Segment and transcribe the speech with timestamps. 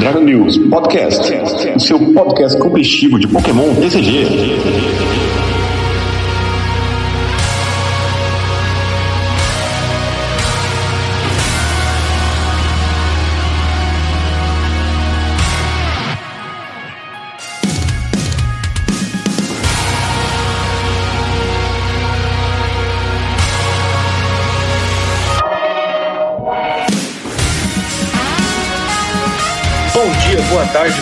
[0.00, 1.30] Dragon News Podcast,
[1.76, 5.49] o seu podcast competitivo de Pokémon TCG.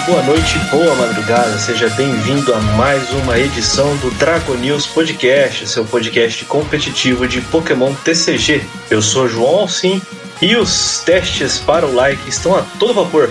[0.08, 1.58] Boa noite, boa madrugada.
[1.58, 7.92] Seja bem-vindo a mais uma edição do Dragon News Podcast, seu podcast competitivo de Pokémon
[7.92, 8.64] TCG.
[8.90, 10.00] Eu sou João Alcim
[10.40, 13.28] e os testes para o like estão a todo vapor.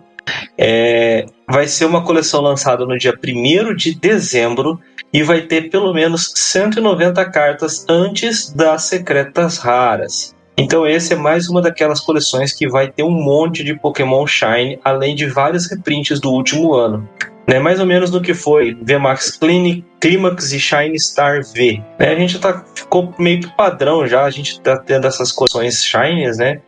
[0.59, 4.81] É, vai ser uma coleção lançada no dia 1 de dezembro
[5.13, 10.36] e vai ter pelo menos 190 cartas antes das secretas raras.
[10.59, 14.79] Então, esse é mais uma daquelas coleções que vai ter um monte de Pokémon Shine,
[14.83, 17.07] além de vários reprints do último ano
[17.47, 21.83] né, mais ou menos no que foi VMAX Clinic, Climax e Shine Star V.
[21.99, 25.85] Né, a gente tá, ficou meio que padrão já, a gente tá tendo essas coleções
[25.85, 26.61] Shines, né?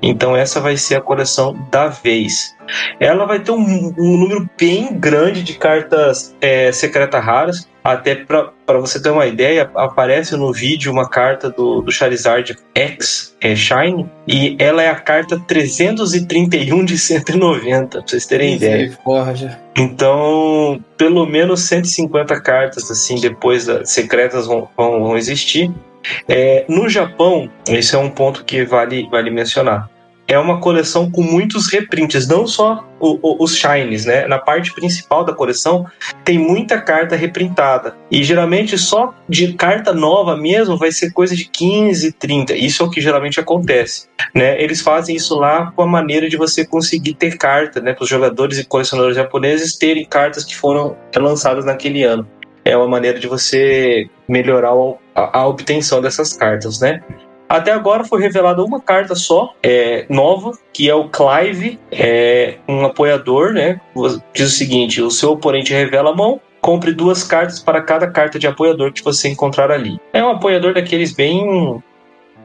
[0.00, 2.54] Então essa vai ser a coleção da vez.
[3.00, 6.70] Ela vai ter um, um número bem grande de cartas é,
[7.20, 7.68] raras.
[7.82, 13.36] Até para você ter uma ideia, aparece no vídeo uma carta do, do Charizard X
[13.40, 18.98] é, Shine e ela é a carta 331 de 190, pra vocês terem ideia.
[19.76, 25.70] Então, pelo menos 150 cartas assim depois secretas vão, vão, vão existir.
[26.28, 29.88] É, no Japão, esse é um ponto que vale, vale mencionar.
[30.30, 34.28] É uma coleção com muitos reprints, não só o, o, os shines, né?
[34.28, 35.84] Na parte principal da coleção
[36.24, 37.96] tem muita carta reprintada.
[38.08, 42.54] E geralmente só de carta nova mesmo vai ser coisa de 15, 30.
[42.54, 44.06] Isso é o que geralmente acontece.
[44.32, 44.62] Né?
[44.62, 47.92] Eles fazem isso lá com a maneira de você conseguir ter carta, né?
[47.92, 52.24] Para os jogadores e colecionadores japoneses terem cartas que foram lançadas naquele ano
[52.64, 54.72] é uma maneira de você melhorar
[55.14, 57.02] a, a obtenção dessas cartas, né?
[57.50, 62.84] Até agora foi revelada uma carta só, é, nova, que é o Clive, é um
[62.84, 63.80] apoiador, né?
[64.32, 68.38] Diz o seguinte: o seu oponente revela a mão, compre duas cartas para cada carta
[68.38, 69.98] de apoiador que você encontrar ali.
[70.12, 71.82] É um apoiador daqueles bem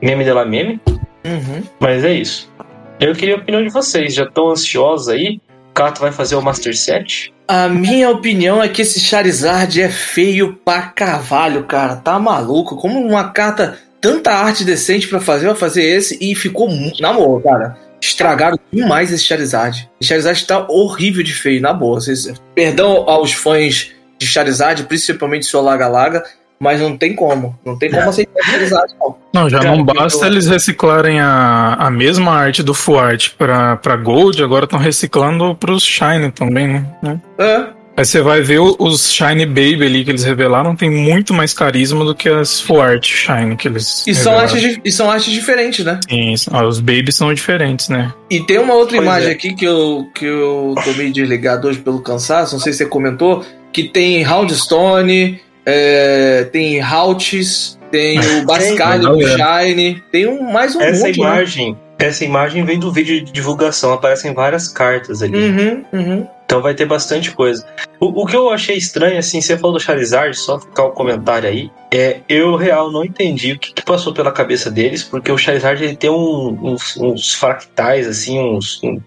[0.02, 0.82] meme de la meme,
[1.24, 1.62] Uhum.
[1.80, 2.52] mas é isso.
[3.00, 4.12] Eu queria a opinião de vocês.
[4.16, 5.40] Já estão ansiosos aí?
[5.70, 7.32] O Cato vai fazer o Master Set?
[7.48, 11.96] A minha opinião é que esse Charizard é feio pra carvalho, cara.
[11.97, 12.76] Tá maluco?
[12.78, 17.02] Como uma carta, tanta arte decente pra fazer, vai fazer esse e ficou muito.
[17.02, 17.75] Na boa, cara.
[17.99, 19.90] Estragaram demais esse Charizard.
[19.99, 21.99] Esse Charizard tá horrível de feio, na boa.
[21.99, 22.31] Vocês...
[22.53, 26.23] Perdão aos fãs de Charizard, principalmente seu Laga Laga,
[26.59, 27.57] mas não tem como.
[27.66, 29.16] Não tem como aceitar o Charizard, não.
[29.34, 33.31] Não, já Cara, não basta eu- eles reciclarem a, a mesma arte do Full Art
[33.37, 37.19] pra, pra Gold, agora estão reciclando pros Shine também, né?
[37.40, 37.75] É.
[37.97, 42.03] Aí você vai ver os Shine Baby ali que eles revelaram, tem muito mais carisma
[42.03, 44.56] do que as Full Art Shine que eles E são, revelaram.
[44.58, 46.00] artes, e são artes diferentes, né?
[46.09, 48.14] Sim, ah, os Babies são diferentes, né?
[48.30, 49.32] E tem uma outra Pois imagem é.
[49.32, 52.86] aqui que eu, que eu tô meio desligado hoje pelo cansaço, não sei se você
[52.86, 59.22] comentou, que tem Houndstone, é, tem Haltis, tem o Bascalho do.
[59.22, 61.76] Shine, tem um, mais um Essa monte, né?
[61.97, 65.38] Essa imagem vem do vídeo de divulgação, aparecem várias cartas ali.
[65.38, 66.28] Uhum, uhum.
[66.46, 67.66] Então vai ter bastante coisa.
[68.00, 71.50] O, o, que eu achei estranho, assim, você falou do Charizard, só ficar o comentário
[71.50, 75.38] aí, é eu real não entendi o que, que passou pela cabeça deles, porque o
[75.38, 79.00] Charizard ele tem um, uns, uns, fractais, assim, uns, um,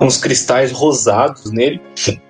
[0.00, 1.80] uns cristais rosados nele.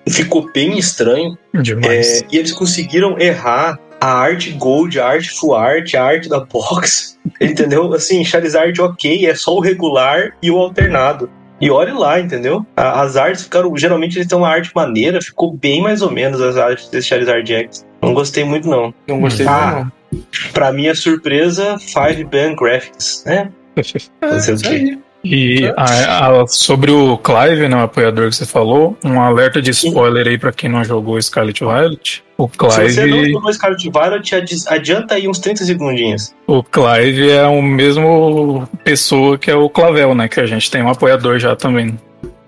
[0.09, 1.37] Ficou bem estranho.
[1.53, 2.23] Demais.
[2.23, 6.41] É, e eles conseguiram errar a arte gold, a arte full art, a arte da
[6.41, 7.19] box.
[7.41, 7.93] Entendeu?
[7.95, 11.31] Assim, Charizard ok, é só o regular e o alternado.
[11.61, 12.67] E olhe lá, entendeu?
[12.77, 13.75] As artes ficaram.
[13.77, 17.51] Geralmente eles têm uma arte maneira, ficou bem mais ou menos as artes desse Charizard
[17.51, 17.87] X.
[18.03, 18.93] Não gostei muito, não.
[19.07, 20.23] Não gostei ah, não.
[20.53, 23.51] Pra minha surpresa, Five Band Graphics, né?
[24.21, 24.99] Não sei o quê.
[25.25, 29.71] E a, a, sobre o Clive, né, o apoiador que você falou, um alerta de
[29.71, 32.23] spoiler aí pra quem não jogou Scarlet Violet.
[32.37, 32.91] O Clive.
[32.91, 34.35] Se você não jogou Scarlet Violet,
[34.69, 36.35] adianta aí uns 30 segundinhos.
[36.47, 40.29] O Clive é o mesmo pessoa que é o Clavel, né?
[40.29, 41.99] Que a gente tem um apoiador já também.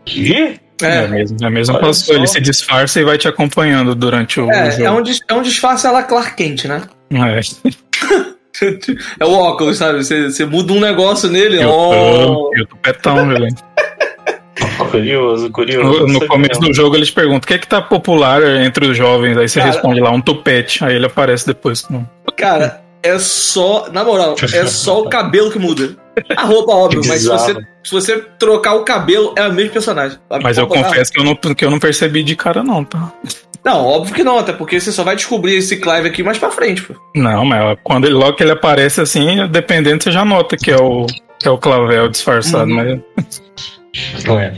[0.05, 0.61] Que?
[0.83, 2.19] É, é mesmo, é a mesma pessoa.
[2.19, 4.83] Ele se disfarça e vai te acompanhando durante o, é, jogo.
[4.83, 6.83] É um, é um disfarce ela Clark Kent, né?
[7.11, 7.41] É.
[9.19, 10.05] É o óculos, sabe?
[10.05, 11.63] Você, você muda um negócio nele.
[11.63, 11.91] Eu oh.
[11.91, 13.47] tô, eu tô petão, velho.
[14.91, 16.07] Curioso, curioso.
[16.07, 18.97] No, no começo do jogo eles perguntam o que é que tá popular entre os
[18.97, 19.37] jovens.
[19.37, 20.85] Aí você Cara, responde lá, um tupete.
[20.85, 21.87] Aí ele aparece depois.
[22.37, 23.89] Cara, é só.
[23.93, 25.97] Na moral, é só o cabelo que muda.
[26.35, 27.55] A roupa, óbvio, mas se você,
[27.85, 30.19] se você trocar o cabelo, é o mesmo personagem.
[30.43, 33.13] Mas eu confesso que eu, não, que eu não percebi de cara, não, tá?
[33.67, 36.53] Não, óbvio que não, até porque você só vai descobrir esse Clive aqui mais pra
[36.53, 36.95] frente, pô.
[37.17, 40.77] Não, mas quando ele, logo que ele aparece assim, dependendo, você já nota que é
[40.77, 41.05] o,
[41.37, 43.03] que é o Clavel disfarçado, uhum.
[43.17, 43.43] mas.
[44.25, 44.55] Não é.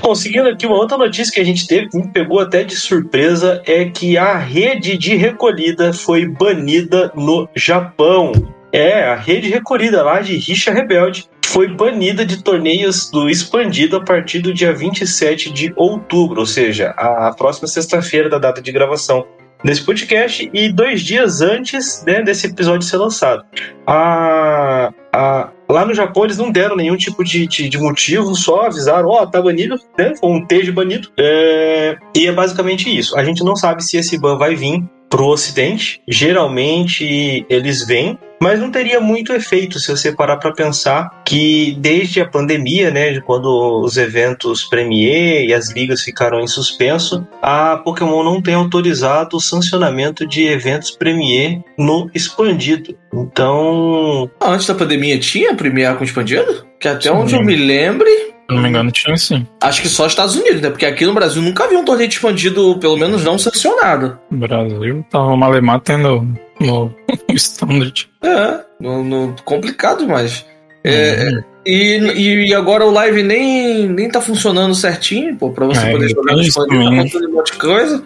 [0.00, 2.76] Bom, seguindo aqui, uma outra notícia que a gente teve, que me pegou até de
[2.76, 8.30] surpresa, é que a rede de recolhida foi banida no Japão.
[8.72, 14.04] É, a rede recolhida lá de Richa Rebelde foi banida de torneios do Expandido a
[14.04, 19.26] partir do dia 27 de outubro, ou seja, a próxima sexta-feira da data de gravação
[19.64, 23.44] desse podcast e dois dias antes né, desse episódio ser lançado.
[23.86, 28.66] A, a, lá no Japão eles não deram nenhum tipo de, de, de motivo, só
[28.66, 30.14] avisaram, ó, oh, tá banido, né?
[30.20, 31.08] Foi um T de banido.
[31.18, 33.18] É, e é basicamente isso.
[33.18, 36.02] A gente não sabe se esse ban vai vir pro Ocidente.
[36.06, 42.20] Geralmente eles vêm, mas não teria muito efeito se você parar para pensar que desde
[42.20, 48.22] a pandemia, né, quando os eventos Premier e as ligas ficaram em suspenso, a Pokémon
[48.22, 52.96] não tem autorizado o sancionamento de eventos Premier no expandido.
[53.12, 56.66] Então, antes da pandemia tinha Premier com expandido?
[56.78, 57.16] Que até Sim.
[57.16, 58.08] onde eu me lembre,
[58.48, 59.46] se não me engano, tinha sim.
[59.60, 60.70] Acho que só Estados Unidos, né?
[60.70, 64.18] Porque aqui no Brasil nunca vi um torneio expandido, pelo menos não sancionado.
[64.30, 66.26] Brasil tava o Malemar tendo
[66.60, 66.94] no,
[67.34, 68.08] standard.
[68.22, 70.44] É, no, no complicado demais.
[70.84, 71.42] É, uhum.
[71.66, 76.08] e, e agora o live nem, nem tá funcionando certinho, pô, pra você é, poder
[76.08, 78.04] jogar no expandido, tá um monte de coisa.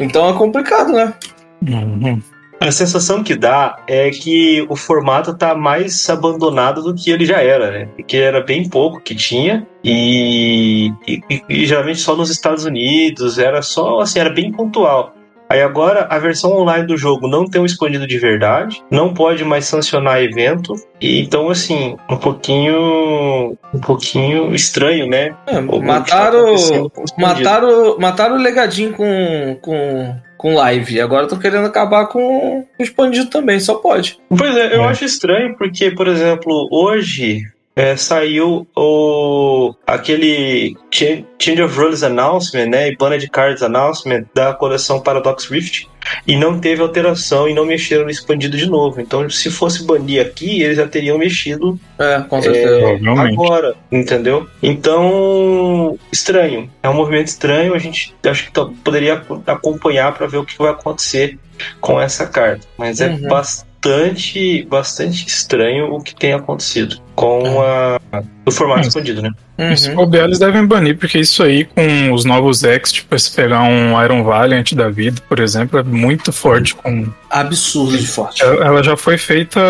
[0.00, 1.12] Então é complicado, né?
[1.68, 2.20] Uhum.
[2.58, 7.42] A sensação que dá é que o formato tá mais abandonado do que ele já
[7.42, 7.88] era, né?
[7.94, 13.60] Porque era bem pouco que tinha e, e, e, geralmente só nos Estados Unidos, era
[13.60, 15.14] só assim, era bem pontual.
[15.48, 19.44] Aí agora a versão online do jogo não tem um expandido de verdade, não pode
[19.44, 25.34] mais sancionar evento, e então assim, um pouquinho um pouquinho estranho, né?
[25.46, 31.00] É, mataram, tá mataram, mataram o legadinho com, com com live.
[31.00, 34.18] Agora eu tô querendo acabar com o expandido também, só pode.
[34.28, 34.86] Pois é, eu é.
[34.86, 37.42] acho estranho porque, por exemplo, hoje
[37.76, 44.54] é, saiu o aquele Change of Rules Announcement, né, e Banner de Cards Announcement da
[44.54, 45.86] coleção Paradox Rift
[46.26, 49.00] e não teve alteração e não mexeram no expandido de novo.
[49.00, 52.80] Então, se fosse banir aqui, eles já teriam mexido é, com certeza.
[52.80, 54.46] É, agora, entendeu?
[54.62, 56.70] Então, estranho.
[56.82, 57.74] É um movimento estranho.
[57.74, 58.52] A gente acho que
[58.84, 61.38] poderia acompanhar para ver o que vai acontecer
[61.80, 62.66] com essa carta.
[62.78, 63.28] Mas é uhum.
[63.28, 67.98] bastante bastante, bastante estranho o que tem acontecido com a,
[68.44, 68.88] o formato é.
[68.88, 69.30] expandido, né?
[69.58, 69.76] Uhum.
[69.76, 73.62] Se bobear, eles devem banir, porque isso aí com os novos X, tipo, se pegar
[73.62, 77.06] um Iron Valiant da vida, por exemplo, é muito forte com.
[77.30, 78.42] Absurdo de forte.
[78.42, 79.60] Ela já foi feita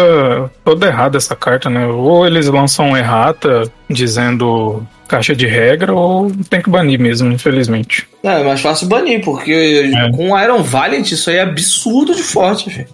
[0.64, 1.86] toda errada essa carta, né?
[1.86, 8.08] Ou eles lançam errata dizendo caixa de regra ou tem que banir mesmo, infelizmente.
[8.24, 10.10] É, é mais fácil banir, porque é.
[10.10, 12.88] com Iron Valiant isso aí é absurdo de forte, velho.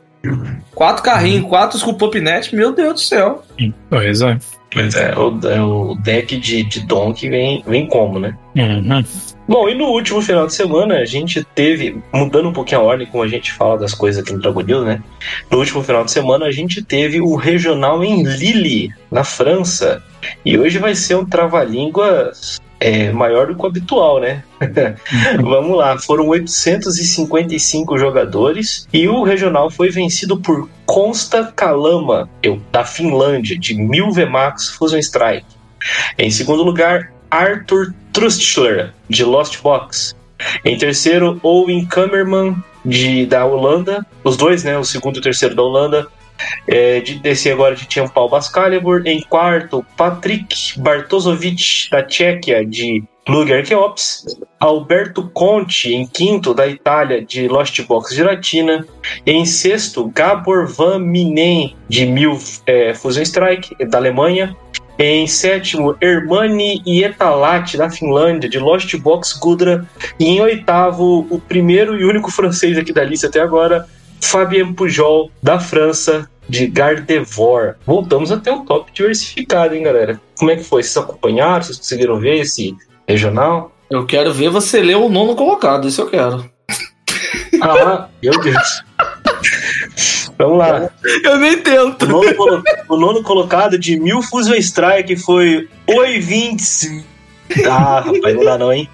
[0.74, 3.44] Quatro carrinhos, quatro com Popnet, meu Deus do céu.
[3.88, 4.38] Pois é.
[4.72, 8.34] Pois é, o, é, o deck de, de Donk vem, vem como, né?
[8.56, 9.04] Uhum.
[9.46, 13.06] Bom, e no último final de semana a gente teve, mudando um pouquinho a ordem
[13.06, 15.02] como a gente fala das coisas aqui no Dragon News, né?
[15.50, 20.02] No último final de semana a gente teve o regional em Lille, na França.
[20.44, 24.42] E hoje vai ser um trava-línguas é, maior do que o habitual, né?
[25.40, 32.28] Vamos lá, foram 855 jogadores e o regional foi vencido por Consta Kalama,
[32.72, 35.46] da Finlândia, de 1000 VMAX Fusion Strike.
[36.18, 40.16] Em segundo lugar, Arthur Trustler, de Lost Box.
[40.64, 44.04] Em terceiro, Owen Kammerman, de, da Holanda.
[44.24, 44.76] Os dois, né?
[44.76, 46.08] O segundo e o terceiro da Holanda.
[46.66, 49.02] É, de descer agora de tinha Paul Bascalibur.
[49.06, 54.26] Em quarto, Patrick Bartozovic, da Tchequia, de Plug Archeops.
[54.58, 58.86] Alberto Conte, em quinto, da Itália, de Lost Box Giratina.
[59.26, 64.56] Em sexto, Gabor Van Minen, de Mil é, Fusion Strike, da Alemanha.
[64.98, 69.84] Em sétimo, Hermani Ietalati, da Finlândia, de Lost Box Gudra.
[70.18, 73.86] E em oitavo, o primeiro e único francês aqui da lista até agora,
[74.22, 77.76] Fabien Pujol, da França, de Gardevoir.
[77.86, 80.20] Voltamos a ter um top diversificado, hein, galera?
[80.38, 80.82] Como é que foi?
[80.82, 81.62] Vocês acompanharam?
[81.62, 82.74] Vocês conseguiram ver esse
[83.06, 83.72] regional?
[83.90, 86.50] Eu quero ver você ler o nono colocado, isso eu quero.
[87.60, 88.82] Ah, meu Deus.
[90.38, 90.90] Vamos lá.
[91.22, 92.04] Eu nem tento.
[92.04, 97.04] O nono, o nono colocado de Mil Fusion Strike foi Oi Vintes.
[97.68, 98.88] Ah, rapaz, não dá não, hein?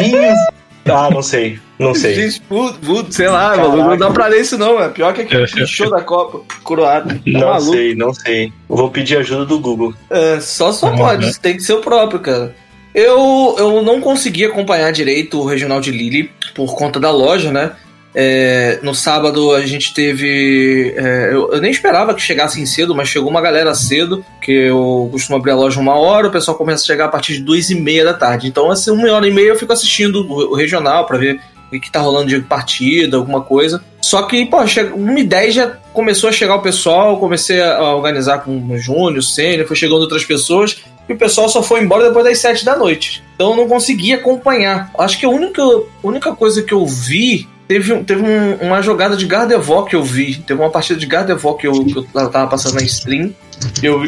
[0.00, 0.38] Vinhos.
[0.88, 1.58] Ah, não sei.
[1.78, 2.14] Não sei.
[2.14, 5.46] Gente, puto, sei lá, mano, não dá pra ler isso não, é pior que aquele
[5.66, 7.14] show da Copa, coroado.
[7.14, 7.72] Tá não maluco.
[7.72, 8.52] sei, não sei.
[8.68, 9.94] Vou pedir ajuda do Google.
[10.08, 11.32] É, só só pode, né?
[11.40, 12.54] tem que ser o próprio, cara.
[12.94, 17.72] Eu, eu não consegui acompanhar direito o Regional de Lille por conta da loja, né?
[18.18, 20.94] É, no sábado a gente teve.
[20.96, 25.10] É, eu, eu, nem esperava que chegassem cedo, mas chegou uma galera cedo, que eu
[25.12, 27.68] costumo abrir a loja uma hora, o pessoal começa a chegar a partir de duas
[27.68, 28.48] e meia da tarde.
[28.48, 31.38] Então, assim, uma hora e meia eu fico assistindo o, o regional para ver
[31.70, 33.84] o que tá rolando de partida, alguma coisa.
[34.00, 37.94] Só que, pô, chega, 1 e 10 já começou a chegar o pessoal, comecei a
[37.94, 41.82] organizar com o Júnior, o Sênior, foi chegando outras pessoas, e o pessoal só foi
[41.82, 43.22] embora depois das 7 da noite.
[43.34, 44.90] Então eu não consegui acompanhar.
[44.98, 45.62] Acho que a única,
[46.02, 50.36] única coisa que eu vi Teve, teve um, uma jogada de Gardevoir que eu vi.
[50.36, 53.34] Teve uma partida de Gardevoir que eu, que eu tava passando na stream.
[53.82, 54.06] Eu,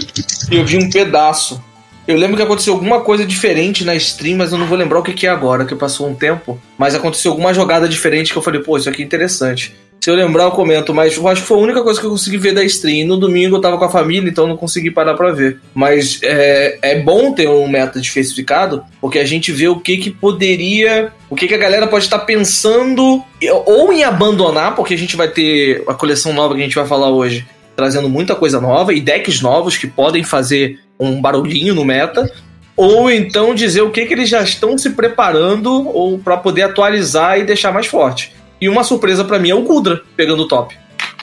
[0.50, 1.62] eu vi um pedaço.
[2.06, 5.02] Eu lembro que aconteceu alguma coisa diferente na stream, mas eu não vou lembrar o
[5.02, 6.58] que, que é agora, que passou um tempo.
[6.78, 9.76] Mas aconteceu alguma jogada diferente que eu falei, pô, isso aqui é interessante.
[10.00, 12.10] Se eu lembrar, eu comento, mas eu acho que foi a única coisa que eu
[12.10, 13.06] consegui ver da stream.
[13.06, 15.60] No domingo eu tava com a família, então não consegui parar pra ver.
[15.74, 20.10] Mas é, é bom ter um meta diversificado, porque a gente vê o que que
[20.10, 21.12] poderia.
[21.28, 23.22] O que que a galera pode estar pensando,
[23.66, 26.86] ou em abandonar, porque a gente vai ter a coleção nova que a gente vai
[26.86, 31.84] falar hoje, trazendo muita coisa nova, e decks novos que podem fazer um barulhinho no
[31.84, 32.32] meta,
[32.76, 37.38] ou então dizer o que, que eles já estão se preparando ou para poder atualizar
[37.38, 38.32] e deixar mais forte.
[38.60, 40.76] E uma surpresa para mim é o Gudra pegando o top.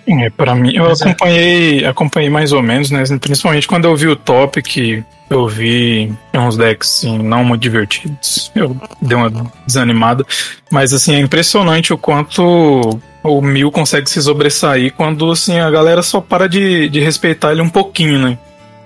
[0.08, 3.04] É, para mim, eu acompanhei, acompanhei mais ou menos, né?
[3.20, 8.52] Principalmente quando eu vi o top, que eu vi uns decks assim, não muito divertidos.
[8.56, 10.24] Eu dei uma desanimada.
[10.72, 16.04] Mas assim, é impressionante o quanto o Mil consegue se sobressair quando assim, a galera
[16.04, 18.38] só para de, de respeitar ele um pouquinho, né?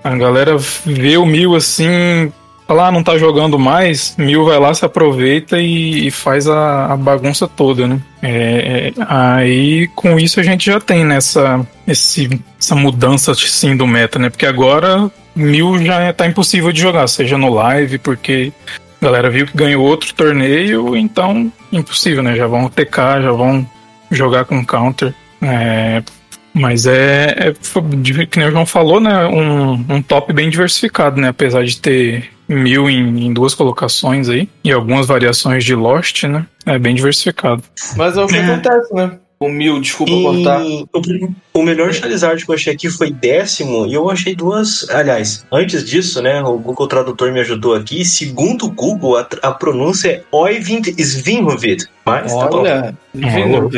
[0.02, 2.32] A galera vê o Mil assim,
[2.74, 6.92] lá ah, não tá jogando mais, Mil vai lá, se aproveita e, e faz a,
[6.92, 8.00] a, bagunça toda, né?
[8.22, 13.86] É, é, aí com isso a gente já tem nessa esse, essa mudança sim do
[13.86, 14.30] meta, né?
[14.30, 18.52] Porque agora Mil já é, tá impossível de jogar, seja no live, porque
[19.00, 22.36] a galera viu que ganhou outro torneio, então impossível, né?
[22.36, 23.66] Já vão TK, já vão
[24.10, 25.14] jogar com counter.
[25.40, 26.02] É,
[26.52, 29.26] mas é, é, que nem o João falou, né?
[29.26, 31.28] Um, um top bem diversificado, né?
[31.28, 36.46] Apesar de ter mil em, em, duas colocações aí e algumas variações de Lost, né?
[36.66, 37.62] É bem diversificado.
[37.96, 38.44] Mas é o que é.
[38.44, 39.18] acontece, né?
[39.42, 40.62] O mil, desculpa e cortar.
[41.54, 44.86] O, melhor Charizard que eu achei aqui foi décimo e eu achei duas.
[44.90, 46.42] Aliás, antes disso, né?
[46.42, 48.04] O Google Tradutor me ajudou aqui.
[48.04, 51.86] Segundo o Google, a, a pronúncia é Oyvind Svinhovit.
[52.04, 53.70] Mas Olha, tá bom.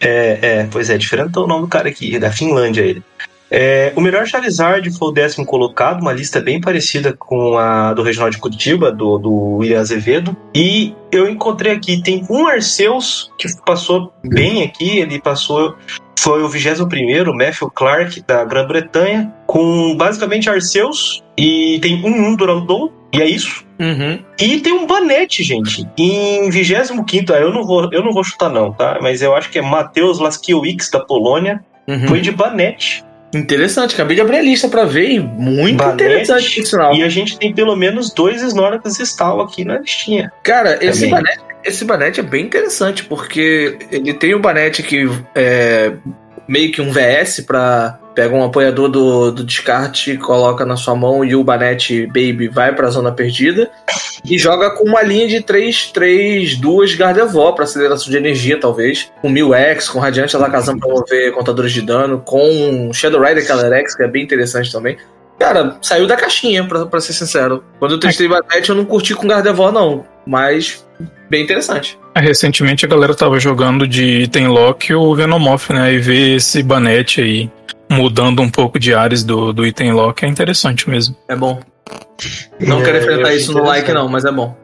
[0.00, 3.02] É, é, pois é, diferente o nome do cara aqui, da Finlândia ele.
[3.50, 8.02] É, o melhor Charizard foi o décimo colocado, uma lista bem parecida com a do
[8.02, 10.36] Regional de Curitiba, do, do William Azevedo.
[10.54, 15.76] E eu encontrei aqui, tem um Arceus que passou bem aqui, ele passou
[16.18, 22.90] foi o 21 Matthew Clark, da Grã-Bretanha, com basicamente Arceus, e tem um 1 Durandon,
[23.12, 23.62] e é isso.
[23.78, 24.18] Uhum.
[24.40, 25.86] E tem um Banete, gente.
[25.98, 28.98] Em 25 eu não vou, eu não vou chutar não, tá?
[29.02, 32.08] Mas eu acho que é Matheus Laskiewicz, da Polônia, uhum.
[32.08, 33.04] foi de Banete.
[33.34, 36.94] Interessante, acabei de abrir a lista pra ver e muito Banete, interessante esse sinal.
[36.94, 40.32] E a gente tem pelo menos dois Snorlax Stall aqui na listinha.
[40.42, 45.08] Cara, esse Banete, esse Banete é bem interessante, porque ele tem o um Banete que
[45.34, 45.94] é
[46.46, 51.24] meio que um VS pra, pega um apoiador do, do descarte, coloca na sua mão
[51.24, 53.70] e o Banete Baby vai pra zona perdida.
[54.24, 59.10] E joga com uma linha de 3, 3, 2 Gardevoir pra aceleração de energia, talvez.
[59.20, 63.96] Com 1000X, com Radiante Alakazam pra mover contadores de dano, com Shadow Rider Killer X,
[63.96, 64.96] que é bem interessante também.
[65.38, 67.64] Cara, saiu da caixinha, pra, pra ser sincero.
[67.78, 70.06] Quando eu testei Banete, eu não curti com Gardevoir, não.
[70.24, 70.86] Mas,
[71.28, 71.98] bem interessante.
[72.14, 75.92] É, Recentemente a galera tava jogando de item lock o Venomoth, né?
[75.92, 77.50] E ver esse Banete aí
[77.90, 81.16] mudando um pouco de áreas do, do item lock é interessante mesmo.
[81.28, 81.60] É bom.
[82.60, 84.56] Não É, quero enfrentar isso no like, não, mas é bom.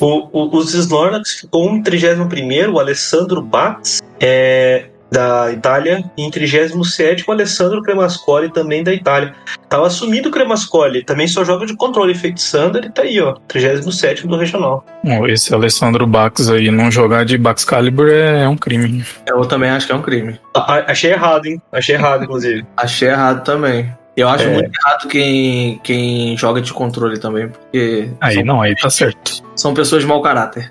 [0.00, 6.30] O, o, os Snorlax ficou em 31 o Alessandro Bax, é, da Itália, e em
[6.30, 9.34] 37 o Alessandro Cremascoli, também da Itália.
[9.68, 14.26] Tava assumindo o Cremascoli, também só joga de controle feitiçando, ele tá aí, ó, 37
[14.26, 14.84] do regional.
[15.04, 19.04] Bom, Esse Alessandro Bax aí não jogar de Baxcalibur é, é um crime.
[19.26, 20.38] Eu também acho que é um crime.
[20.54, 21.60] A- achei errado, hein?
[21.72, 22.64] Achei errado, inclusive.
[22.76, 23.92] Achei errado também.
[24.16, 24.48] Eu acho É.
[24.52, 29.42] muito errado quem, quem joga de controle também, porque Aí são, não, aí tá certo.
[29.56, 30.70] são pessoas de mau caráter.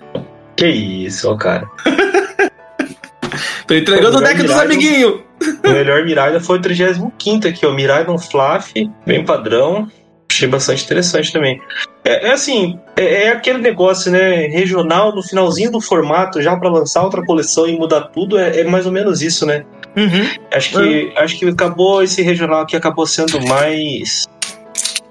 [0.55, 1.67] Que isso, ó, cara.
[3.69, 5.19] Tô entregando o Pô, deck dos amiguinhos.
[5.63, 7.71] O melhor Mirada foi o 35 aqui, ó.
[7.71, 8.73] Miraidon Fluff,
[9.05, 9.87] bem padrão.
[10.27, 11.61] Achei bastante interessante também.
[12.03, 14.47] É, é assim, é, é aquele negócio, né?
[14.47, 18.63] Regional, no finalzinho do formato, já pra lançar outra coleção e mudar tudo, é, é
[18.63, 19.63] mais ou menos isso, né?
[19.95, 20.27] Uhum.
[20.51, 24.27] Acho que, acho que acabou esse regional aqui acabou sendo mais.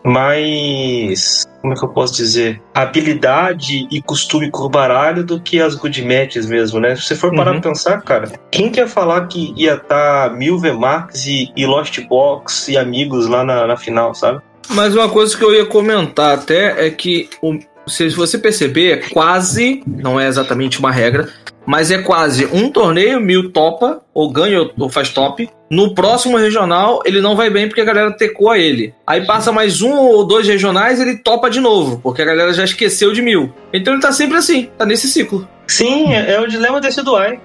[0.09, 1.47] Mais.
[1.61, 2.61] Como é que eu posso dizer?
[2.75, 6.95] Habilidade e costume com o baralho do que as good matches mesmo, né?
[6.97, 7.61] Se você for parar Uhum.
[7.61, 12.69] pra pensar, cara, quem quer falar que ia estar mil VMAX e, e Lost Box
[12.69, 14.41] e amigos lá na, na final, sabe?
[14.71, 19.83] Mas uma coisa que eu ia comentar até é que, o- se você perceber, quase,
[19.87, 21.29] não é exatamente uma regra,
[21.69, 25.51] mas é quase um torneio, mil topa, ou ganha ou- faz top.
[25.71, 28.95] No próximo regional, ele não vai bem porque a galera tecou a ele.
[29.07, 32.65] Aí passa mais um ou dois regionais, ele topa de novo, porque a galera já
[32.65, 33.53] esqueceu de mil.
[33.71, 35.47] Então ele tá sempre assim, tá nesse ciclo.
[35.67, 37.39] Sim, é, é o dilema desse Duai.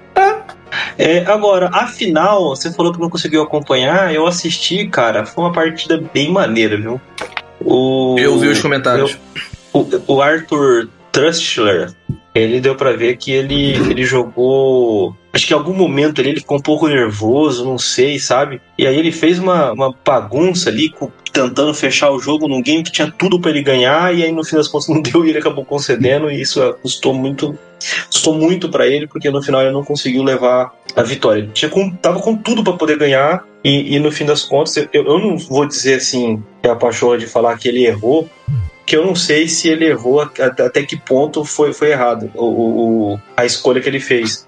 [0.97, 5.51] É, agora, a final, você falou que não conseguiu acompanhar, eu assisti, cara, foi uma
[5.51, 7.01] partida bem maneira, viu?
[7.59, 9.17] O, Eu vi os comentários.
[9.73, 11.91] O, o Arthur Trustler,
[12.35, 15.15] ele deu pra ver que ele, ele jogou.
[15.31, 18.61] Acho que em algum momento ele ficou um pouco nervoso, não sei, sabe?
[18.77, 20.93] E aí ele fez uma, uma bagunça ali,
[21.31, 24.43] tentando fechar o jogo num game que tinha tudo pra ele ganhar, e aí no
[24.43, 27.57] fim das contas não deu e ele acabou concedendo, e isso custou muito.
[28.07, 31.41] Custou muito pra ele, porque no final ele não conseguiu levar a vitória.
[31.41, 34.77] Ele tinha com, tava com tudo pra poder ganhar, e, e no fim das contas,
[34.77, 38.29] eu, eu não vou dizer assim, que é a paixão de falar que ele errou,
[38.85, 42.45] que eu não sei se ele errou até que ponto foi, foi errado o,
[43.13, 44.45] o- a escolha que ele fez.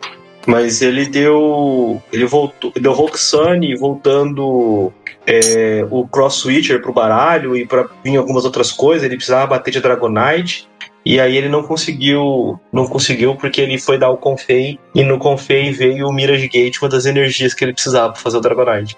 [0.47, 1.99] Mas ele deu.
[2.13, 2.71] Ele voltou.
[2.79, 4.93] Deu Roxane voltando
[5.25, 9.03] é, o Cross Switcher pro baralho e para vir algumas outras coisas.
[9.03, 10.67] Ele precisava bater de Dragonite.
[11.03, 12.59] E aí ele não conseguiu.
[12.71, 14.77] Não conseguiu porque ele foi dar o Confei.
[14.93, 18.37] E no Confei veio o Mirage Gate, uma das energias que ele precisava para fazer
[18.37, 18.95] o Dragonite.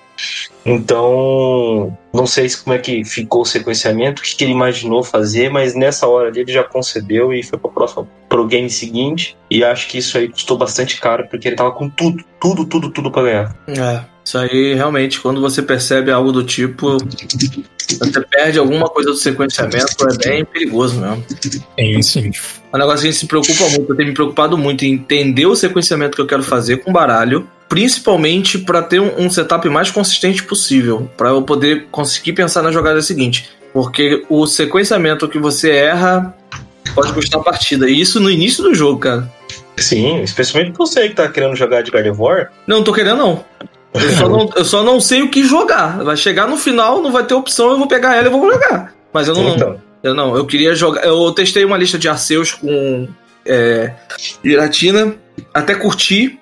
[0.67, 5.49] Então, não sei se como é que ficou o sequenciamento, o que, ele imaginou fazer,
[5.49, 9.37] mas nessa hora ali ele já concedeu e foi pro próximo pro game seguinte.
[9.49, 12.89] E acho que isso aí custou bastante caro, porque ele tava com tudo, tudo, tudo,
[12.89, 13.55] tudo pra ganhar.
[13.67, 19.15] É, isso aí realmente, quando você percebe algo do tipo, você perde alguma coisa do
[19.15, 21.23] sequenciamento, é bem perigoso mesmo.
[21.79, 22.31] Sim, sim.
[22.73, 23.89] É um negócio que a gente se preocupa muito.
[23.89, 27.47] Eu tenho me preocupado muito em entender o sequenciamento que eu quero fazer com baralho,
[27.69, 32.71] principalmente para ter um, um setup mais consistente possível, para eu poder conseguir pensar na
[32.71, 33.49] jogada seguinte.
[33.73, 36.33] Porque o sequenciamento que você erra
[36.95, 37.89] pode custar a partida.
[37.89, 39.31] E isso no início do jogo, cara.
[39.77, 42.49] Sim, especialmente você que tá querendo jogar de Gardevoir.
[42.65, 43.45] Não, não tô querendo, não.
[43.93, 46.03] Eu só não, eu só não sei o que jogar.
[46.03, 48.93] Vai chegar no final, não vai ter opção, eu vou pegar ela e vou jogar.
[49.13, 49.55] Mas eu não.
[49.55, 51.03] Então, Eu não, eu queria jogar.
[51.03, 53.07] Eu testei uma lista de Arceus com
[53.45, 53.93] é,
[54.43, 55.15] Giratina,
[55.53, 56.39] até curti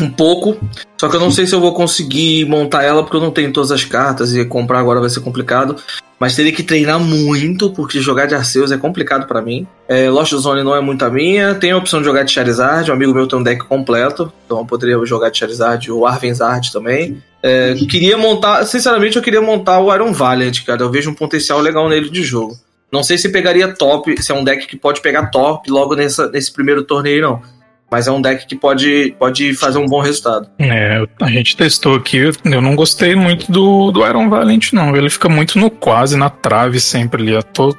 [0.00, 0.56] um pouco,
[0.98, 3.52] só que eu não sei se eu vou conseguir montar ela porque eu não tenho
[3.52, 5.76] todas as cartas e comprar agora vai ser complicado.
[6.18, 9.66] Mas teria que treinar muito, porque jogar de Arceus é complicado pra mim.
[9.88, 11.54] É, Lost Zone não é muito a minha.
[11.54, 14.58] Tem a opção de jogar de Charizard, um amigo meu tem um deck completo, então
[14.58, 17.22] eu poderia jogar de Charizard ou Arvenzard também.
[17.42, 20.82] É, queria montar, sinceramente, eu queria montar o Iron Valiant, cara.
[20.82, 22.54] Eu vejo um potencial legal nele de jogo.
[22.92, 26.28] Não sei se pegaria top, se é um deck que pode pegar top logo nessa,
[26.28, 27.42] nesse primeiro torneio, não.
[27.90, 30.48] Mas é um deck que pode, pode fazer um bom resultado.
[30.58, 34.94] É, a gente testou aqui, eu não gostei muito do, do Iron Valent, não.
[34.96, 37.32] Ele fica muito no quase, na trave sempre ali.
[37.32, 37.74] Eu tô.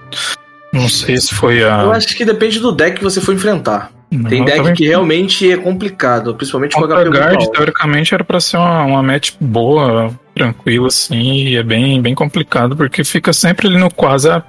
[0.74, 1.84] Não sei se foi a.
[1.84, 3.89] Eu acho que depende do deck que você for enfrentar.
[4.12, 8.13] Não, Tem deck também- que realmente é complicado, principalmente com Contra HP muito Guard, teoricamente,
[8.13, 10.13] era pra ser uma, uma match boa.
[10.36, 14.30] tranquilo, assim, e é bem, bem complicado, porque fica sempre ali no quase.
[14.30, 14.43] Ah,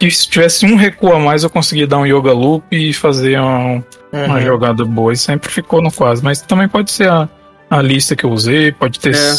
[0.00, 3.40] e se tivesse um recuo a mais, eu conseguia dar um yoga loop e fazer
[4.12, 4.40] uma, uma Uhum.
[4.42, 5.12] jogada boa.
[5.12, 6.22] E sempre ficou no quase.
[6.22, 7.28] Mas também pode ser a,
[7.70, 9.34] a lista que eu usei, pode ter É.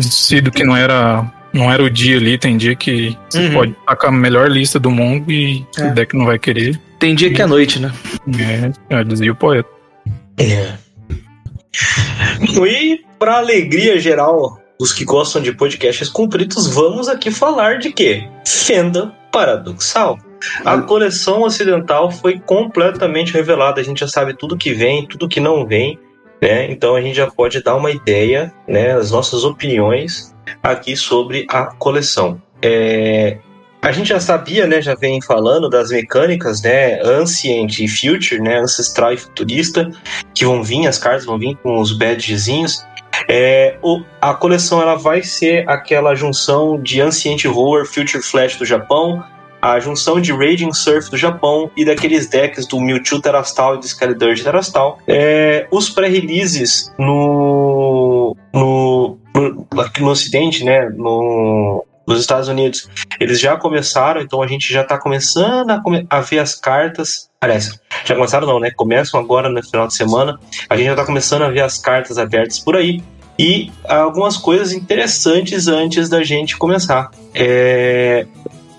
[0.00, 1.24] sido- que não era.
[1.52, 3.52] Não era o dia ali, tem dia que você Uhum.
[3.54, 5.86] pode tacar a melhor lista do mundo e É.
[5.88, 6.78] o deck não vai querer.
[6.98, 7.90] Tem dia que é noite, né?
[8.38, 9.68] É, já dizia o poeta.
[10.38, 10.72] É.
[12.66, 18.28] E para alegria geral dos que gostam de podcasts compridos, vamos aqui falar de quê?
[18.46, 20.18] Fenda Paradoxal.
[20.64, 23.80] A coleção ocidental foi completamente revelada.
[23.80, 25.98] A gente já sabe tudo que vem, tudo que não vem,
[26.40, 26.70] né?
[26.70, 28.92] Então a gente já pode dar uma ideia, né?
[28.92, 32.40] As nossas opiniões aqui sobre a coleção.
[32.62, 33.38] É,
[33.82, 34.80] a gente já sabia, né?
[34.82, 37.00] Já vem falando das mecânicas, né?
[37.02, 38.58] Ancient e Future, né?
[38.58, 39.90] Ancestral e futurista,
[40.34, 42.84] que vão vir, as cartas vão vir com os badgezinhos.
[43.28, 48.64] É, o- a coleção ela vai ser aquela junção de Ancient Horror, Future Flash do
[48.64, 49.22] Japão,
[49.60, 53.86] a junção de Raging Surf do Japão e daqueles decks do Mewtwo Terastal e do
[53.86, 54.98] Skydirge Terastal.
[55.06, 62.88] É, os pré-releases no, no, no, aqui no Ocidente, né, no, nos Estados Unidos,
[63.20, 67.28] eles já começaram, então a gente já está começando a, come- a ver as cartas.
[67.40, 68.70] Aliás, já começaram não, né?
[68.70, 70.38] Começam agora no final de semana.
[70.68, 73.02] A gente já está começando a ver as cartas abertas por aí.
[73.38, 77.10] E algumas coisas interessantes antes da gente começar.
[77.32, 78.26] É,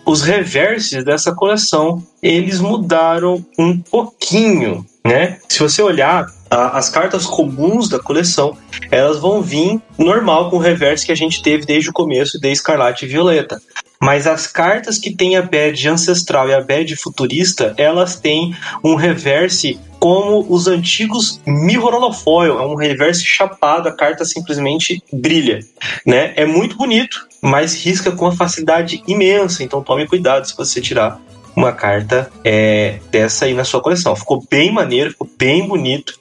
[0.06, 5.38] os reverses dessa coleção eles mudaram um pouquinho, né?
[5.48, 8.58] Se você olhar a- as cartas comuns da coleção,
[8.92, 12.52] elas vão vir normal com o reverse que a gente teve desde o começo, de
[12.52, 13.62] Escarlate e Violeta.
[14.02, 18.96] Mas as cartas que têm a badge ancestral e a badge futurista, elas têm um
[18.96, 25.60] reverse como os antigos Mirror Holofoil, é um reverse chapado, a carta simplesmente brilha,
[26.06, 26.34] né?
[26.36, 31.20] É muito bonito, mas risca com uma facilidade imensa, então tome cuidado se você tirar
[31.56, 34.16] uma carta é, dessa aí na sua coleção.
[34.16, 36.18] Ficou bem maneiro, ficou bem bonito,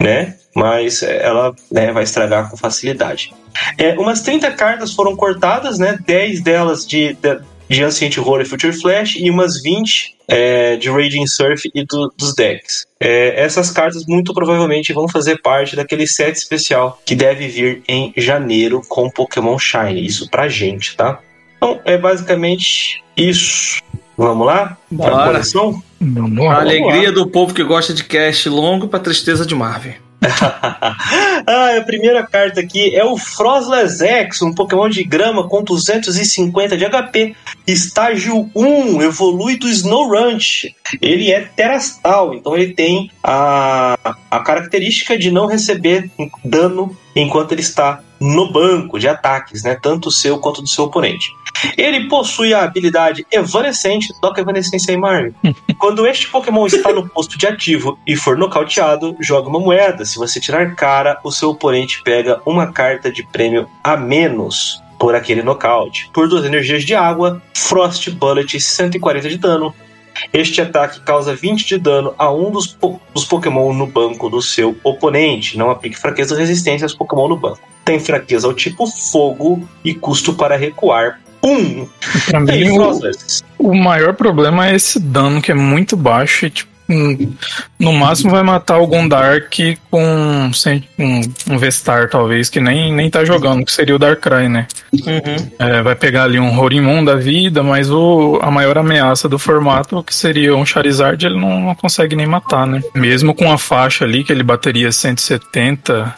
[0.00, 0.36] né?
[0.54, 3.32] Mas ela né, vai estragar com facilidade.
[3.78, 5.98] É, umas 30 cartas foram cortadas, né?
[6.04, 7.40] 10 delas de, de,
[7.72, 12.12] de Ancient Horror e Future Flash e umas 20 é, de Raging Surf e do-
[12.16, 12.86] dos decks.
[13.00, 18.12] É, essas cartas muito provavelmente vão fazer parte daquele set especial que deve vir em
[18.16, 20.04] janeiro com Pokémon Shine.
[20.06, 21.18] Isso pra gente, tá?
[21.56, 23.80] Então é basicamente isso.
[24.16, 24.76] Vamos lá?
[24.90, 25.24] Bora.
[25.26, 25.82] coleção?
[26.00, 26.60] Vamos lá.
[26.60, 29.94] alegria do povo que gosta de cast longo, pra tristeza de Marvel.
[31.46, 36.76] ah, a primeira carta aqui é o Frostless X, um Pokémon de grama com 250
[36.76, 37.34] de HP,
[37.66, 40.66] estágio 1, evolui do Snorunt.
[41.00, 46.10] Ele é terastal, então ele tem a, a característica de não receber
[46.44, 49.74] dano enquanto ele está no banco de ataques, né?
[49.74, 51.34] Tanto o seu quanto do seu oponente.
[51.76, 55.34] Ele possui a habilidade Evanescente, toca Evanescência aí, Mario.
[55.78, 60.04] Quando este Pokémon está no posto de ativo e for nocauteado, joga uma moeda.
[60.04, 65.14] Se você tirar cara, o seu oponente pega uma carta de prêmio a menos por
[65.16, 66.08] aquele nocaute.
[66.12, 69.74] Por duas energias de água, Frost Bullet 140 de dano.
[70.32, 74.42] Este ataque causa 20 de dano a um dos, po- dos Pokémon no banco do
[74.42, 75.56] seu oponente.
[75.56, 77.60] Não aplique fraqueza ou resistência aos Pokémon no banco.
[77.84, 81.20] Tem fraqueza ao tipo fogo e custo para recuar.
[81.44, 81.88] Um.
[82.26, 82.78] Pra mim,
[83.58, 86.46] o, o maior problema é esse dano que é muito baixo.
[86.46, 86.70] E, tipo,
[87.78, 89.54] no máximo vai matar algum Dark
[89.90, 94.48] com sem- um, um Vestar, talvez, que nem, nem tá jogando, que seria o Darkrai,
[94.48, 94.66] né?
[94.92, 95.50] Uhum.
[95.58, 100.02] É, vai pegar ali um Rorimon da vida, mas o, a maior ameaça do formato,
[100.02, 102.80] que seria um Charizard, ele não, não consegue nem matar, né?
[102.94, 106.14] Mesmo com a faixa ali, que ele bateria 170,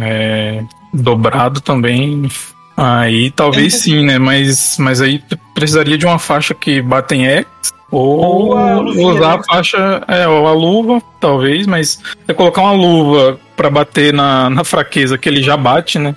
[0.00, 0.62] é,
[0.92, 2.28] dobrado também.
[2.76, 4.18] Aí talvez sim, né?
[4.18, 5.20] Mas, mas aí
[5.54, 7.46] precisaria de uma faixa que bate em X.
[7.90, 9.34] Ou, Ou a usar né?
[9.34, 14.50] a faixa, é, ou a luva, talvez, mas você colocar uma luva pra bater na,
[14.50, 16.14] na fraqueza que ele já bate, né?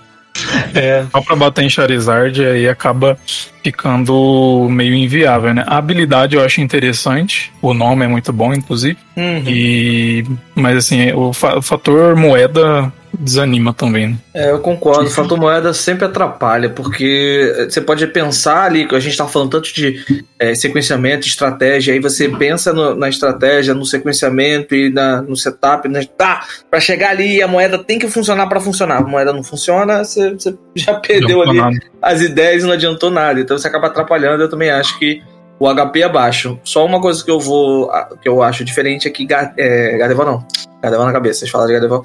[0.73, 1.05] É.
[1.11, 3.17] Só pra bater em Charizard, aí acaba
[3.63, 5.63] ficando meio inviável, né?
[5.67, 8.97] A habilidade eu acho interessante, o nome é muito bom, inclusive.
[9.15, 9.43] Uhum.
[9.47, 14.09] E, mas assim, o, fa- o fator moeda desanima também.
[14.09, 14.17] Né?
[14.33, 15.05] É, eu concordo.
[15.05, 19.49] O fator moeda sempre atrapalha, porque você pode pensar ali, que a gente tá falando
[19.51, 25.21] tanto de é, sequenciamento, estratégia, aí você pensa no- na estratégia, no sequenciamento e na,
[25.21, 26.03] no setup, né?
[26.17, 28.97] Tá, pra chegar ali a moeda tem que funcionar pra funcionar.
[28.97, 31.77] A moeda não funciona, você, você já perdeu ali nada.
[32.01, 33.39] as ideias e não adiantou nada.
[33.39, 34.43] Então você acaba atrapalhando.
[34.43, 35.21] Eu também acho que
[35.59, 36.59] o HP é baixo.
[36.63, 37.89] Só uma coisa que eu vou.
[38.21, 40.45] que eu acho diferente é que é, Gardevoir não.
[40.81, 42.01] Gardevoir na cabeça, vocês falam de Gardevoir.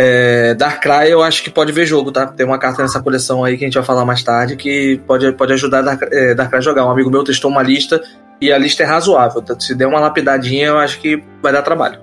[0.00, 2.24] É, Darkrai eu acho que pode ver jogo, tá?
[2.24, 5.32] Tem uma carta nessa coleção aí que a gente vai falar mais tarde que pode,
[5.32, 6.86] pode ajudar Dark, é, Darkrai a jogar.
[6.86, 8.00] Um amigo meu testou uma lista
[8.40, 9.40] e a lista é razoável.
[9.42, 11.98] Então, se der uma lapidadinha, eu acho que vai dar trabalho.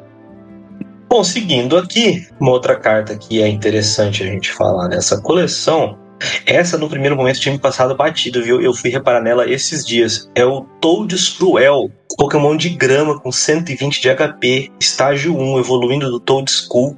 [1.08, 5.98] Bom, seguindo aqui, uma outra carta que é interessante a gente falar nessa coleção.
[6.46, 8.62] Essa, no primeiro momento, tinha me passado batido, viu?
[8.62, 10.30] Eu fui reparar nela esses dias.
[10.36, 16.20] É o Toads Cruel, Pokémon de grama com 120 de HP, estágio 1, evoluindo do
[16.20, 16.98] Toad School.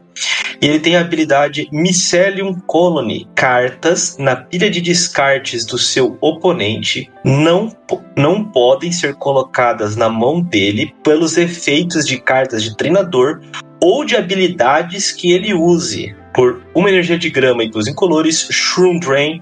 [0.62, 3.28] E ele tem a habilidade Mycelium Colony.
[3.36, 7.72] Cartas na pilha de descartes do seu oponente não,
[8.16, 13.40] não podem ser colocadas na mão dele pelos efeitos de cartas de treinador
[13.82, 16.16] ou de habilidades que ele use.
[16.38, 19.40] Por uma energia de grama e duas incolores, Shroom Drain,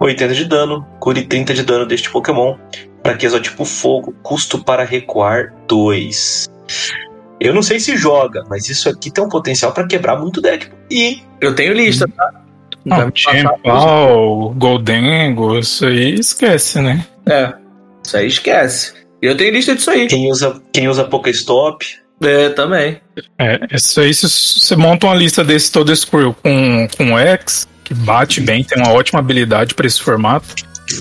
[0.00, 2.56] 80 de dano, cure 30 de dano deste Pokémon.
[3.04, 6.48] Fraqueza tipo fogo, custo para recuar 2.
[7.38, 10.70] Eu não sei se joga, mas isso aqui tem um potencial para quebrar muito deck.
[10.90, 11.20] E.
[11.38, 12.42] Eu tenho lista, tá?
[12.82, 17.06] Não, Champal, Goldengo, isso aí esquece, né?
[17.28, 17.52] É,
[18.02, 18.94] isso aí esquece.
[19.20, 20.06] Eu tenho lista disso aí.
[20.06, 21.84] Quem usa, quem usa Pokéstop.
[22.20, 23.00] É, também.
[23.38, 27.94] É, isso aí, se você monta uma lista desse todo Screw com, com X, que
[27.94, 30.54] bate bem, tem uma ótima habilidade para esse formato,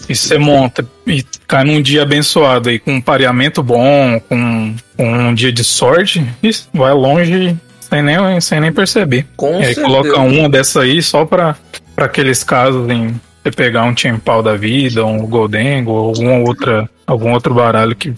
[0.07, 5.13] e você monta e cai num dia abençoado aí, com um pareamento bom, com, com
[5.13, 9.25] um dia de sorte, isso, vai longe sem nem, sem nem perceber.
[9.35, 9.87] Com e aí certeza.
[9.87, 11.55] coloca uma dessa aí só pra,
[11.95, 16.89] pra aqueles casos em você pegar um Timpal da vida, um Goldengo, ou alguma outra,
[17.05, 18.13] algum outro baralho que.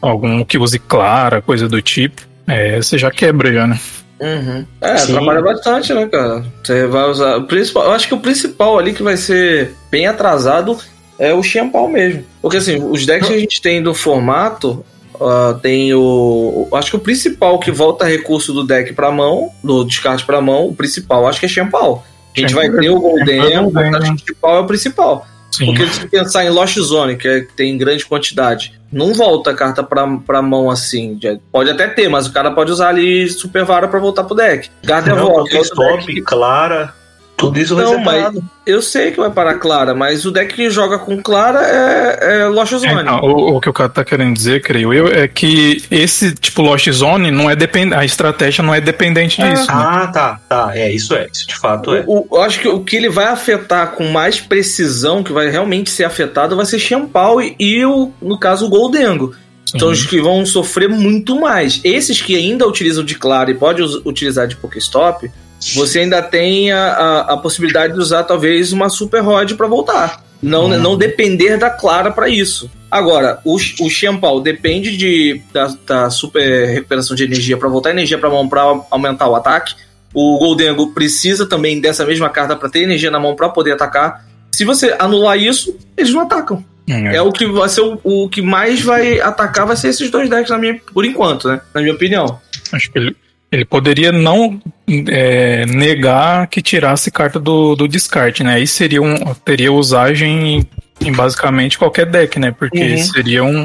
[0.00, 2.22] Algum que use Clara, coisa do tipo.
[2.46, 3.78] É, você já quebra já, né?
[4.20, 4.66] Uhum.
[4.80, 5.12] É, Sim.
[5.14, 6.44] trabalha bastante, né, cara?
[6.62, 7.36] Você vai usar.
[7.38, 10.76] O principal, eu acho que o principal ali que vai ser bem atrasado
[11.18, 12.24] é o Champal mesmo.
[12.42, 14.84] Porque assim, os decks que a gente tem do formato.
[15.20, 16.68] ah, tem o.
[16.70, 20.40] o- Acho que o principal que volta recurso do deck pra mão, do descarte pra
[20.40, 22.04] mão, o principal, acho que é Champal.
[22.36, 25.26] A gente vai ter o Golden, Champal, mas acho que o Champal é o principal.
[25.50, 25.66] Sim.
[25.66, 29.82] Porque se pensar em Lost Zone, que é- tem grande quantidade, não volta a carta
[29.82, 31.18] pra, pra mão assim.
[31.20, 34.34] Já- Pode até ter, mas o cara pode usar ali Super Vara pra voltar pro
[34.36, 34.70] deck.
[34.86, 35.50] Carta Não, volta.
[35.50, 36.94] Pokéstop, deck- Clara.
[37.40, 38.44] Tudo isso vai Não, ser mas- parado.
[38.66, 42.46] Eu sei que vai parar Clara, mas o deck que joga com Clara é, é
[42.46, 42.86] Lost Zone.
[42.86, 46.32] É, não, o, o que o cara tá querendo dizer, creio eu, é que esse
[46.34, 47.92] tipo Lost Zone não é depend...
[47.94, 49.48] a estratégia não é dependente É.
[49.50, 49.66] disso.
[49.66, 49.72] né?
[49.74, 50.70] Ah, tá, tá.
[50.74, 51.26] É, isso é.
[51.32, 52.04] Isso de fato é.
[52.06, 55.48] O- o- eu acho que o que ele vai afetar com mais precisão, que vai
[55.50, 59.34] realmente ser afetado, vai ser Champal e, e o, no caso, o Goldengo.
[59.74, 59.94] Então Sim.
[59.94, 61.80] os que vão sofrer muito mais.
[61.82, 65.30] Esses que ainda utilizam de Clara e pode utilizar de Pokéstop,
[65.74, 70.24] você ainda tem a, a, a possibilidade de usar talvez uma Super Rod para voltar.
[70.42, 70.78] Não, Uhum.
[70.78, 72.70] não depender da Clara para isso.
[72.90, 78.16] Agora, o, o Champal depende de, da, da super recuperação de energia para voltar energia
[78.18, 79.74] para mão para aumentar o ataque.
[80.14, 84.24] O Goldengo precisa também dessa mesma carta para ter energia na mão para poder atacar.
[84.50, 86.64] Se você anular isso, eles não atacam.
[86.88, 87.16] É.
[87.16, 90.28] É o que vai ser o, o que mais vai atacar vai ser esses dois
[90.28, 91.60] decks na minha, por enquanto, né?
[91.72, 92.40] Na minha opinião.
[92.72, 93.16] Acho que ele,
[93.52, 94.60] ele poderia não
[95.08, 98.54] é, negar que tirasse carta do, do descarte, né?
[98.54, 100.66] Aí seria um, teria usagem em,
[101.08, 102.52] em basicamente qualquer deck, né?
[102.52, 103.04] Porque Uhum.
[103.04, 103.64] seria um,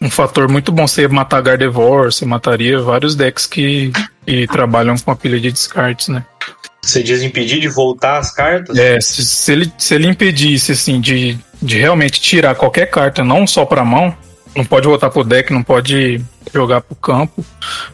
[0.00, 0.86] um fator muito bom.
[0.86, 3.92] Você ia matar Gardevoir, você mataria vários decks que,
[4.26, 6.24] que trabalham com a pilha de descartes, né?
[6.82, 8.78] Você diz impedir de voltar as cartas?
[8.78, 13.46] É, se, se ele, se ele impedisse, assim, de, de realmente tirar qualquer carta, não
[13.46, 14.16] só pra mão,
[14.56, 16.20] não pode voltar pro deck, não pode
[16.52, 17.44] jogar pro campo,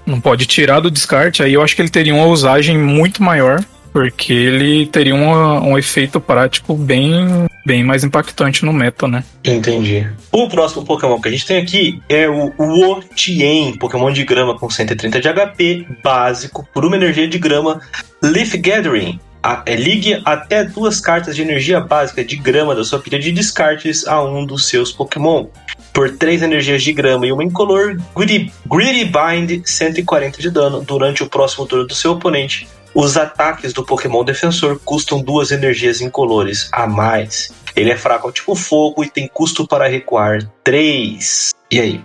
[0.06, 3.62] não pode tirar do descarte, aí eu acho que ele teria uma usagem muito maior,
[3.92, 9.24] porque ele teria uma- um efeito prático bem, bem mais impactante no meta, né?
[9.44, 10.06] Entendi.
[10.30, 14.68] O próximo Pokémon que a gente tem aqui é o Wo-Tien, Pokémon de grama com
[14.68, 17.80] 130 de HP, básico, por uma energia de grama,
[18.22, 19.18] Leaf Gathering.
[19.64, 24.04] É, ligue até duas cartas de energia básica de grama da sua pilha de descartes
[24.06, 25.46] a um dos seus Pokémon.
[25.96, 31.22] Por três energias de grama e uma incolor, Greedy, Greedy Bind, 140 de dano durante
[31.22, 32.68] o próximo turno do seu oponente.
[32.94, 37.50] Os ataques do Pokémon defensor custam duas energias incolores a mais.
[37.74, 41.54] Ele é fraco ao tipo fogo e tem custo para recuar 3.
[41.70, 42.04] E aí?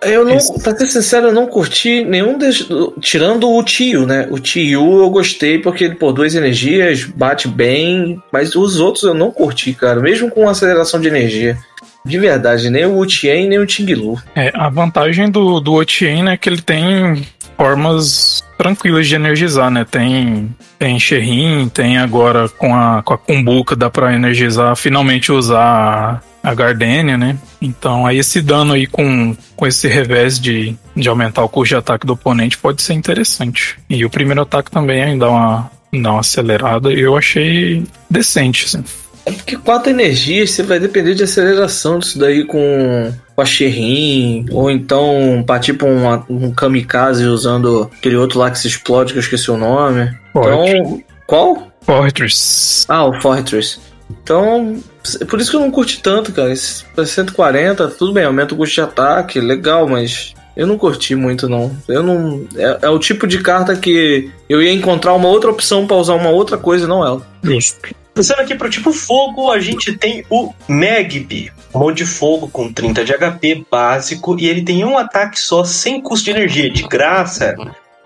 [0.00, 2.66] Eu não, pra ser sincero, eu não curti nenhum desses.
[3.02, 4.26] Tirando o Tio, né?
[4.30, 8.18] O Tio eu gostei porque ele, por duas energias, bate bem.
[8.32, 10.00] Mas os outros eu não curti, cara.
[10.00, 11.58] Mesmo com aceleração de energia.
[12.04, 14.20] De verdade, nem o Tien nem o Tinglu.
[14.34, 17.24] É, a vantagem do, do Otien é que ele tem
[17.56, 19.84] formas tranquilas de energizar, né?
[19.88, 26.22] Tem, tem Sherrin, tem agora com a, com a Kumbuka, dá pra energizar, finalmente usar
[26.42, 27.38] a Gardenia, né?
[27.60, 31.78] Então aí esse dano aí com, com esse revés de, de aumentar o custo de
[31.78, 33.78] ataque do oponente pode ser interessante.
[33.88, 38.84] E o primeiro ataque também dá uma, dá uma acelerada e eu achei decente, assim.
[39.24, 44.46] É porque quatro energias você vai depender de aceleração disso daí com, com a Sherrin,
[44.50, 49.18] ou então pra tipo um, um kamikaze usando aquele outro lá que se explode, que
[49.18, 50.12] eu esqueci o nome.
[50.32, 50.76] Fortress.
[50.76, 51.72] Então, qual?
[51.82, 52.84] Fortress.
[52.88, 53.78] Ah, o Fortress.
[54.10, 54.76] Então,
[55.20, 56.52] é por isso que eu não curti tanto, cara.
[56.52, 61.14] Esse, pra 140, tudo bem, aumenta o custo de ataque, legal, mas eu não curti
[61.14, 61.74] muito, não.
[61.88, 62.46] Eu não.
[62.56, 66.14] É, é o tipo de carta que eu ia encontrar uma outra opção pra usar
[66.14, 67.22] uma outra coisa, não ela.
[67.42, 68.01] Justo.
[68.14, 73.04] Passando aqui pro tipo fogo, a gente tem o Magby, mod de fogo com 30
[73.04, 77.54] de HP básico e ele tem um ataque só sem custo de energia, de graça.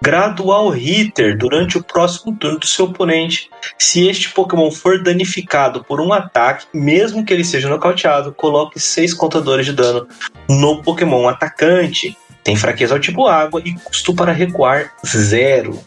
[0.00, 3.50] Gradual Hitter durante o próximo turno do seu oponente.
[3.78, 9.14] Se este Pokémon for danificado por um ataque, mesmo que ele seja nocauteado, coloque 6
[9.14, 10.06] contadores de dano
[10.48, 12.16] no Pokémon atacante.
[12.44, 15.80] Tem fraqueza ao tipo água e custo para recuar zero.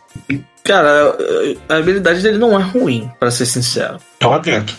[0.64, 1.16] Cara,
[1.68, 3.98] a habilidade dele não é ruim, pra ser sincero.
[4.20, 4.32] É um.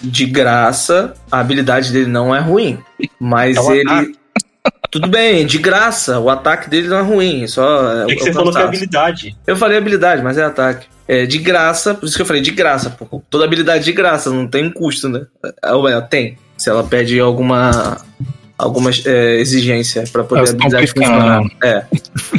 [0.02, 2.78] De graça, a habilidade dele não é ruim.
[3.18, 3.90] Mas É um ele.
[3.90, 4.12] ataque.
[4.90, 7.46] Tudo bem, de graça, o ataque dele não é ruim.
[7.46, 9.36] Só É que é você falou que é habilidade.
[9.46, 10.86] Eu falei habilidade, mas é ataque.
[11.08, 13.22] É de graça, por isso que eu falei de graça, pô.
[13.30, 15.26] Toda habilidade de graça, não tem custo, né?
[15.64, 16.36] É, Ou melhor, tem.
[16.56, 17.98] Se ela pede alguma
[18.58, 21.06] alguma é, exigência pra poder a tão habilidade piscando.
[21.06, 21.42] funcionar.
[21.64, 21.84] É.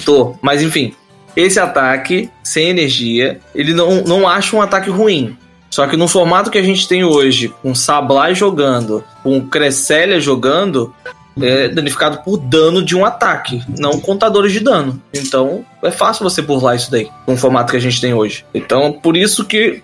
[0.06, 0.36] Tô.
[0.42, 0.94] Mas enfim,
[1.36, 5.38] esse ataque sem energia, ele não, não acha um ataque ruim.
[5.70, 10.94] Só que no formato que a gente tem hoje, com Sablai jogando, com Cresselia jogando,
[11.40, 15.02] é danificado por dano de um ataque, não contadores de dano.
[15.14, 18.46] Então é fácil você burlar isso daí, com o formato que a gente tem hoje.
[18.54, 19.82] Então por isso que.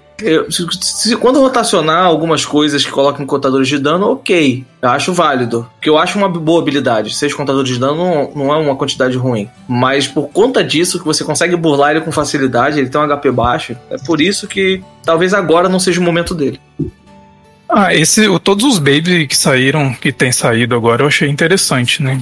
[1.19, 4.65] Quando rotacionar algumas coisas que colocam contadores de dano, ok.
[4.81, 5.69] Eu acho válido.
[5.75, 7.13] Porque eu acho uma boa habilidade.
[7.15, 9.47] Seis contadores de dano não, é uma quantidade ruim.
[9.67, 13.31] Mas por conta disso, que você consegue burlar ele com facilidade, ele tem um HP
[13.31, 13.77] baixo.
[13.89, 16.59] É por isso que talvez agora não seja o momento dele.
[17.69, 22.21] Ah, esse, todos os Baby que saíram, que tem saído agora, eu achei interessante, né?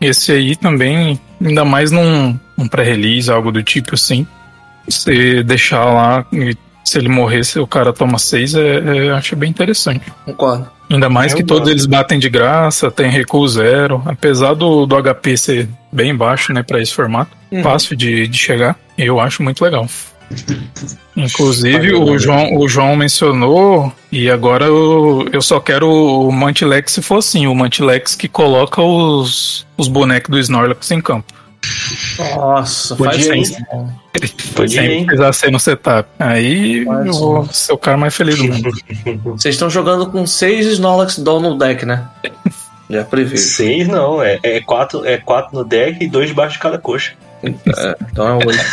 [0.00, 4.26] Esse aí também, ainda mais num, num pré-release, algo do tipo assim.
[4.88, 9.16] Você deixar lá, e se ele morrer, se o cara toma seis, é, é, eu
[9.16, 10.04] achei bem interessante.
[10.24, 10.68] Concordo.
[10.90, 15.02] Ainda mais Eu que todos eles batem de graça, tem recuo zero, apesar do, do
[15.02, 17.62] HP ser bem baixo, né, pra esse formato, Uhum.
[17.62, 19.86] fácil de, de chegar, eu acho muito legal.
[21.16, 22.18] Inclusive, Valeu, o.
[22.18, 27.46] João, o João mencionou, e agora eu, eu só quero o Mantilex se for assim,
[27.46, 31.32] o Mantilex que coloca os, os bonecos do Snorlax em campo.
[32.36, 33.42] Nossa, Podia, faz hein?
[33.42, 34.54] isso.
[34.54, 36.08] Podia, Sem precisar ser no setup.
[36.18, 38.70] Aí Faz eu vou ser o cara mais feliz do mundo.
[39.36, 42.06] Vocês estão jogando com seis Snorlax Doll no deck, né?
[42.88, 43.38] Já previ.
[43.38, 47.14] Seis não, é, é, quatro, é quatro no deck e dois debaixo de cada coxa.
[47.42, 48.64] É, então é oito.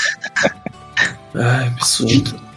[1.34, 2.51] Ai, absurdo.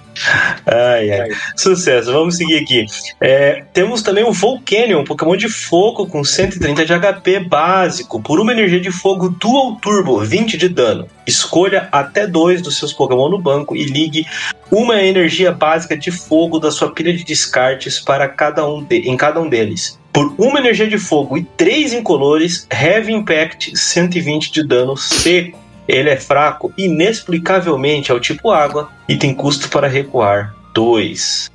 [0.67, 1.29] Ai, ai.
[1.57, 2.87] Sucesso, vamos seguir aqui.
[3.21, 8.41] É, temos também o Volcanion, um Pokémon de fogo com 130 de HP básico, por
[8.41, 11.09] uma energia de fogo Dual Turbo, 20 de dano.
[11.27, 14.27] Escolha até dois dos seus Pokémon no banco e ligue
[14.71, 19.17] uma energia básica de fogo da sua pilha de descartes para cada um de- em
[19.17, 19.99] cada um deles.
[20.13, 25.59] Por uma energia de fogo e três incolores, Heavy Impact 120 de dano seco.
[25.87, 31.53] Ele é fraco inexplicavelmente ao tipo água e tem custo para recuar 2.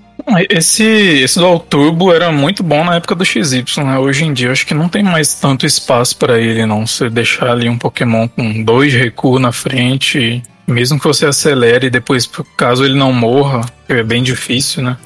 [0.49, 3.97] Esse, esse Dual Turbo era muito bom na época do XY, né?
[3.97, 6.85] Hoje em dia acho que não tem mais tanto espaço pra ele, não.
[6.85, 11.89] Você deixar ali um Pokémon com dois recuo na frente, mesmo que você acelere e
[11.89, 14.97] depois, caso ele não morra, é bem difícil, né?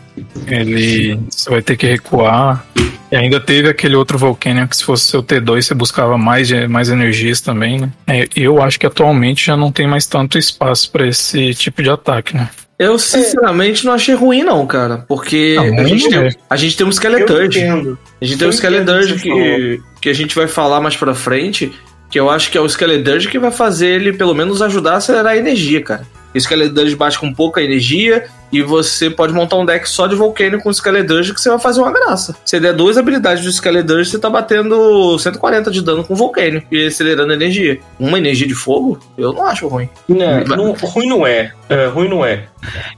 [0.48, 2.66] Ele você vai ter que recuar.
[3.12, 6.90] E ainda teve aquele outro Volcanion que se fosse seu T2 você buscava mais, mais
[6.90, 7.92] energias também, né?
[8.08, 11.90] É, eu acho que atualmente já não tem mais tanto espaço pra esse tipo de
[11.90, 12.50] ataque, né?
[12.78, 15.06] Eu, sinceramente, não achei ruim, não, cara.
[15.08, 16.32] Porque Não, a, gente tem, é.
[16.50, 17.62] a gente tem um Skeleturge.
[17.62, 21.14] A gente tem um Eu Skeleturge que que, que a gente vai falar mais pra
[21.14, 21.72] frente.
[22.14, 24.98] Que eu acho que é o Skeleturge que vai fazer ele, pelo menos, ajudar a
[24.98, 26.06] acelerar a energia, cara.
[26.34, 30.62] O Skeleturge bate com pouca energia e você pode montar um deck só de Volcano
[30.62, 32.36] com o Skeleturge que você vai fazer uma graça.
[32.46, 36.86] Se der duas habilidades do Skeleturge, você tá batendo 140 de dano com Volcano e
[36.86, 37.80] acelerando a energia.
[38.00, 39.90] Uma energia de fogo, eu não acho ruim.
[40.08, 41.52] Não, não, ruim não é.
[41.70, 42.46] É, ruim não é.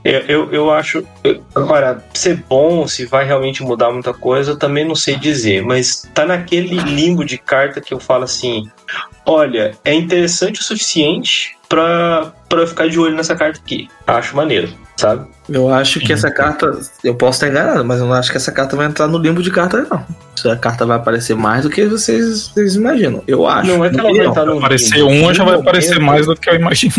[0.04, 1.02] Eu, eu, eu acho.
[1.24, 5.62] eu- agora, ser bom, se vai realmente mudar muita coisa, eu também não sei dizer.
[5.62, 8.68] Mas tá naquele limbo de carta que eu falo assim:
[9.24, 13.88] olha, é interessante o suficiente pra, pra eu ficar de olho nessa carta aqui.
[14.06, 14.68] Acho maneiro.
[14.96, 15.26] sabe?
[15.48, 16.70] Eu acho que essa carta.
[17.04, 19.42] Eu posso estar enganado, mas eu não acho que essa carta vai entrar no limbo
[19.42, 20.04] de cartas, não.
[20.36, 23.22] Essa carta vai aparecer mais do que vocês, vocês imaginam.
[23.26, 23.68] Eu acho.
[23.68, 25.10] Não é que ela vai entrar no Aparecer limbo.
[25.10, 26.94] uma já vai aparecer momento- mais do que eu imagino.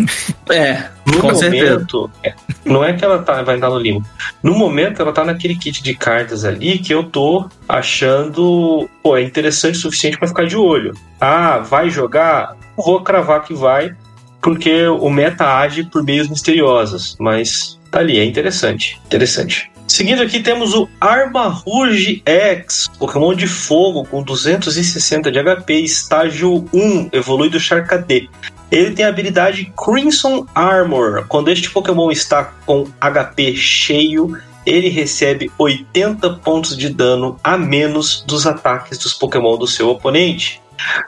[0.49, 1.73] É, No com certeza.
[1.73, 2.33] momento, é,
[2.65, 4.05] não é que ela tá, vai entrar no limbo.
[4.41, 9.23] No momento, ela tá naquele kit de cartas ali que eu tô achando, pô, é
[9.23, 10.93] interessante o suficiente pra ficar de olho.
[11.19, 12.55] Ah, vai jogar?
[12.77, 13.93] Vou cravar que vai,
[14.41, 18.99] porque o meta age por meios misteriosos, mas tá ali, é interessante.
[19.05, 19.71] Interessante.
[19.87, 26.65] Seguindo aqui temos o Arma Rouge X, Pokémon de fogo com 260 de HP, estágio
[26.73, 28.29] 1, evolui do Charcadet.
[28.69, 31.25] Ele tem a habilidade Crimson Armor.
[31.29, 38.25] Quando este Pokémon está com HP cheio, ele recebe 80 pontos de dano a menos
[38.27, 40.61] dos ataques dos Pokémon do seu oponente.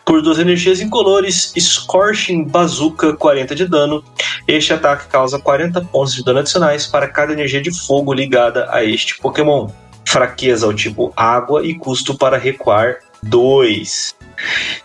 [0.05, 4.03] Por duas energias incolores, Scorching Bazooka 40 de dano.
[4.47, 8.83] Este ataque causa 40 pontos de dano adicionais para cada energia de fogo ligada a
[8.83, 9.69] este Pokémon.
[10.05, 14.15] Fraqueza ao tipo água e custo para recuar 2.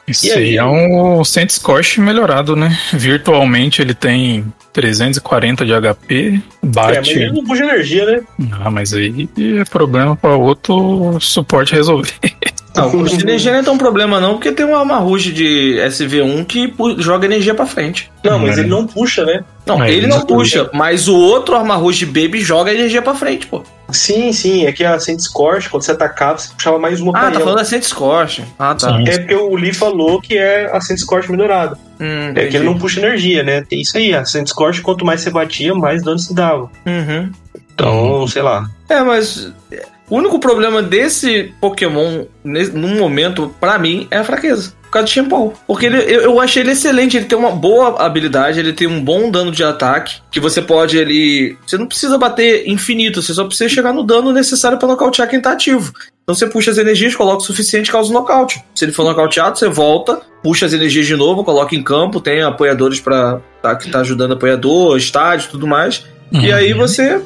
[0.07, 0.57] Isso E aí aí?
[0.57, 2.77] é um Saint Scorch melhorado, né?
[2.93, 7.11] Virtualmente ele tem 340 de HP, É, mas bate.
[7.13, 8.21] ele não puxa energia, né?
[8.61, 9.29] Ah, mas aí
[9.61, 12.13] é problema para outro suporte resolver.
[12.77, 15.77] Não, o custo de energia não é tão problema, não, porque tem uma Amarruge de
[15.87, 18.11] SV1 que joga energia pra frente.
[18.25, 18.61] Não, mas É.
[18.63, 19.45] ele não puxa, né?
[19.65, 23.63] Não, É, ele não puxa, mas o outro Amarruge Baby joga energia pra frente, pô.
[23.91, 27.21] Sim, sim, é que a Saint Scorch, quando você atacava, você puxava mais uma Ah,
[27.21, 27.41] pra tá ela.
[27.45, 28.43] falando da Saint Scorch.
[28.59, 28.89] Ah, tá.
[28.97, 29.05] Sim.
[29.09, 31.79] É porque o Lee falou que é a Saint Scorch melhorada.
[32.01, 33.61] Hum, É que ele não puxa energia, né?
[33.63, 34.13] Tem isso aí.
[34.15, 36.69] A Saint Scorch, quanto mais você batia, mais dano se dava.
[36.85, 37.31] Uhum.
[37.75, 38.69] Então, sei lá.
[38.89, 44.73] É, mas é, o único problema desse Pokémon, num momento, pra mim, é a fraqueza.
[44.83, 45.55] Por causa do Chimpol.
[45.67, 49.03] Porque ele, eu, eu achei ele excelente, ele tem uma boa habilidade, ele tem um
[49.03, 51.57] bom dano de ataque, que você pode ele.
[51.67, 55.41] Você não precisa bater infinito, você só precisa chegar no dano necessário pra nocautear quem
[55.41, 55.93] tá ativo.
[56.23, 58.63] Então você puxa as energias, coloca o suficiente, causa o nocaute.
[58.75, 62.43] Se ele for nocauteado, você volta, puxa as energias de novo, coloca em campo, tem
[62.43, 66.05] apoiadores para tá, que tá ajudando apoiador, estádio, tudo mais.
[66.31, 66.55] E Uhum.
[66.55, 67.21] aí você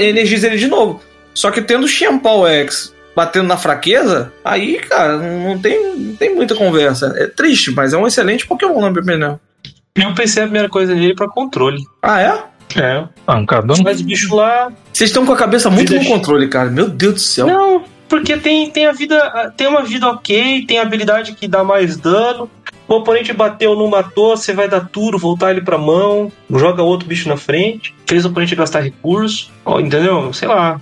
[0.00, 1.00] energiza ele de novo.
[1.34, 6.34] Só que tendo o Xianpao X batendo na fraqueza, aí, cara, não tem, não tem
[6.34, 7.14] muita conversa.
[7.16, 9.40] É triste, mas é um excelente Pokémon, na minha opinião.
[9.94, 11.82] Eu pensei a primeira coisa nele pra controle.
[12.02, 12.44] Ah, é?
[12.80, 13.04] É.
[13.26, 13.76] Pancadão.
[13.84, 14.72] Mas o bicho lá.
[14.92, 16.70] Vocês estão com a cabeça muito Vida no controle, cara.
[16.70, 17.46] Meu Deus do céu.
[17.46, 19.52] Não, porque tem, tem a vida.
[19.56, 22.50] Tem uma vida ok, tem habilidade que dá mais dano.
[22.92, 27.08] O oponente bateu, não matou, você vai dar tudo, voltar ele pra mão, joga outro
[27.08, 30.30] bicho na frente, fez o oponente gastar recurso, ó, entendeu?
[30.34, 30.78] Sei lá.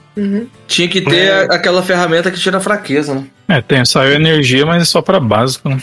[0.67, 1.41] Tinha que ter É.
[1.55, 3.25] aquela ferramenta que tira a fraqueza, né?
[3.49, 5.79] É, tem, saiu energia, mas é só pra básico, né?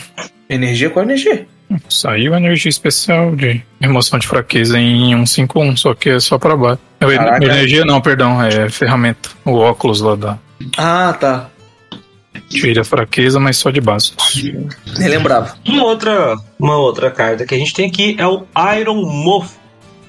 [0.50, 1.46] Energia com energia.
[1.88, 6.80] Saiu energia especial de remoção de fraqueza em 151, só que é só pra baixo.
[7.00, 7.42] Caraca.
[7.44, 9.30] Energia não, perdão, é ferramenta.
[9.46, 10.38] O óculos lá da.
[10.76, 11.48] Ah, tá.
[12.48, 14.12] Tira a fraqueza, mas só de base.
[14.98, 15.56] Nem lembrava.
[15.66, 18.44] Uma outra, uma outra carta que a gente tem aqui é o
[18.78, 19.50] Iron Moth,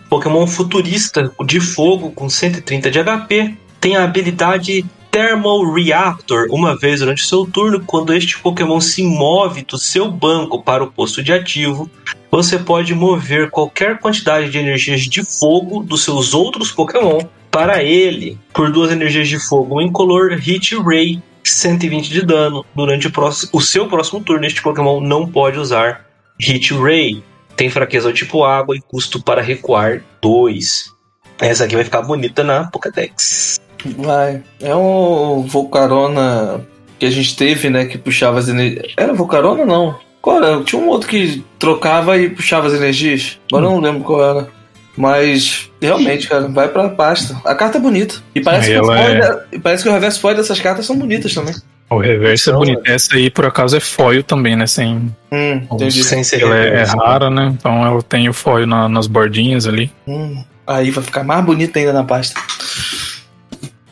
[0.09, 3.57] Pokémon futurista de fogo com 130 de HP.
[3.79, 6.47] Tem a habilidade Thermal Reactor.
[6.49, 10.83] Uma vez durante o seu turno, quando este Pokémon se move do seu banco para
[10.83, 11.89] o posto de ativo,
[12.31, 18.37] você pode mover qualquer quantidade de energias de fogo dos seus outros Pokémon para ele
[18.53, 21.21] por duas energias de fogo incolor Hit Ray
[21.51, 22.65] 120 de dano.
[22.75, 26.05] Durante o, próximo, o seu próximo turno, este Pokémon não pode usar
[26.39, 27.23] Hit Ray.
[27.55, 30.93] Tem fraqueza ao tipo água e custo para recuar 2.
[31.39, 33.59] Essa aqui vai ficar bonita na Pokédex.
[33.97, 34.43] Vai.
[34.61, 36.65] É um Volcarona
[36.97, 37.85] que a gente teve, né?
[37.85, 38.93] Que puxava as energias.
[38.97, 39.97] Era Volcarona não?
[40.27, 40.63] Era?
[40.63, 43.39] Tinha um outro que trocava e puxava as energias.
[43.51, 44.58] Agora eu não lembro qual era.
[44.99, 47.39] Mas, realmente, cara, vai pra pasta.
[47.45, 48.15] A carta é bonita.
[48.35, 49.23] E parece, que, o ela foil
[49.53, 51.55] é- parece que o reverso foil dessas cartas são bonitas também.
[51.89, 52.81] O reverso Então, é bonito.
[52.85, 54.67] Essa aí, por acaso, é foil também, né?
[54.67, 56.03] Sem, Hum, entendi.
[56.03, 57.45] Sem ser ela é, é rara, né?
[57.57, 59.89] Então ela tem o foil na- nas bordinhas ali.
[60.05, 62.37] Hum, aí vai ficar mais bonita ainda na pasta.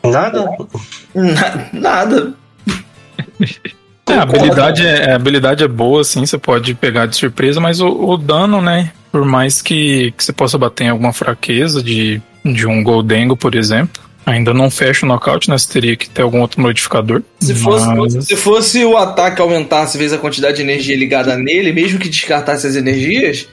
[0.04, 0.44] Nada?
[1.14, 2.34] Na- nada.
[4.06, 7.80] É, a habilidade é, a habilidade é boa, assim, você pode pegar de surpresa, mas
[7.80, 8.92] o, o dano, né?
[9.10, 13.54] Por mais que, que você possa bater em alguma fraqueza de, de um Goldengo, por
[13.54, 15.56] exemplo, ainda não fecha o nocaute, né?
[15.56, 17.22] Você teria que ter algum outro modificador.
[17.40, 21.72] Se fosse, Mas- se fosse o ataque aumentasse vezes a quantidade de energia ligada nele,
[21.72, 23.48] mesmo que descartasse as energias,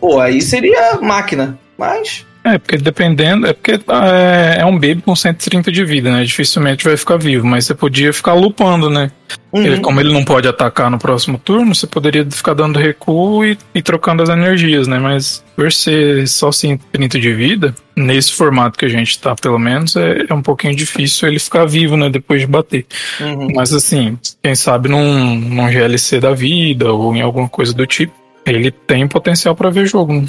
[0.00, 1.58] pô, aí seria máquina.
[1.76, 3.46] Mas É, porque dependendo.
[3.46, 6.22] É porque é, é um baby com 130 de vida, né?
[6.24, 9.10] Dificilmente vai ficar vivo, mas você podia ficar lupando, né?
[9.50, 9.62] Uhum.
[9.64, 13.56] Ele- como ele não pode atacar no próximo turno, você poderia ficar dando recuo e,
[13.74, 14.98] e trocando as energias, né?
[14.98, 19.96] Mas por ser só 130 de vida, nesse formato que a gente tá, pelo menos,
[19.96, 22.10] é, é um pouquinho difícil ele ficar vivo, né?
[22.10, 22.84] Depois de bater.
[23.20, 23.48] Uhum.
[23.54, 28.12] Mas assim, quem sabe num, num GLC da vida ou em alguma coisa do tipo,
[28.44, 30.12] ele tem potencial pra ver jogo.
[30.12, 30.26] né?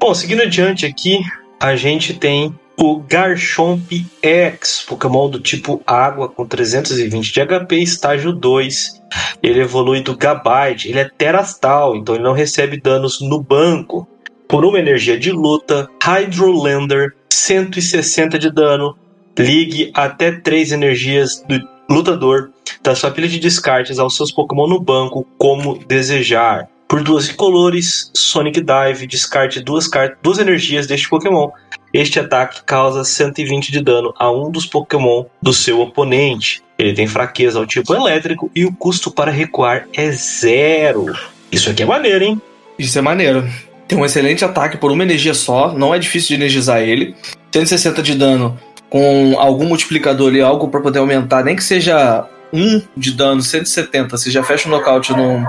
[0.00, 1.20] Bom, seguindo adiante aqui,
[1.58, 8.32] a gente tem o Garchomp X, Pokémon do tipo Água com 320 de HP, estágio
[8.32, 9.02] 2.
[9.42, 14.06] Ele evolui do Gabite, ele é Terastal, então ele não recebe danos no banco.
[14.46, 18.96] Por uma energia de luta, Hydrolander, 160 de dano.
[19.36, 22.50] Ligue até 3 energias do lutador
[22.82, 26.68] da sua pilha de descartes aos seus Pokémon no banco, como desejar.
[26.88, 31.50] Por duas incolores, Sonic Dive, descarte duas, car- duas energias deste Pokémon.
[31.92, 36.62] Este ataque causa 120 de dano a um dos Pokémon do seu oponente.
[36.78, 41.06] Ele tem fraqueza ao tipo elétrico e o custo para recuar é zero.
[41.52, 42.42] Isso aqui é maneiro, hein?
[42.78, 43.46] Isso é maneiro.
[43.86, 47.14] Tem um excelente ataque por uma energia só, não é difícil de energizar ele.
[47.52, 48.58] 160 de dano
[48.88, 54.16] com algum multiplicador ali, algo pra poder aumentar, nem que seja 1 de dano, 170,
[54.16, 55.44] você já fecha o nocaute num,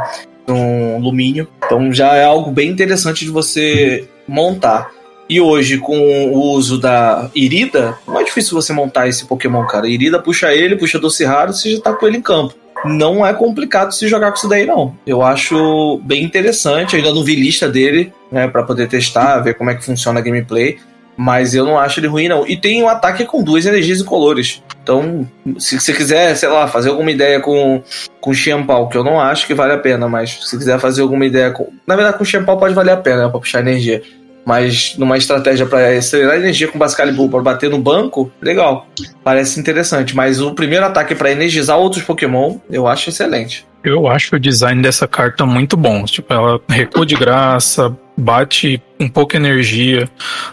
[0.50, 1.48] num alumínio.
[1.66, 4.92] Então já é algo bem interessante de você montar.
[5.30, 5.96] E hoje, com
[6.34, 9.88] o uso da Irida, não é difícil você montar esse Pokémon, cara.
[9.88, 12.56] Irida puxa ele, puxa Doce Raro, você já tá com ele em campo.
[12.84, 14.96] Não é complicado se jogar com isso daí, não.
[15.06, 16.94] Eu acho bem interessante.
[16.94, 20.20] Eu ainda não vi lista dele, né, pra poder testar, ver como é que funciona
[20.20, 20.78] a gameplay.
[21.22, 22.48] Mas eu não acho ele ruim, não.
[22.48, 24.64] E tem um ataque com duas energias incolores.
[24.82, 27.84] Então, se você quiser, sei lá, fazer alguma ideia com,
[28.22, 31.26] com Xianpao, que eu não acho que vale a pena, mas se quiser fazer alguma
[31.26, 31.68] ideia com.
[31.86, 34.02] Na verdade, com Xianpao pode valer a pena, né, pra puxar energia.
[34.46, 38.88] Mas numa estratégia pra acelerar a energia com Bascalibur pra bater no banco, legal.
[39.22, 40.16] Parece interessante.
[40.16, 43.68] Mas o primeiro ataque pra energizar outros Pokémon, eu acho excelente.
[43.84, 46.04] Eu acho o design dessa carta muito bom.
[46.06, 50.10] Tipo, ela recua de graça, bate com pouca energia,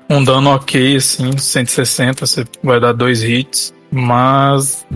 [0.09, 4.87] um dano ok, assim, 160, você vai dar dois hits, mas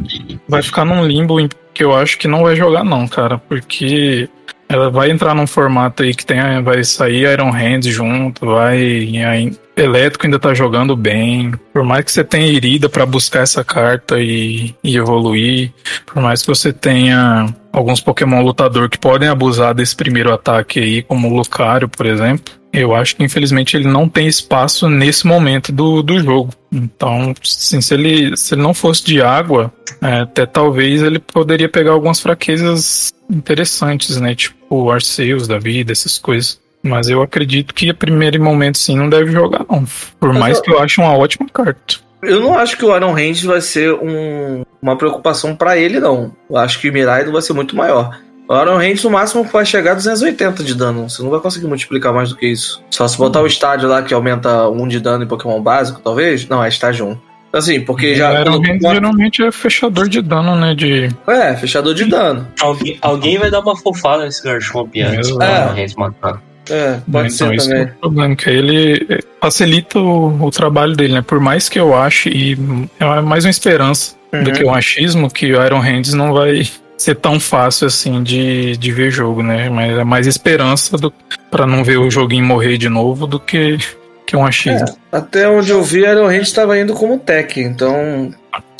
[0.49, 1.37] vai ficar num limbo
[1.75, 4.29] que eu acho que não vai jogar não, cara, porque
[4.71, 9.53] ela vai entrar num formato aí que tem, vai sair Iron Hands junto, vai aí,
[9.77, 11.53] Elétrico ainda tá jogando bem.
[11.73, 15.73] Por mais que você tenha irida pra buscar essa carta e, e evoluir,
[16.07, 21.03] por mais que você tenha alguns Pokémon lutador que podem abusar desse primeiro ataque aí,
[21.03, 22.60] como o Lucario, por exemplo.
[22.73, 26.51] Eu acho que infelizmente ele não tem espaço nesse momento do, do jogo.
[26.73, 31.69] Então, assim, se, ele, se ele não fosse de água, é, até talvez ele poderia
[31.69, 34.35] pegar algumas fraquezas interessantes, né?
[34.35, 36.61] Tipo Arceus da vida, essas coisas.
[36.83, 39.85] Mas eu acredito que a primeiro momento sim não deve jogar, não.
[40.19, 41.97] Por Mas mais eu- que eu ache uma ótima carta.
[42.23, 46.33] Eu não acho que o Iron Hand vai ser um- uma preocupação pra ele, não.
[46.49, 48.19] Eu acho que o Mirai vai ser muito maior.
[48.51, 51.09] O Iron Hand no máximo vai chegar a 280 de dano.
[51.09, 52.83] Você não vai conseguir multiplicar mais do que isso.
[52.91, 56.49] Só se botar o estádio lá que aumenta 1 de dano em Pokémon básico, talvez?
[56.49, 57.17] Não, é estágio 1.
[57.53, 58.31] Assim, porque já.
[58.31, 60.75] o Iron quando- Hand geralmente é fechador de dano, né?
[60.75, 61.09] De...
[61.29, 62.47] É, fechador de dano.
[62.61, 66.43] Alguém, alguém vai dar uma fofada nesse Garchomp antes pra gente matar.
[66.69, 67.83] É, pode então, ser também.
[67.83, 71.23] é o problema, que ele é, facilita o, o trabalho dele, né?
[71.23, 72.57] Por mais que eu ache, e
[73.01, 74.53] é mais uma esperança do Uhum.
[74.53, 76.63] que um achismo, que o Iron Hands não vai
[77.01, 79.71] ser tão fácil assim de, de ver jogo, né?
[79.71, 81.11] Mas é mais esperança do,
[81.51, 83.79] pra não ver o joguinho morrer de novo do que,
[84.27, 84.87] que um achismo.
[85.11, 88.35] Até onde eu vi, Iron Hand estava indo como tech, então.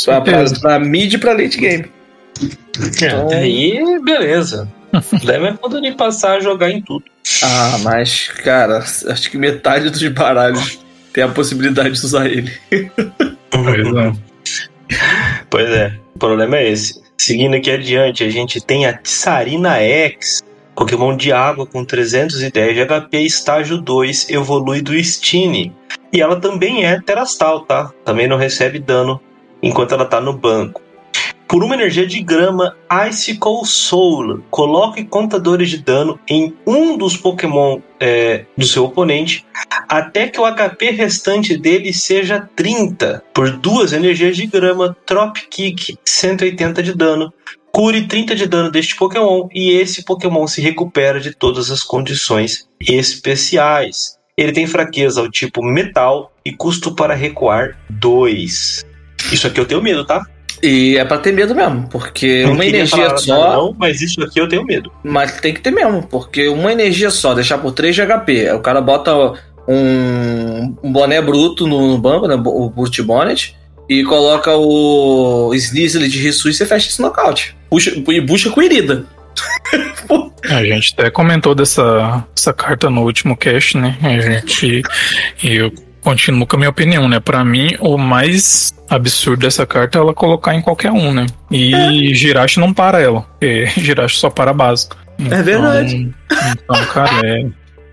[0.05, 1.87] Pra, pra, mid e pra late game.
[2.79, 4.69] Então- Aí, beleza.
[5.25, 7.05] Leva é quando ele passar a jogar em tudo.
[7.43, 10.79] Ah, mas, cara, acho que metade dos baralhos
[11.13, 12.53] tem a possibilidade de usar ele.
[13.51, 14.13] Pois é.
[15.49, 17.01] Pois é, o problema é esse.
[17.21, 20.43] Seguindo aqui adiante, a gente tem a Tsarina X,
[20.75, 25.71] Pokémon de água com 310 de HP, estágio 2, evolui do Stine.
[26.11, 27.93] E ela também é Terastal, tá?
[28.07, 29.21] Também não recebe dano
[29.63, 30.81] enquanto ela tá no banco.
[31.47, 32.75] Por uma energia de grama,
[33.11, 34.43] Icicle Soul.
[34.51, 39.45] Coloque contadores de dano em um dos Pokémon é, do seu oponente
[39.89, 43.23] até que o HP restante dele seja 30.
[43.35, 47.33] Por duas energias de grama, Trop Kick, 180 de dano.
[47.73, 52.69] Cure 30 de dano deste Pokémon e esse Pokémon se recupera de todas as condições
[52.81, 54.19] especiais.
[54.37, 58.85] Ele tem fraqueza ao tipo metal e custo para recuar 2.
[59.33, 60.25] Isso aqui eu tenho medo, tá?
[60.63, 63.53] E é pra ter medo mesmo, porque Não uma energia falar só.
[63.53, 64.93] Não, mas isso aqui eu tenho medo.
[65.03, 68.53] Mas tem que ter mesmo, porque uma energia só, deixar por 3 de HP.
[68.53, 69.15] O cara bota
[69.67, 72.35] um, um boné bruto no, no banco, né?
[72.35, 73.57] O Brute Bonnet.
[73.89, 77.57] E coloca o Sneasel de Rissu e você fecha esse nocaute.
[77.69, 79.05] Puxa, e busca com Irida.
[80.45, 83.97] A gente até comentou dessa essa carta no último cast, né?
[84.03, 84.83] A gente.
[85.43, 85.73] Eu
[86.03, 87.21] continuo com a minha opinião, né?
[87.21, 91.27] Pra mim, o mais absurdo dessa carta é ela colocar em qualquer um, né?
[91.51, 92.15] E é.
[92.15, 94.89] Jirachi não para ela, porque Jirachi só para a base.
[95.19, 96.15] Então, é verdade.
[96.53, 97.47] Então, cara, é,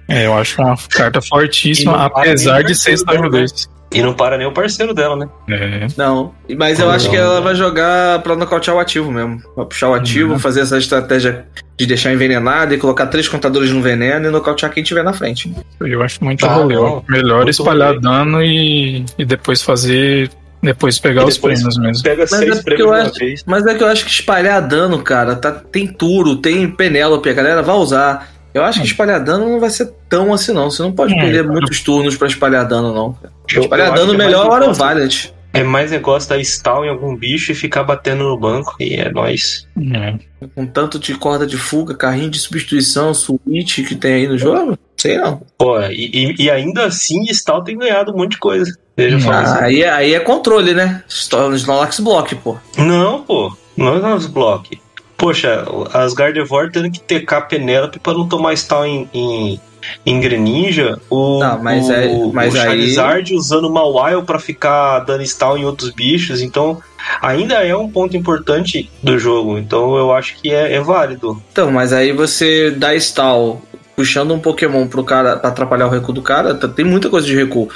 [0.08, 3.78] é, eu acho uma carta fortíssima, apesar de ser estágio 2.
[3.94, 5.30] E não para nem o parceiro dela, né?
[5.50, 5.88] É.
[5.96, 9.42] Não, mas eu acho que ela vai jogar pra nocautear o ativo mesmo.
[9.56, 10.40] Vai puxar o ativo, uhum.
[10.40, 11.46] fazer essa estratégia
[11.78, 15.54] de deixar envenenado e colocar três contadores no veneno e nocautear quem tiver na frente.
[15.80, 16.76] Eu acho muito ah, rolê.
[17.08, 18.02] Melhor muito espalhar rolê.
[18.02, 20.30] dano e, e depois fazer
[20.62, 22.04] depois pegar os prêmios mesmo.
[22.04, 25.36] Pega mas seis é prêmios acho, Mas é que eu acho que espalhar dano, cara,
[25.36, 28.37] tá, tem Turo, tem Penélope, a galera vai usar.
[28.54, 28.88] Eu acho que hum.
[28.88, 30.70] espalhar dano não vai ser tão assim, não.
[30.70, 33.18] Você não pode é, perder muitos turnos para espalhar dano, não.
[33.54, 35.30] Eu, espalhar eu dano é melhor hora o Valiant.
[35.54, 38.76] É mais negócio da stall em algum bicho e ficar batendo no banco.
[38.80, 39.68] E é nóis.
[39.96, 40.14] É.
[40.54, 44.78] Com tanto de corda de fuga, carrinho de substituição, switch que tem aí no jogo,
[44.96, 45.42] sei não.
[45.58, 48.72] Pô, e, e, e ainda assim, stall tem ganhado um monte de coisa.
[48.96, 49.64] Veja ah, assim.
[49.64, 51.04] aí, aí é controle, né?
[51.08, 52.58] Snorlax Block, pô.
[52.78, 53.56] Não, pô.
[53.76, 54.80] Não é Snorlax Block.
[55.18, 59.60] Poxa, as Gardevoir tendo que tecar Penélope pra não tomar stall em, em,
[60.06, 61.00] em Greninja.
[61.10, 63.38] O, não, mas é, mas o Charizard aí...
[63.38, 66.42] usando Mawile para ficar dando stall em outros bichos.
[66.42, 66.80] Então,
[67.20, 69.58] ainda é um ponto importante do jogo.
[69.58, 71.42] Então, eu acho que é, é válido.
[71.52, 73.62] Então, mas aí você dá stall
[73.96, 77.36] puxando um Pokémon pro cara pra atrapalhar o recuo do cara, tem muita coisa de
[77.36, 77.68] recuo.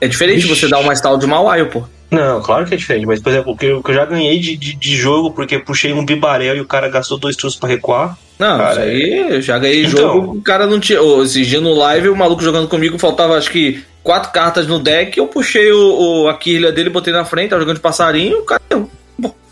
[0.00, 0.48] É diferente Ixi.
[0.48, 1.84] você dar uma stall de Mawile, pô.
[2.10, 4.74] Não, claro que é diferente, mas por exemplo, o que eu, já ganhei de, de,
[4.74, 8.16] de, jogo porque puxei um bibarel e o cara gastou dois turnos pra recuar.
[8.38, 11.02] Não, cara, isso aí eu já ganhei então, jogo, o cara não tinha.
[11.02, 14.78] Oh, esse dia no live, o maluco jogando comigo, faltava acho que quatro cartas no
[14.78, 18.38] deck, eu puxei o, o a quilha dele, botei na frente, tava jogando de passarinho,
[18.38, 18.88] o cara deu.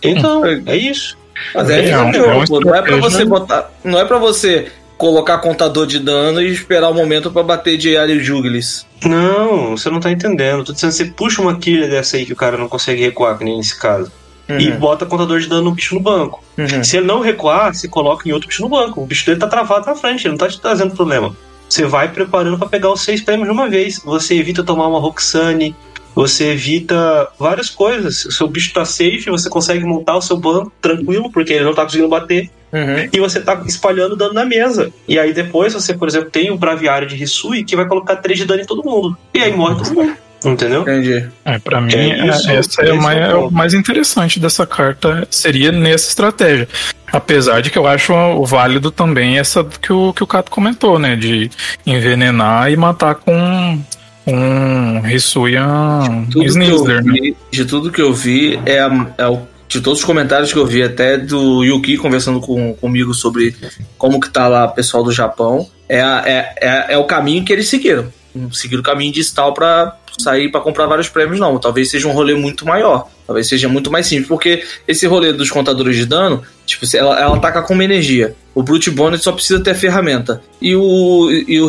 [0.02, 1.16] Então, é isso.
[1.54, 3.70] Mas é, é, é, um, é não é pra você botar.
[3.82, 4.68] Não é pra você
[5.04, 8.86] colocar contador de dano e esperar o momento para bater de área Juglis.
[9.04, 10.64] Não, você não tá entendendo.
[10.64, 13.44] Tô dizendo, você puxa uma quilha dessa aí que o cara não consegue recuar, que
[13.44, 14.10] nem nesse caso.
[14.48, 14.58] Uhum.
[14.58, 16.42] E bota contador de dano no bicho no banco.
[16.56, 16.82] Uhum.
[16.82, 19.02] Se ele não recuar, você coloca em outro bicho no banco.
[19.02, 21.36] O bicho dele tá travado na frente, ele não tá te trazendo problema.
[21.68, 24.00] Você vai preparando para pegar os seis prêmios de uma vez.
[24.06, 25.76] Você evita tomar uma Roxane,
[26.14, 28.24] você evita várias coisas.
[28.24, 31.74] O seu bicho tá safe, você consegue montar o seu banco tranquilo, porque ele não
[31.74, 32.50] tá conseguindo bater.
[32.74, 33.08] Uhum.
[33.12, 34.92] E você tá espalhando dano na mesa.
[35.06, 38.40] E aí depois você, por exemplo, tem um Braviário de Risui que vai colocar 3
[38.40, 39.16] de dano em todo mundo.
[39.32, 40.16] E aí morre todo mundo.
[40.44, 40.82] Entendeu?
[40.82, 41.26] Entendi.
[41.44, 45.72] É, pra mim, é isso, essa é, mais, é o mais interessante dessa carta, seria
[45.72, 46.68] nessa estratégia.
[47.10, 50.98] Apesar de que eu acho o válido também essa que o, que o Cato comentou,
[50.98, 51.16] né?
[51.16, 51.50] De
[51.86, 53.78] envenenar e matar com
[54.26, 57.34] um Hisuian Snizzler, né?
[57.50, 58.80] De tudo que eu vi, é,
[59.16, 63.14] é o de todos os comentários que eu vi, até do Yuki conversando com, comigo
[63.14, 63.54] sobre
[63.98, 67.52] como que tá lá o pessoal do Japão, é, é, é, é o caminho que
[67.52, 68.12] eles seguiram.
[68.52, 71.58] Seguiram o caminho digital para sair para comprar vários prêmios, não.
[71.58, 73.08] Talvez seja um rolê muito maior.
[73.26, 77.36] Talvez seja muito mais simples, porque esse rolê dos contadores de dano, tipo, ela, ela
[77.36, 78.34] ataca com uma energia.
[78.54, 80.42] O Brute Bonnet só precisa ter a ferramenta.
[80.60, 81.66] E o, e o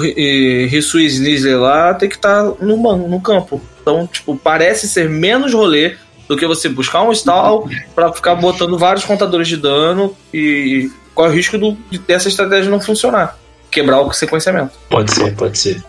[0.67, 2.77] Risui Snizzler lá tem que estar tá no,
[3.07, 3.61] no campo.
[3.81, 5.95] Então, tipo, parece ser menos rolê
[6.27, 11.27] do que você buscar um stall para ficar botando vários contadores de dano e qual
[11.27, 13.37] é o risco do, de dessa estratégia não funcionar?
[13.71, 14.71] Quebrar o sequenciamento.
[14.89, 15.83] Pode ser, pode ser.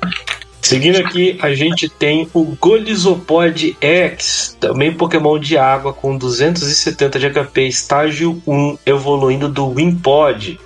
[0.62, 7.30] Seguindo aqui, a gente tem o Golisopod X, também Pokémon de água com 270 de
[7.30, 10.58] HP, estágio 1, evoluindo do Wimpod.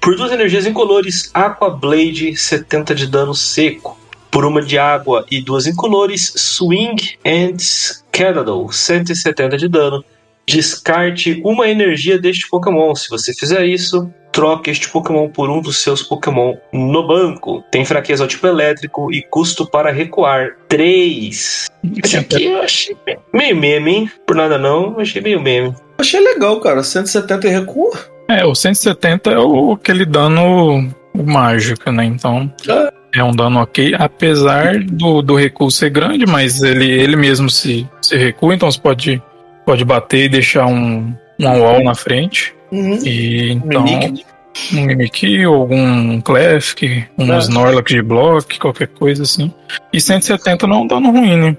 [0.00, 3.98] Por duas energias incolores, Aqua Blade, 70 de dano seco.
[4.34, 10.04] Por uma de água e duas incolores, Swing and Skedaddle, 170 de dano.
[10.44, 12.96] Descarte uma energia deste Pokémon.
[12.96, 17.62] Se você fizer isso, troque este Pokémon por um dos seus Pokémon no banco.
[17.70, 21.70] Tem fraqueza ao tipo elétrico e custo para recuar 3.
[22.04, 22.96] Esse aqui eu achei
[23.32, 24.10] meio meme, hein?
[24.26, 25.72] Por nada não, achei meio meme.
[25.96, 26.82] Achei legal, cara.
[26.82, 27.92] 170 e recuo.
[28.28, 32.04] É, o 170 é o, aquele dano mágico, né?
[32.04, 32.52] Então.
[32.68, 32.93] É.
[33.14, 37.88] É um dano ok, apesar do, do recuo ser grande, mas ele, ele mesmo se,
[38.02, 39.22] se recua, então você pode,
[39.64, 42.54] pode bater e deixar um, um wall na frente.
[42.72, 42.98] Uhum.
[43.04, 43.84] E então.
[44.72, 46.76] Um Mimikyu, algum Clef,
[47.18, 47.38] um é.
[47.38, 49.52] Snorlax de block, qualquer coisa assim.
[49.92, 51.56] E 170 não é um dano ruim, né?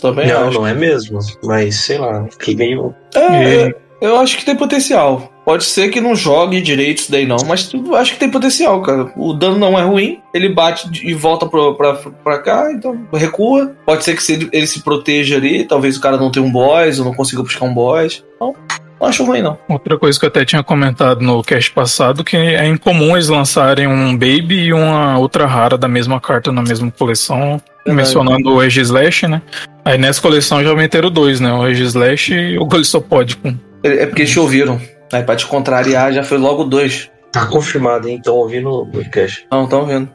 [0.00, 0.58] Também não, acho.
[0.58, 1.18] não é mesmo.
[1.44, 2.94] Mas sei lá, fiquei meio.
[3.14, 3.74] É,
[4.04, 5.32] Eu acho que tem potencial.
[5.46, 9.10] Pode ser que não jogue direito isso daí não, mas acho que tem potencial, cara.
[9.16, 13.74] O dano não é ruim, ele bate e volta pro, pra, pra cá, então recua.
[13.86, 16.98] Pode ser que se ele, se proteja ali, talvez o cara não tenha um boss
[16.98, 18.22] ou não consiga buscar um boss.
[18.36, 18.54] Então,
[19.00, 19.56] não acho ruim, não.
[19.70, 23.86] Outra coisa que eu até tinha comentado no cast passado, que é incomum eles lançarem
[23.86, 28.82] um Baby e uma outra rara da mesma carta na mesma coleção, mencionando o Edge
[28.82, 29.40] Slash, né?
[29.82, 31.50] Aí nessa coleção já meteram dois, né?
[31.54, 33.54] O Edge Slash e o Golisopod com
[33.84, 34.80] É é porque ouviram.
[35.12, 37.10] Aí pra te contrariar já foi logo dois.
[37.30, 38.16] Tá confirmado, hein?
[38.18, 39.46] Então ouvindo o podcast.
[39.52, 40.08] Não, tão vendo.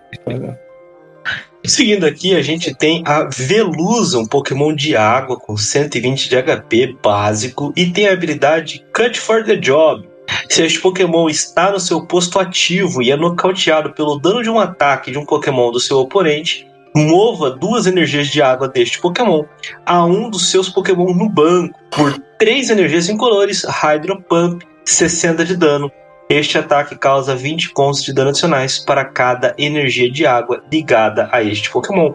[1.66, 6.96] Seguindo aqui, a gente tem a Velusa, um Pokémon de água com 120 de HP
[7.04, 10.08] básico e tem a habilidade Cut for the Job.
[10.50, 14.60] Se este Pokémon está no seu posto ativo e é nocauteado pelo dano de um
[14.60, 16.66] ataque de um Pokémon do seu oponente,
[16.96, 19.44] mova duas energias de água deste Pokémon
[19.86, 25.56] a um dos seus Pokémon no banco por três energias incolores, Hydro Pump, 60 de
[25.56, 25.92] dano.
[26.30, 31.42] Este ataque causa 20 pontos de dano adicionais para cada energia de água ligada a
[31.42, 32.14] este Pokémon.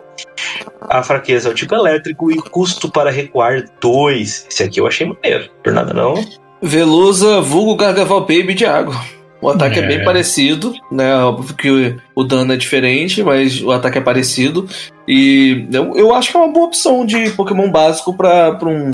[0.83, 4.47] A fraqueza é o tipo elétrico e custo para recuar 2.
[4.49, 5.51] Esse aqui eu achei maneiro.
[5.65, 6.15] Por nada não.
[6.63, 8.95] Velusa, vulgo Gargaval Baby de água.
[9.41, 9.87] O ataque é, É.
[9.87, 11.15] bem parecido, né?
[11.17, 14.67] Óbvio que o, dano é diferente, mas o ataque é parecido.
[15.07, 18.91] E eu, eu acho que é uma boa opção de Pokémon básico pra, pra um,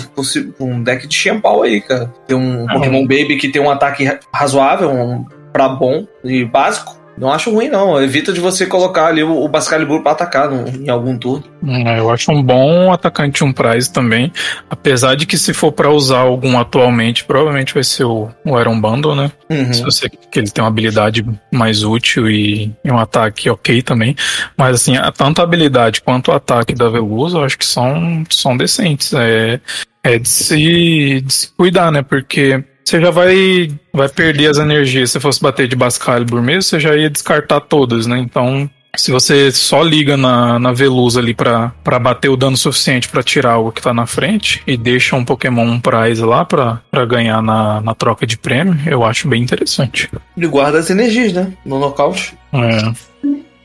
[0.59, 2.13] um deck de Champal aí, cara.
[2.27, 6.45] Tem um Ah, Pokémon Baby que tem um ataque ra- razoável, um pra bom e
[6.45, 7.00] básico.
[7.21, 8.03] Não acho ruim, não.
[8.03, 11.45] Evita de você colocar ali o, o Bascalibur pra atacar no- em algum turno.
[11.87, 14.33] É, Eu acho um bom atacante um prize também.
[14.71, 18.81] Apesar de que se for pra usar algum atualmente, provavelmente vai ser o, o Iron
[18.81, 19.31] Bundle, né?
[19.51, 19.73] Uhum.
[19.75, 24.17] Se você que ele tem uma habilidade mais útil e, e um ataque ok também.
[24.57, 28.25] Mas assim, a- tanto a habilidade quanto o ataque da Velusa, eu acho que são,
[28.31, 29.13] são decentes.
[29.13, 29.61] É,
[30.03, 32.01] é de, se, de se cuidar, né?
[32.03, 35.11] Porque você já vai, vai perder as energias.
[35.11, 38.19] Se fosse bater de Bascalibur mesmo, você já ia descartar todas, né?
[38.19, 38.69] Então.
[38.97, 43.23] Se você só liga na, na Velusa ali pra, pra bater o dano suficiente pra
[43.23, 47.41] tirar algo que tá na frente e deixa um Pokémon prize lá pra, pra ganhar
[47.41, 50.11] na, na troca de prêmio, eu acho bem interessante.
[50.37, 51.53] Ele guarda as energias, né?
[51.65, 52.35] No nocaute.
[52.53, 52.93] É.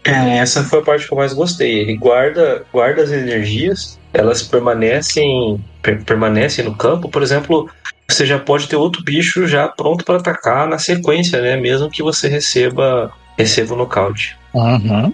[0.05, 1.80] É, essa foi a parte que eu mais gostei.
[1.80, 7.09] Ele guarda, guarda as energias, elas permanecem, per- permanecem no campo.
[7.09, 7.70] Por exemplo,
[8.07, 11.55] você já pode ter outro bicho já pronto para atacar na sequência, né?
[11.57, 14.38] Mesmo que você receba receba o nocaute.
[14.53, 15.13] Uhum.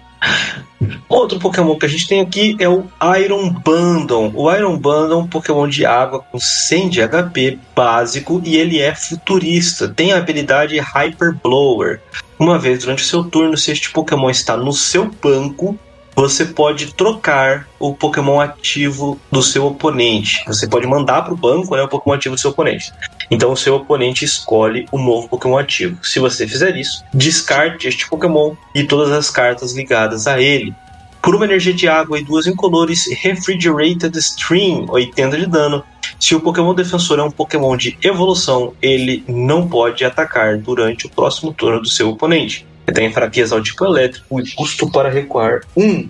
[1.10, 2.86] Outro Pokémon que a gente tem aqui é o
[3.20, 4.32] Iron Bandon.
[4.36, 8.80] O Iron Bandon é um Pokémon de água com 100 de HP básico e ele
[8.80, 9.88] é futurista.
[9.90, 12.00] Tem a habilidade Hyper Blower.
[12.38, 15.78] Uma vez durante o seu turno, se este Pokémon está no seu banco,
[16.16, 20.44] você pode trocar o Pokémon ativo do seu oponente.
[20.46, 22.92] Você pode mandar para o banco né, o Pokémon ativo do seu oponente.
[23.30, 25.98] Então o seu oponente escolhe o novo Pokémon ativo.
[26.04, 30.76] Se você fizer isso, descarte este Pokémon e todas as cartas ligadas a ele.
[31.22, 35.84] Por uma energia de água e duas incolores, Refrigerated Stream, 80 de dano.
[36.20, 41.10] Se o Pokémon defensor é um Pokémon de evolução, ele não pode atacar durante o
[41.10, 42.66] próximo turno do seu oponente.
[42.94, 46.10] Tem fraqueza ao tipo elétrico e custo para recuar 1.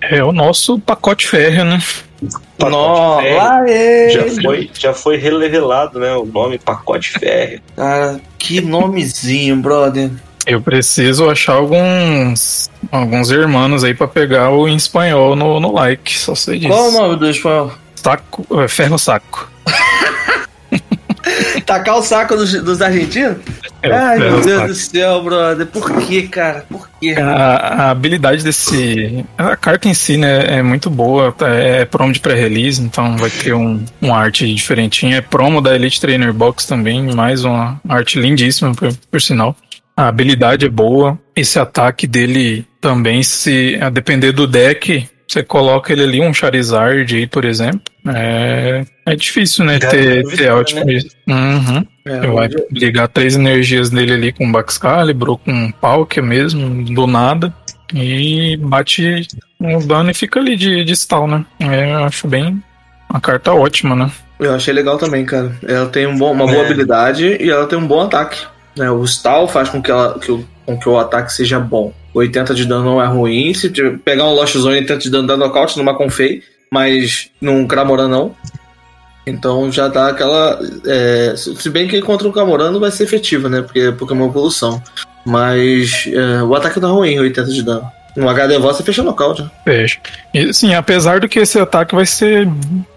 [0.00, 1.80] É o nosso pacote férreo, né?
[3.20, 3.68] Férreo.
[3.68, 4.10] é.
[4.10, 7.60] Já foi, já foi revelado né, o nome pacote férreo.
[7.74, 10.10] Cara, que nomezinho, brother.
[10.46, 16.18] Eu preciso achar alguns alguns irmãos aí pra pegar o em espanhol no, no like,
[16.18, 16.72] só sei disso.
[16.72, 17.72] Qual o nome do espanhol?
[17.94, 19.50] Saco, é, ferro saco.
[21.66, 23.36] Tacar o saco dos, dos argentinos?
[23.82, 24.68] É, Ai, meu Deus saco.
[24.68, 25.66] do céu, brother.
[25.66, 26.64] Por que, cara?
[26.68, 27.14] Por quê?
[27.18, 29.24] A, a habilidade desse.
[29.36, 31.34] A carta em si, né, é muito boa.
[31.40, 35.16] É promo de pré-release, então vai ter um, uma arte diferentinha.
[35.16, 39.56] É promo da Elite Trainer Box também, mais uma arte lindíssima, por, por sinal.
[39.96, 41.18] A habilidade é boa.
[41.34, 47.14] Esse ataque dele também, se a depender do deck, você coloca ele ali, um Charizard
[47.14, 47.80] aí, por exemplo.
[48.14, 49.78] É, é difícil, né?
[49.78, 50.82] Ter, ter out né?
[51.28, 51.86] Uhum.
[52.04, 57.52] É, vai ligar três energias dele ali com Baxcalibur com Palkia mesmo, do nada.
[57.94, 59.26] E bate
[59.60, 61.44] o dano e fica ali de, de stall, né?
[61.60, 62.62] É, eu acho bem.
[63.08, 64.10] Uma carta ótima, né?
[64.40, 65.52] Eu achei legal também, cara.
[65.66, 66.64] Ela tem um bom- uma boa É.
[66.66, 68.38] habilidade e ela tem um bom ataque.
[68.76, 68.90] Né?
[68.90, 71.92] O stall faz com que, ela, que o, com que o ataque seja bom.
[72.14, 73.54] 80 de dano não é ruim.
[73.54, 78.08] Se pegar um Lost Zone, 80 de dano dá nocaute numa Confei, mas num Cramoran
[78.08, 78.34] não.
[79.26, 80.58] Então já dá aquela.
[80.86, 83.62] é, se bem que contra o Camoran não vai ser efetivo, né?
[83.62, 84.82] Porque é Pokémon evolução.
[85.24, 87.86] Mas é, o ataque é ruim, 80 de dano.
[88.16, 89.48] No HD você fecha nocaute.
[89.64, 89.98] Fecha.
[90.34, 92.46] E assim, apesar do que esse ataque vai ser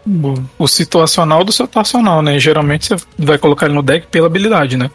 [0.05, 2.37] o, o situacional do situacional, né?
[2.39, 4.89] Geralmente você vai colocar ele no deck pela habilidade, né?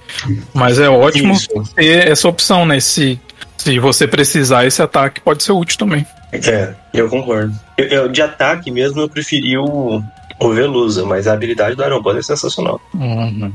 [0.53, 1.49] Mas é ótimo Isso.
[1.75, 2.79] ter essa opção, né?
[2.81, 3.19] Se,
[3.57, 6.05] se você precisar, esse ataque pode ser útil também.
[6.33, 7.53] É, eu concordo.
[7.77, 10.03] Eu, eu- de ataque mesmo, eu preferi o,
[10.41, 12.81] o Velusa, mas a habilidade do Iron Band é sensacional.
[12.95, 13.53] Uhum.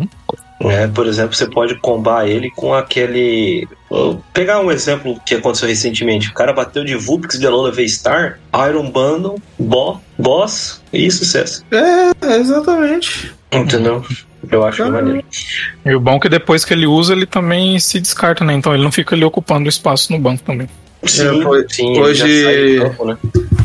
[0.62, 0.88] né?
[0.94, 3.68] por exemplo, você pode combar ele com aquele.
[3.90, 6.30] Vou pegar um exemplo que aconteceu recentemente.
[6.30, 11.66] O cara bateu de Vulpix de Alola V-Star, Iron Bundle, Bo, Boss e sucesso.
[11.72, 13.34] É, exatamente.
[13.52, 14.04] Entendeu?
[14.52, 15.02] Eu acho Caramba.
[15.02, 15.28] maneiro.
[15.86, 18.54] E o bom é que depois que ele usa, ele também se descarta, né?
[18.54, 20.68] Então ele não fica ali ocupando espaço no banco também.
[21.08, 23.18] Sim, foi- sim, hoje- campo, né?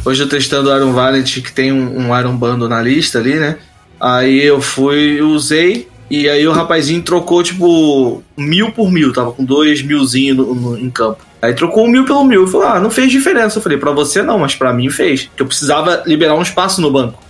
[0.05, 3.35] Hoje eu testando o Iron Valent, que tem um, um Iron Bando na lista ali,
[3.35, 3.57] né?
[4.01, 9.45] Aí eu fui, usei, e aí o rapazinho trocou, tipo, mil por mil, tava com
[9.45, 11.19] dois milzinho no, no- em campo.
[11.43, 12.43] Aí trocou um mil pelo mil.
[12.43, 13.59] Eu falei, ah, não fez diferença.
[13.59, 15.25] Eu falei, pra você não, mas pra mim fez.
[15.25, 17.23] Porque eu precisava liberar um espaço no banco.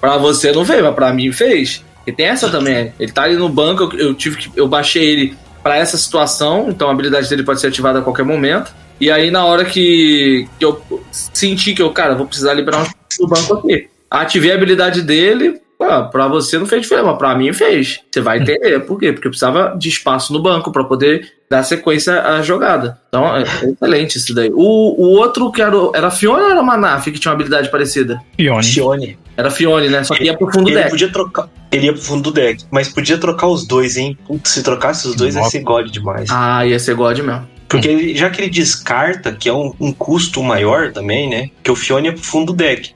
[0.00, 1.82] Pra você não fez, mas pra mim fez.
[2.06, 2.92] E tem essa também.
[3.00, 4.50] Ele tá ali no banco, eu, eu tive que.
[4.54, 8.24] Eu baixei ele pra essa situação, então a habilidade dele pode ser ativada a qualquer
[8.24, 8.70] momento.
[9.00, 10.80] E aí, na hora que, que eu
[11.10, 12.86] senti que eu, cara, vou precisar liberar um
[13.20, 13.88] no banco aqui.
[14.10, 15.60] Ativei a habilidade dele.
[15.82, 18.00] Ah, pra você não fez diferença, mas pra mim fez.
[18.10, 18.80] Você vai entender.
[18.80, 19.12] Por quê?
[19.12, 22.98] Porque eu precisava de espaço no banco pra poder dar sequência à jogada.
[23.08, 24.50] Então, é excelente isso daí.
[24.54, 28.20] O, o outro que era, era Fiona ou era Manaf que tinha uma habilidade parecida?
[28.36, 28.64] Pione.
[28.64, 29.18] Sione.
[29.36, 30.04] Era Fione, né?
[30.04, 30.90] Só que ia pro fundo do Ele deck.
[30.90, 31.48] podia trocar.
[31.72, 34.16] Ele ia pro fundo do deck, mas podia trocar os dois, hein?
[34.26, 35.50] Putz, se trocasse os dois, ia Nossa.
[35.50, 36.30] ser God demais.
[36.30, 37.53] Ah, ia ser God mesmo.
[37.68, 41.50] Porque ele- já que ele descarta, que é um, um custo maior também, né?
[41.62, 42.92] Que o Fione é pro fundo do deck.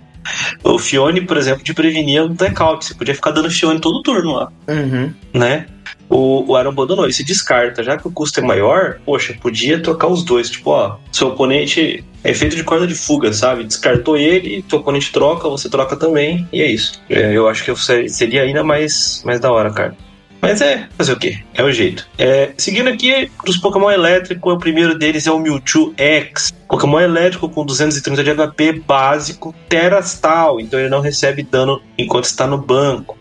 [0.63, 2.85] O Fione, por exemplo, te prevenia o deck out.
[2.85, 5.13] Você podia ficar dando Fione todo turno lá, Uhum.
[5.33, 5.67] né?
[6.11, 7.83] O, o Aaron abandonou, ele se descarta.
[7.83, 10.51] Já que o custo é maior, poxa, podia trocar os dois.
[10.51, 13.65] Tipo, ó, seu oponente é efeito de corda de fuga, sabe?
[13.65, 17.01] Descartou ele, teu oponente troca, você troca também, e é isso.
[17.09, 19.97] É, eu acho que seria ainda mais, mais da hora, cara.
[20.41, 21.39] Mas é, fazer o quê?
[21.55, 22.07] É o jeito.
[22.17, 26.53] É, seguindo aqui, dos Pokémon elétricos, o primeiro deles é o Mewtwo X.
[26.69, 32.47] Pokémon elétrico com 230 de HP básico, Terastal, então ele não recebe dano enquanto está
[32.47, 33.19] no banco.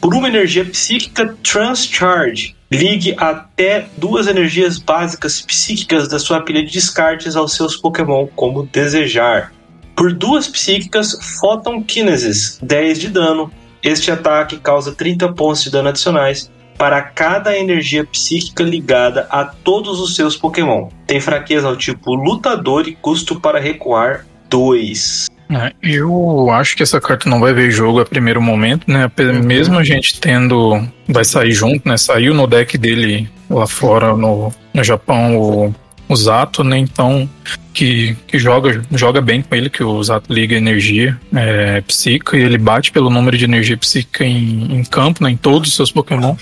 [0.00, 6.72] Por uma energia psíquica Transcharge, ligue até duas energias básicas psíquicas da sua pilha de
[6.72, 9.52] descartes aos seus Pokémon, como desejar.
[9.96, 13.50] Por duas psíquicas Photon Kinesis, 10 de dano.
[13.82, 19.98] Este ataque causa 30 pontos de dano adicionais para cada energia psíquica ligada a todos
[19.98, 20.88] os seus Pokémon.
[21.06, 25.26] Tem fraqueza ao tipo lutador e custo para recuar 2.
[25.50, 29.04] É, eu acho que essa carta não vai ver jogo a primeiro momento, né?
[29.04, 30.80] Ape- Mesmo a gente tendo.
[31.08, 31.96] Vai sair junto, né?
[31.96, 35.74] Saiu no deck dele lá fora no, no Japão o,
[36.06, 36.76] o Zato, né?
[36.76, 37.28] Então,
[37.72, 42.42] que, que joga, joga bem com ele, que o Zato liga energia é, psíquica e
[42.42, 45.30] ele bate pelo número de energia psíquica em, em campo, né?
[45.30, 46.36] Em todos os seus Pokémon.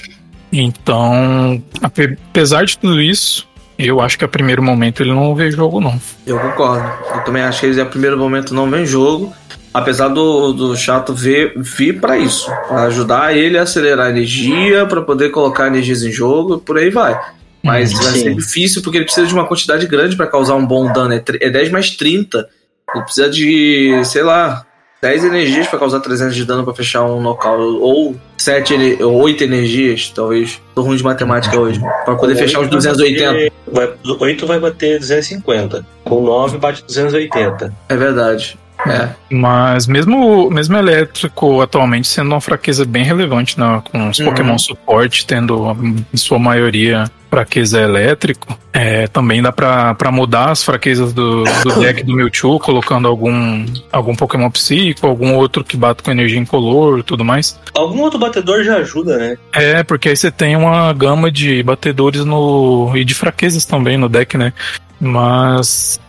[0.62, 3.46] Então, ape- apesar de tudo isso,
[3.78, 6.00] eu acho que a primeiro momento ele não vê jogo, não.
[6.26, 6.88] Eu concordo.
[7.14, 9.32] Eu também acho que eles, a primeiro momento, não vem jogo.
[9.74, 14.86] Apesar do, do chato vir, vir para isso, para ajudar ele a acelerar a energia,
[14.86, 17.20] para poder colocar energias em jogo, por aí vai.
[17.62, 18.20] Mas vai Sim.
[18.22, 21.12] ser difícil porque ele precisa de uma quantidade grande para causar um bom dano.
[21.12, 22.48] É, é 10 mais 30.
[22.94, 24.64] Ele precisa de, sei lá,
[25.02, 27.60] 10 energias para causar 300 de dano para fechar um knockout.
[27.60, 28.16] Ou
[28.46, 30.60] 7, ener- ou 8 energias, talvez.
[30.72, 31.80] Tô ruim de matemática hoje.
[32.04, 33.52] Para poder fechar os 280.
[33.72, 35.84] Vai, 8 vai bater 250.
[36.04, 37.72] Com 9 bate 280.
[37.88, 38.56] É verdade.
[38.90, 39.10] É.
[39.30, 43.82] Mas mesmo mesmo elétrico atualmente sendo uma fraqueza bem relevante, né?
[43.90, 44.26] Com os Uhum.
[44.26, 45.76] Pokémon suporte tendo
[46.12, 51.72] em sua maioria fraqueza elétrico, é, também dá pra, pra mudar as fraquezas do, do
[51.80, 57.00] deck do Mewtwo, colocando algum, algum Pokémon psíquico, algum outro que bata com energia incolor
[57.00, 57.58] e tudo mais.
[57.74, 59.36] Algum outro batedor já ajuda, né?
[59.52, 64.08] É, porque aí você tem uma gama de batedores no e de fraquezas também no
[64.08, 64.52] deck, né?
[64.98, 66.00] Mas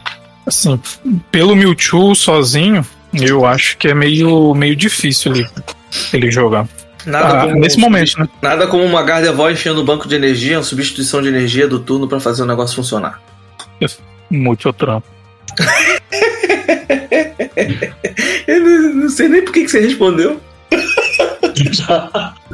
[0.47, 0.79] assim,
[1.31, 5.47] pelo Mewtwo sozinho, eu acho que é meio, meio difícil ele,
[6.13, 6.67] ele jogar.
[7.05, 8.27] Nada Ah, como nesse momento, né?
[8.41, 12.07] Nada como uma Gardevoir enchendo o banco de energia, uma substituição de energia do turno
[12.07, 13.21] pra fazer o negócio funcionar.
[14.29, 15.07] Multitrampo.
[18.47, 20.41] Eu não, não sei nem por que, que você respondeu.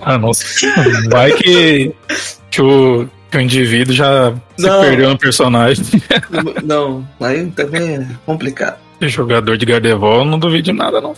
[0.01, 0.45] Ah, nossa.
[1.09, 1.91] Vai que,
[2.49, 4.81] que, o, que o indivíduo já se Não.
[4.81, 5.83] perdeu no personagem.
[6.63, 8.77] não, aí também é complicado.
[9.01, 11.15] Jogador de Gardevoir, não duvido de nada, não.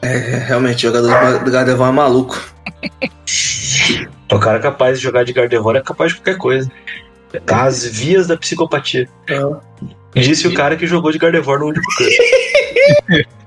[0.00, 2.40] É, realmente, jogador do Gardevoir é maluco.
[4.32, 6.68] O cara capaz de jogar de Gardevoir é capaz de qualquer coisa.
[7.44, 9.08] Tá às vias da psicopatia.
[10.16, 12.10] Disse o cara que jogou de Gardevoir no último canto.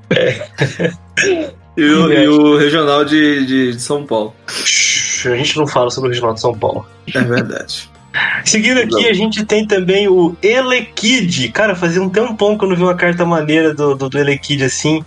[1.78, 4.34] E o, e o regional de, de, de São Paulo.
[4.50, 6.86] A gente não fala sobre o Regional de São Paulo.
[7.14, 7.90] É verdade.
[8.46, 11.50] Seguindo aqui, a gente tem também o Elekid.
[11.52, 14.64] Cara, fazia um tempão que eu não vi uma carta maneira do, do, do Elekid
[14.64, 15.04] assim.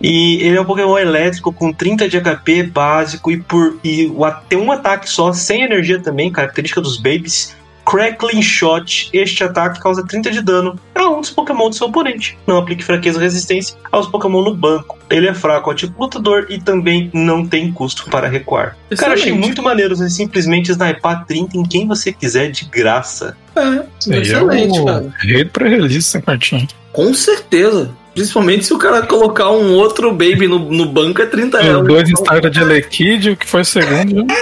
[0.00, 4.30] E ele é um Pokémon elétrico com 30 de HP básico e por e o-
[4.48, 7.56] tem um ataque só, sem energia também, característica dos Babies.
[7.86, 9.08] Crackling Shot.
[9.12, 12.36] Este ataque causa 30 de dano a um dos Pokémon do seu oponente.
[12.46, 14.98] Não aplique fraqueza ou resistência aos Pokémon no banco.
[15.08, 18.76] Ele é fraco ao tipo lutador e também não tem custo para recuar.
[18.96, 19.38] Cara, achei Excelente.
[19.46, 23.36] muito maneiro você simplesmente sniper 30 em quem você quiser de graça.
[23.54, 23.80] É, aí
[24.10, 25.14] é excelente, o cara.
[25.20, 26.66] rei pra release essa cartinha.
[26.92, 27.90] Com certeza.
[28.16, 31.86] Principalmente se o cara colocar um outro baby no, no banco é 30 Os euros.
[31.88, 34.24] dois Instagram de Elekid, o que foi segundo.
[34.24, 34.34] né?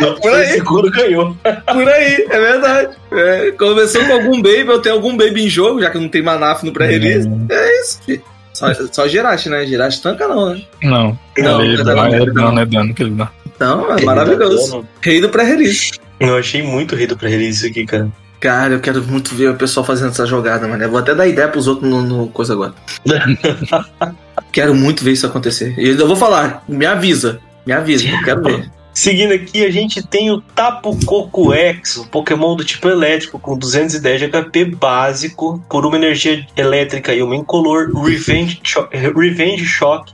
[0.00, 0.46] Não, Por aí.
[0.48, 1.36] seguro ganhou.
[1.44, 2.96] Por aí, é verdade.
[3.12, 6.22] É, começou com algum baby, eu tenho algum baby em jogo, já que não tem
[6.22, 7.28] manaf no pré-release.
[7.48, 8.22] É isso, filho.
[8.52, 9.64] Só, só Girache, né?
[9.64, 10.62] Girache tanca não, né?
[10.82, 12.34] Não, Não, ele não, dá, não, é não.
[12.34, 13.30] dano, é dano que ele dá.
[13.46, 14.84] Então, é maravilhoso.
[15.00, 15.92] Rei do pré-release.
[16.18, 18.08] Eu achei muito rido pra release isso aqui, cara.
[18.42, 20.82] Cara, eu quero muito ver o pessoal fazendo essa jogada, mano.
[20.82, 22.74] Eu vou até dar ideia pros outros no, no coisa agora.
[24.50, 25.72] quero muito ver isso acontecer.
[25.78, 27.38] E eu vou falar, me avisa.
[27.64, 28.68] Me avisa, eu quero ver.
[28.92, 33.56] Seguindo aqui, a gente tem o Tapu Koko X, um Pokémon do tipo elétrico com
[33.56, 40.12] 210 de HP básico, por uma energia elétrica e uma incolor, Revenge, Cho- Revenge Shock,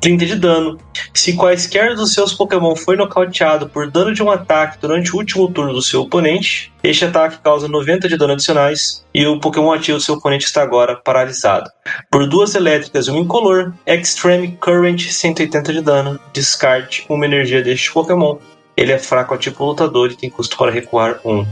[0.00, 0.78] 30 de dano.
[1.12, 5.48] Se quaisquer dos seus Pokémon foi nocauteado por dano de um ataque durante o último
[5.50, 9.98] turno do seu oponente, este ataque causa 90 de dano adicionais e o Pokémon ativo
[9.98, 11.68] do seu oponente está agora paralisado.
[12.10, 17.92] Por duas elétricas e uma incolor, Extreme Current 180 de dano, descarte uma energia deste
[17.92, 18.36] Pokémon.
[18.76, 21.44] Ele é fraco ao tipo lutador e tem custo para recuar 1.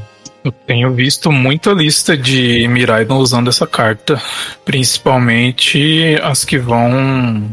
[0.44, 4.22] Eu tenho visto muita lista de Miraidon usando essa carta,
[4.64, 7.50] principalmente as que vão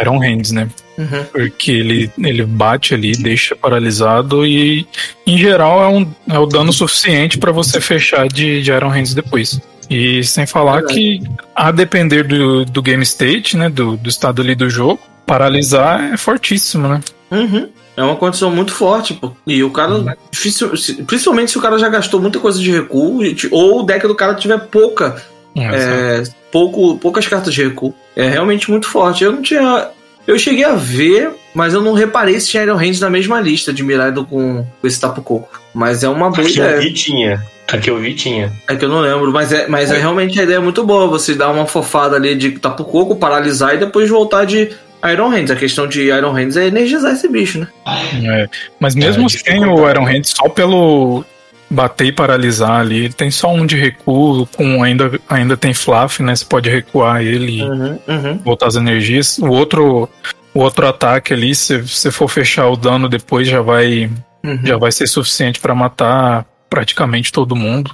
[0.00, 0.68] Iron Hands, né?
[0.98, 1.24] Uhum.
[1.32, 4.86] Porque ele, ele bate ali, deixa paralisado e,
[5.26, 9.14] em geral, é, um, é o dano suficiente para você fechar de, de Iron Hands
[9.14, 9.60] depois.
[9.88, 11.20] E sem falar que,
[11.54, 16.16] a depender do, do game state, né, do, do estado ali do jogo, paralisar é
[16.16, 17.00] fortíssimo, né?
[17.30, 17.68] Uhum.
[17.96, 19.32] É uma condição muito forte, pô.
[19.46, 23.20] E o cara, difícil- se- principalmente se o cara já gastou muita coisa de recuo,
[23.50, 25.22] ou o deck do cara tiver pouca,
[25.56, 27.94] é, pouco, poucas cartas de recuo.
[28.16, 29.24] É realmente muito forte.
[29.24, 29.88] Eu não tinha.
[30.26, 33.72] Eu cheguei a ver, mas eu não reparei se tinha Iron Hands na mesma lista
[33.72, 35.60] de Miraido com, com esse Tapo Coco.
[35.74, 36.80] Mas é uma boa Aqui eu ideia.
[36.80, 37.42] vi tinha.
[37.72, 38.52] Aqui eu vi tinha.
[38.68, 41.06] É que eu não lembro, mas é, mas é realmente a ideia é muito boa.
[41.06, 44.70] Você dar uma fofada ali de Tapo Coco, paralisar e depois voltar de
[45.10, 45.50] Iron Hands.
[45.50, 47.68] A questão de Iron Hands é energizar esse bicho, né?
[47.86, 48.48] É,
[48.78, 51.24] mas mesmo É, sem o Iron Hand, só pelo
[51.70, 56.22] bater e paralisar ali, ele tem só um de recuo, com ainda, ainda tem fluff,
[56.22, 56.34] né?
[56.34, 58.38] Você pode recuar ele e Uhum, uhum.
[58.38, 59.38] voltar as energias.
[59.38, 60.08] O outro,
[60.52, 64.10] o outro ataque ali, se você for fechar o dano depois, já vai,
[64.44, 64.60] uhum.
[64.64, 67.92] já vai ser suficiente pra matar praticamente todo mundo.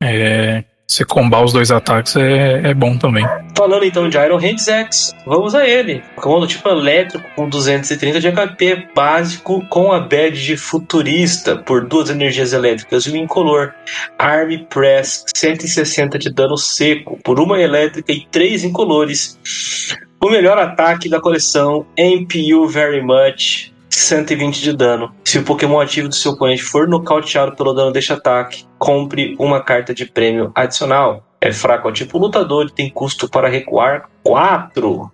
[0.00, 3.24] É, você combar os dois ataques é, é bom também.
[3.54, 6.02] Falando então de Iron Hands X, vamos a ele.
[6.14, 11.84] Pokémon do tipo elétrico com 230 de HP básico com a badge de futurista por
[11.86, 13.74] duas energias elétricas e um incolor.
[14.18, 19.38] Arm Press 160 de dano seco por uma elétrica e três incolores.
[20.20, 25.12] O melhor ataque da coleção MPU Very Much 120 de dano.
[25.24, 29.62] Se o Pokémon ativo do seu oponente for nocauteado pelo dano deste ataque, compre uma
[29.62, 31.24] carta de prêmio adicional.
[31.40, 35.10] É fraco ao tipo lutador e tem custo para recuar 4.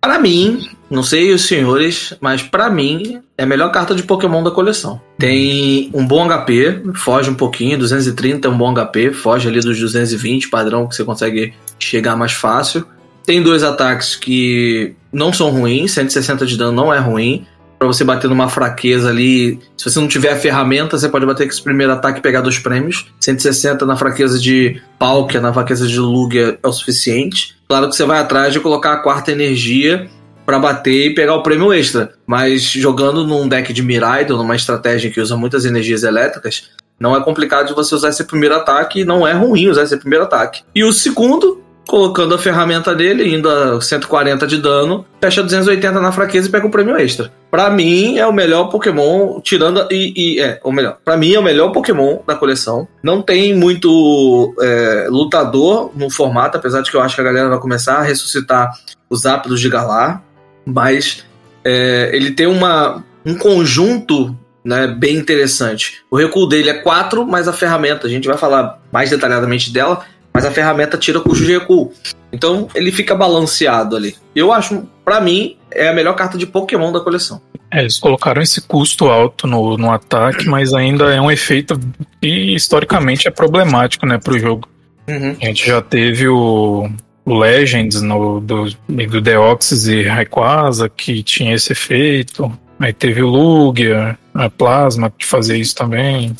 [0.00, 4.42] Para mim, não sei os senhores, mas para mim é a melhor carta de Pokémon
[4.42, 5.00] da coleção.
[5.18, 9.78] Tem um bom HP, foge um pouquinho, 230 é um bom HP, foge ali dos
[9.80, 12.86] 220 padrão que você consegue chegar mais fácil.
[13.24, 17.46] Tem dois ataques que não são ruins, 160 de dano não é ruim.
[17.84, 21.44] Pra você bater numa fraqueza ali, se você não tiver a ferramenta, você pode bater
[21.44, 23.12] com esse primeiro ataque e pegar dois prêmios.
[23.20, 27.54] 160 na fraqueza de Palkia, na fraqueza de Lugia é o suficiente.
[27.68, 30.08] Claro que você vai atrás de colocar a quarta energia
[30.46, 32.14] pra bater e pegar o prêmio extra.
[32.26, 37.22] Mas jogando num deck de Miraidon, numa estratégia que usa muitas energias elétricas, não é
[37.22, 40.62] complicado de você usar esse primeiro ataque e não é ruim usar esse primeiro ataque.
[40.74, 46.12] E o segundo, colocando a ferramenta dele, indo a 140 de dano, fecha 280 na
[46.12, 47.32] fraqueza e pega o prêmio extra.
[47.50, 51.38] Pra mim é o melhor Pokémon, tirando e, e é, ou melhor, pra mim é
[51.38, 52.88] o melhor Pokémon da coleção.
[53.02, 57.48] Não tem muito é, lutador no formato, apesar de que eu acho que a galera
[57.48, 58.72] vai começar a ressuscitar
[59.08, 60.22] os ápidos de Galar,
[60.64, 61.24] mas
[61.64, 66.02] é, ele tem uma, um conjunto né, bem interessante.
[66.10, 70.04] O recuo dele é 4, mas a ferramenta, a gente vai falar mais detalhadamente dela,
[70.34, 71.92] mas a ferramenta tira custo de recuo.
[72.32, 74.16] Então ele fica balanceado ali.
[74.34, 77.40] Eu acho, para mim, é a melhor carta de Pokémon da coleção.
[77.70, 81.78] É, eles colocaram esse custo alto no, no ataque, mas ainda é um efeito
[82.20, 84.68] que historicamente é problemático, né, pro jogo.
[85.08, 85.36] Uhum.
[85.40, 86.90] A gente já teve o,
[87.24, 92.50] o Legends no, do, do Deoxys e Rayquaza, que tinha esse efeito.
[92.78, 96.34] Aí teve o Lugia, a Plasma, que fazia isso também.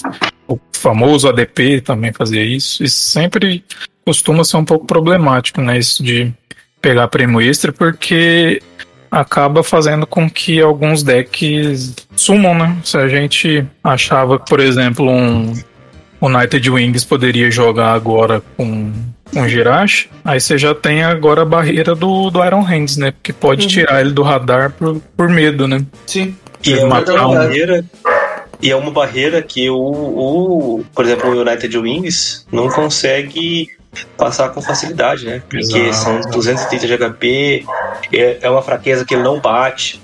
[0.49, 2.83] O famoso ADP também fazia isso.
[2.83, 3.65] E sempre
[4.05, 5.79] costuma ser um pouco problemático, né?
[5.79, 6.33] Isso de
[6.83, 8.61] pegar prêmio extra, porque
[9.11, 12.77] acaba fazendo com que alguns decks sumam, né?
[12.85, 15.55] Se a gente achava que, por exemplo, um
[16.21, 18.93] United Wings poderia jogar agora com
[19.37, 23.11] um Jirachi, aí você já tem agora a barreira do, do Iron Hands, né?
[23.13, 23.69] Porque pode Uhum.
[23.69, 25.85] tirar ele do radar por, por medo, né?
[26.07, 26.35] Sim.
[26.67, 27.85] E é uma um- barreira.
[28.63, 33.69] E é uma barreira que o, o, por exemplo, o United Wings não consegue
[34.17, 35.43] passar com facilidade, né?
[35.49, 36.23] Porque Exato.
[36.23, 37.65] são 230 de HP,
[38.13, 40.01] é, é uma fraqueza que ele não bate.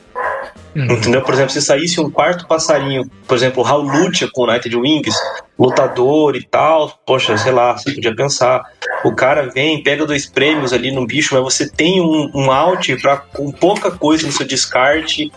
[0.77, 0.85] Uhum.
[0.85, 1.23] Entendeu?
[1.23, 4.77] Por exemplo, se saísse um quarto passarinho, por exemplo, o Raul Lucha com o United
[4.77, 5.15] Wings,
[5.59, 8.63] lutador e tal, poxa, sei lá, você podia pensar.
[9.05, 12.95] O cara vem, pega dois prêmios ali no bicho, mas você tem um, um out
[13.01, 15.33] pra com pouca coisa no seu descarte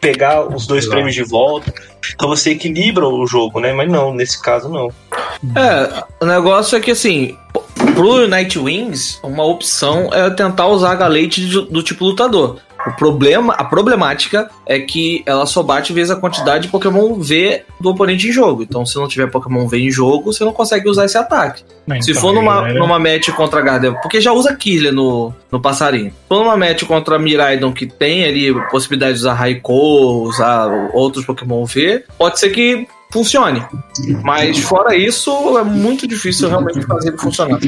[0.00, 0.94] pegar os dois Exato.
[0.94, 1.72] prêmios de volta.
[2.14, 3.72] Então você equilibra o jogo, né?
[3.72, 4.88] Mas não, nesse caso não.
[5.54, 7.36] É, o negócio é que assim,
[7.94, 12.58] pro Night Wings, uma opção é tentar usar a galete do, do tipo lutador.
[12.86, 17.62] O problema, a problemática é que ela só bate vezes a quantidade de Pokémon V
[17.80, 18.62] do oponente em jogo.
[18.62, 21.64] Então, se não tiver Pokémon V em jogo, você não consegue usar esse ataque.
[21.86, 25.60] Então, Se for numa, é- numa match contra Gardevoir, porque já usa Killer no, no
[25.60, 26.10] passarinho.
[26.10, 31.24] Se for numa match contra Miraidon, que tem ali possibilidade de usar Raikou, usar outros
[31.24, 33.62] Pokémon V, pode ser que funcione.
[34.22, 37.58] Mas fora isso, é muito difícil realmente fazer ele funcionar.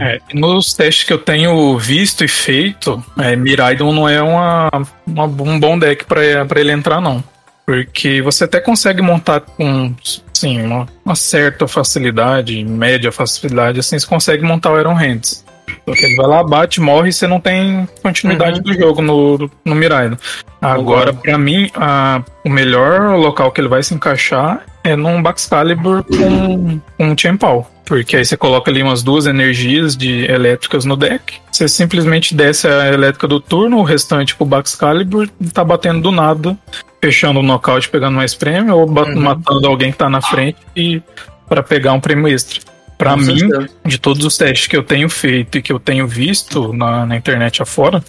[0.00, 4.68] É, nos testes que eu tenho visto e feito, é, Miraidon não é uma,
[5.06, 6.22] uma- um bom deck pra
[6.60, 7.22] ele entrar, não.
[7.66, 9.94] Porque você até consegue montar com
[10.30, 15.42] assim, uma, uma certa facilidade, média facilidade, assim, você consegue montar o Iron Hands.
[15.86, 19.74] Porque ele vai lá, bate, morre e você não tem continuidade do jogo no, no
[19.74, 20.18] Miraidon.
[20.60, 26.04] Agora, pra mim, a- o melhor local que ele vai se encaixar é num Baxcalibur
[26.04, 27.70] com, com um Tiempau.
[27.86, 31.34] Porque aí você coloca ali umas duas energias de elétricas no deck.
[31.50, 36.10] Você simplesmente desce a elétrica do turno, o restante pro Baxcalibur e tá batendo do
[36.10, 36.56] nada,
[37.02, 39.20] fechando o nocaute, pegando mais prêmio, ou Uhum.
[39.20, 41.02] matando alguém que tá na frente e
[41.48, 42.60] para pegar um prêmio extra.
[42.96, 43.68] Pra Com mim, certeza.
[43.84, 47.16] de todos os testes que eu tenho feito e que eu tenho visto na, na
[47.16, 48.02] internet afora,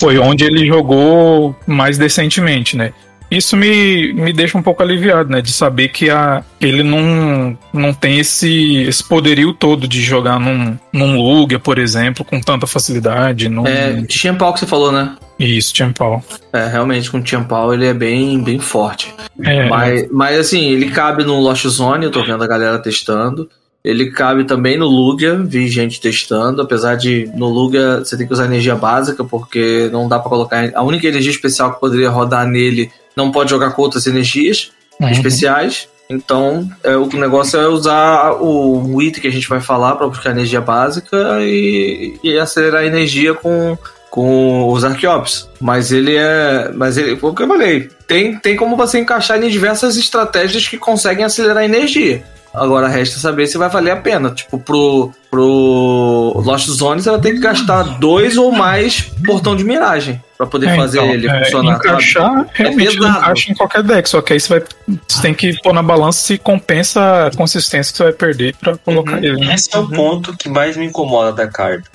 [0.00, 2.92] foi onde ele jogou mais decentemente, né?
[3.30, 5.40] Isso me, me deixa um pouco aliviado, né?
[5.40, 10.78] De saber que a, ele não, não tem esse, esse poderio todo de jogar num,
[10.92, 13.48] num Lugia, por exemplo, com tanta facilidade.
[13.48, 13.66] Num...
[13.66, 15.16] É, Tianpao que você falou, né?
[15.38, 16.24] Isso, Tiempau.
[16.52, 19.14] É, realmente, com o Tianpao ele é bem, bem forte.
[19.44, 23.48] É, Mas, mas assim, ele cabe no Lost Zone, eu tô vendo a galera testando.
[23.84, 28.32] Ele cabe também no Lugia, vi gente testando, apesar de no Lugia você tem que
[28.32, 30.72] usar energia básica, porque não dá pra colocar.
[30.74, 35.10] A única energia especial que poderia rodar nele não pode jogar com outras energias uhum.
[35.10, 35.88] especiais.
[36.08, 40.30] Então, é, o negócio é usar o, item que a gente vai falar para buscar
[40.30, 43.76] energia básica e, e acelerar a energia com,
[44.08, 45.50] com os Archeops.
[45.60, 46.70] Mas ele é.
[46.72, 47.90] Mas ele, foi o que eu falei.
[48.06, 52.24] Tem, tem como você encaixar em diversas estratégias que conseguem acelerar a energia.
[52.54, 54.30] Agora resta saber se vai valer a pena.
[54.30, 59.64] Tipo, pro, pro Lost Zone você vai ter que gastar dois ou mais portão de
[59.64, 61.72] miragem para poder É, fazer então, ele é, funcionar.
[61.76, 61.88] sabe?
[61.88, 63.18] Encaixar, realmente ele pesado.
[63.18, 64.68] encaixa em qualquer deck, só que aí você, vai,
[65.06, 68.76] você tem que pôr na balança se compensa a consistência que você vai perder pra
[68.78, 69.24] colocar Uhum.
[69.24, 69.44] ele.
[69.46, 69.54] Né?
[69.54, 69.90] Esse é o Uhum.
[69.90, 71.88] ponto que mais me incomoda da carta.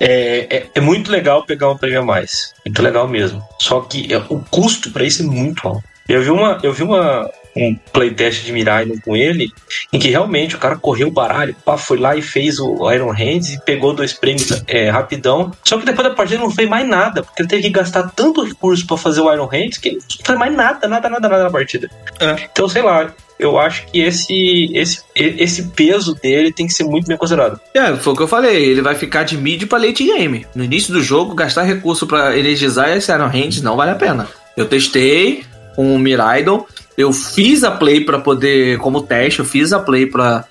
[0.00, 2.54] É, é, é muito legal pegar um prêmio a mais.
[2.64, 3.42] Muito legal mesmo.
[3.58, 5.82] Só que é, o custo pra isso é muito alto.
[6.08, 9.52] Eu vi uma, eu vi uma, um playtest de Miraidon com ele,
[9.92, 13.12] em que realmente o cara correu o baralho, pá, foi lá e fez o Iron
[13.12, 15.52] Hands e pegou dois prêmios é, rapidão.
[15.64, 18.44] Só que depois da partida não fez mais nada, porque ele teve que gastar tanto
[18.44, 21.44] recurso pra fazer o Iron Hands que ele não fez mais nada, nada, nada, nada
[21.44, 21.90] na partida.
[22.20, 22.36] É.
[22.50, 27.06] Então, sei lá, eu acho que esse, esse, esse peso dele tem que ser muito
[27.06, 27.58] bem considerado.
[27.74, 28.64] É, foi o que eu falei.
[28.64, 30.46] Ele vai ficar de mid pra late game.
[30.54, 34.28] No início do jogo, gastar recurso pra energizar esse Iron Hand não vale a pena.
[34.56, 35.44] Eu testei
[35.74, 36.66] com o Miraidon.
[37.00, 40.44] Eu fiz a play pra poder, como teste, eu fiz a play pra,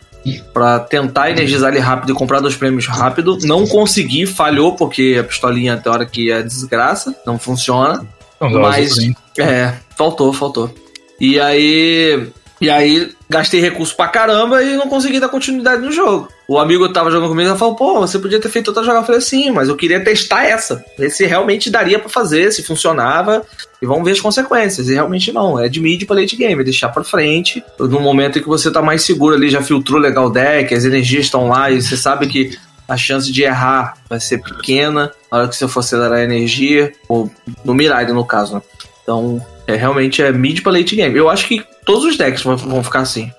[0.53, 3.37] pra tentar energizar ele rápido e comprar dois prêmios rápido.
[3.43, 8.05] Não consegui, falhou, porque a pistolinha, tem hora que é desgraça, não funciona.
[8.53, 8.95] Dá Mas-
[9.37, 10.73] É, faltou, faltou.
[11.19, 12.27] E aí.
[12.61, 16.27] E aí gastei recurso pra caramba e não consegui dar continuidade no jogo.
[16.49, 19.03] O amigo tava jogando comigo e falou: pô, você podia ter feito outra jogada.
[19.03, 20.83] Eu falei assim, mas eu queria testar essa.
[20.97, 23.45] Ver se realmente daria para fazer, se funcionava.
[23.79, 24.89] E vamos ver as consequências.
[24.89, 25.59] E realmente não.
[25.59, 27.63] É de mid pra late game, é deixar pra frente.
[27.77, 30.85] No momento em que você tá mais seguro ali, já filtrou legal o deck, as
[30.85, 32.57] energias estão lá e você sabe que
[32.87, 36.91] a chance de errar vai ser pequena na hora que você for acelerar a energia,
[37.07, 37.29] ou
[37.63, 38.61] no Mirage, no caso, né?
[39.03, 41.15] Então, é, realmente é mid pra late game.
[41.15, 43.31] Eu acho que todos os decks vão ficar assim.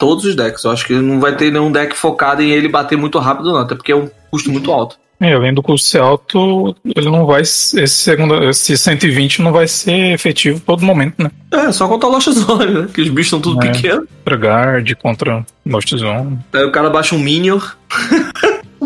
[0.00, 0.64] Todos os decks.
[0.64, 3.60] Eu acho que não vai ter nenhum deck focado em ele bater muito rápido, não.
[3.60, 4.96] Até porque é um custo muito alto.
[5.20, 7.42] É, além do custo ser alto, ele não vai.
[7.42, 11.30] Esse, segundo, esse 120 não vai ser efetivo todo momento, né?
[11.52, 12.88] É, só contra o Lost Zone, né?
[12.92, 13.70] Que os bichos são tudo É.
[13.70, 14.06] pequenos.
[14.24, 16.38] Contra Guard, contra Lost Zone.
[16.54, 17.60] Aí o cara baixa um Minion.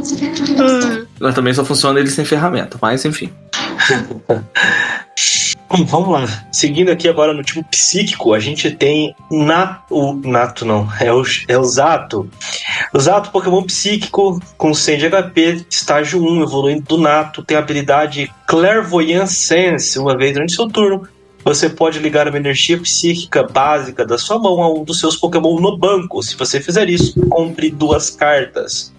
[1.20, 2.77] Mas também só funciona ele sem ferramenta.
[2.82, 3.31] Mas enfim.
[5.86, 6.46] Vamos lá.
[6.52, 11.22] Seguindo aqui agora no tipo psíquico, a gente tem na, o Nato, não, é o,
[11.48, 12.28] é o Zato.
[12.92, 17.60] O Zato, Pokémon psíquico com 100 de HP, estágio 1, evoluindo do Nato, tem a
[17.60, 21.09] habilidade Clairvoyant Sense, uma vez durante seu turno.
[21.44, 25.60] Você pode ligar uma energia psíquica básica da sua mão a um dos seus Pokémon
[25.60, 26.22] no banco.
[26.22, 28.94] Se você fizer isso, compre duas cartas.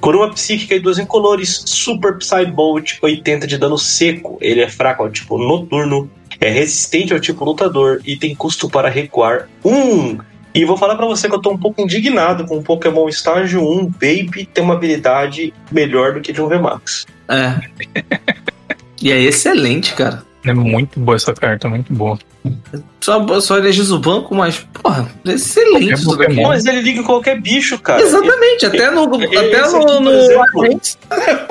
[0.00, 4.38] Coroa psíquica e duas incolores, Super Psybolt, 80 de dano seco.
[4.40, 6.10] Ele é fraco ao tipo noturno,
[6.40, 10.18] é resistente ao tipo lutador e tem custo para recuar 1.
[10.52, 13.62] E vou falar pra você que eu tô um pouco indignado com o Pokémon Estágio
[13.62, 17.06] 1 Baby ter uma habilidade melhor do que de um VMAX.
[17.28, 17.60] É.
[19.00, 20.24] e é excelente, cara.
[20.44, 22.18] É muito boa essa carta, muito boa.
[23.00, 26.34] Só, só energiza o banco, mas, porra, excelente Qualquer isso daqui.
[26.34, 26.48] Pokémon.
[26.48, 28.00] Mas ele liga em qualquer bicho, cara.
[28.02, 29.04] Exatamente, até no.
[29.04, 30.00] Até no.
[30.00, 30.80] no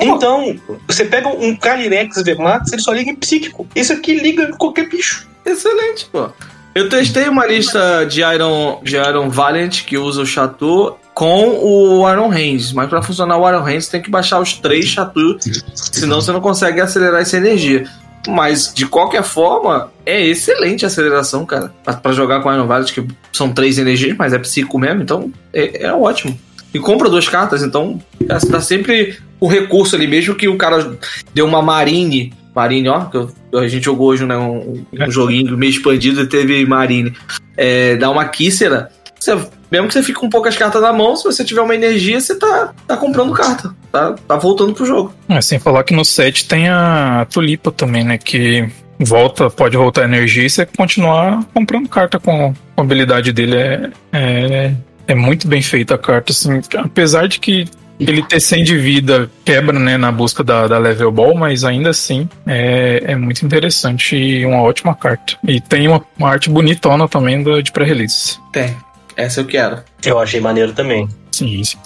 [0.00, 0.56] Então,
[0.88, 3.66] você pega um Calyrex VMAX, ele só liga em psíquico.
[3.74, 5.28] Isso aqui liga em qualquer bicho.
[5.44, 6.28] Excelente, pô.
[6.74, 12.08] Eu testei uma lista de Iron, de Iron Valiant que usa o Chateau com o
[12.10, 15.36] Iron Hands, mas pra funcionar o Iron Hands tem que baixar os três Chateau,
[15.74, 17.86] senão você não consegue acelerar essa energia.
[18.28, 21.72] Mas de qualquer forma, é excelente a aceleração, cara.
[21.82, 25.32] Pra- Pra jogar com Iron Valiant, que são três energias, mas é psico mesmo, então
[25.52, 26.38] é, é ótimo.
[26.72, 30.96] E compra duas cartas, então é, tá sempre o recurso ali, mesmo que o cara
[31.34, 32.32] deu uma Marine.
[32.54, 36.26] Marine, ó, que eu- a gente jogou hoje né, um, um joguinho meio expandido e
[36.26, 37.12] teve Marine.
[37.56, 38.90] É, dá uma Kícera.
[39.18, 39.36] Você,
[39.70, 42.34] mesmo que você fique com poucas cartas na mão, se você tiver uma energia, você
[42.34, 43.74] tá, tá comprando carta.
[43.92, 45.14] Tá, tá voltando pro jogo.
[45.28, 48.18] É, sem falar que no set tem a Tulipa também, né?
[48.18, 48.68] Que
[48.98, 53.56] volta, pode voltar energia e você continuar comprando carta com, com a habilidade dele.
[53.56, 54.74] É, é,
[55.08, 56.60] é muito bem feita a carta, assim.
[56.76, 57.66] Apesar de que
[57.98, 61.90] ele ter 100 de vida quebra, né, na busca da, da level ball, mas ainda
[61.90, 65.36] assim é, é muito interessante e uma ótima carta.
[65.46, 68.38] E tem uma, uma arte bonitona também da, de pré-release.
[68.52, 68.74] Tem.
[69.16, 69.82] Essa eu quero.
[70.04, 71.08] Eu achei maneiro também.
[71.32, 71.78] Sim, sim.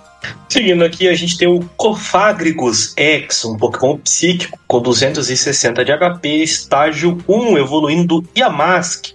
[0.49, 6.29] Seguindo aqui, a gente tem o Cofagrigus X, um Pokémon psíquico com 260 de HP,
[6.43, 9.07] estágio 1, evoluindo do Yamask.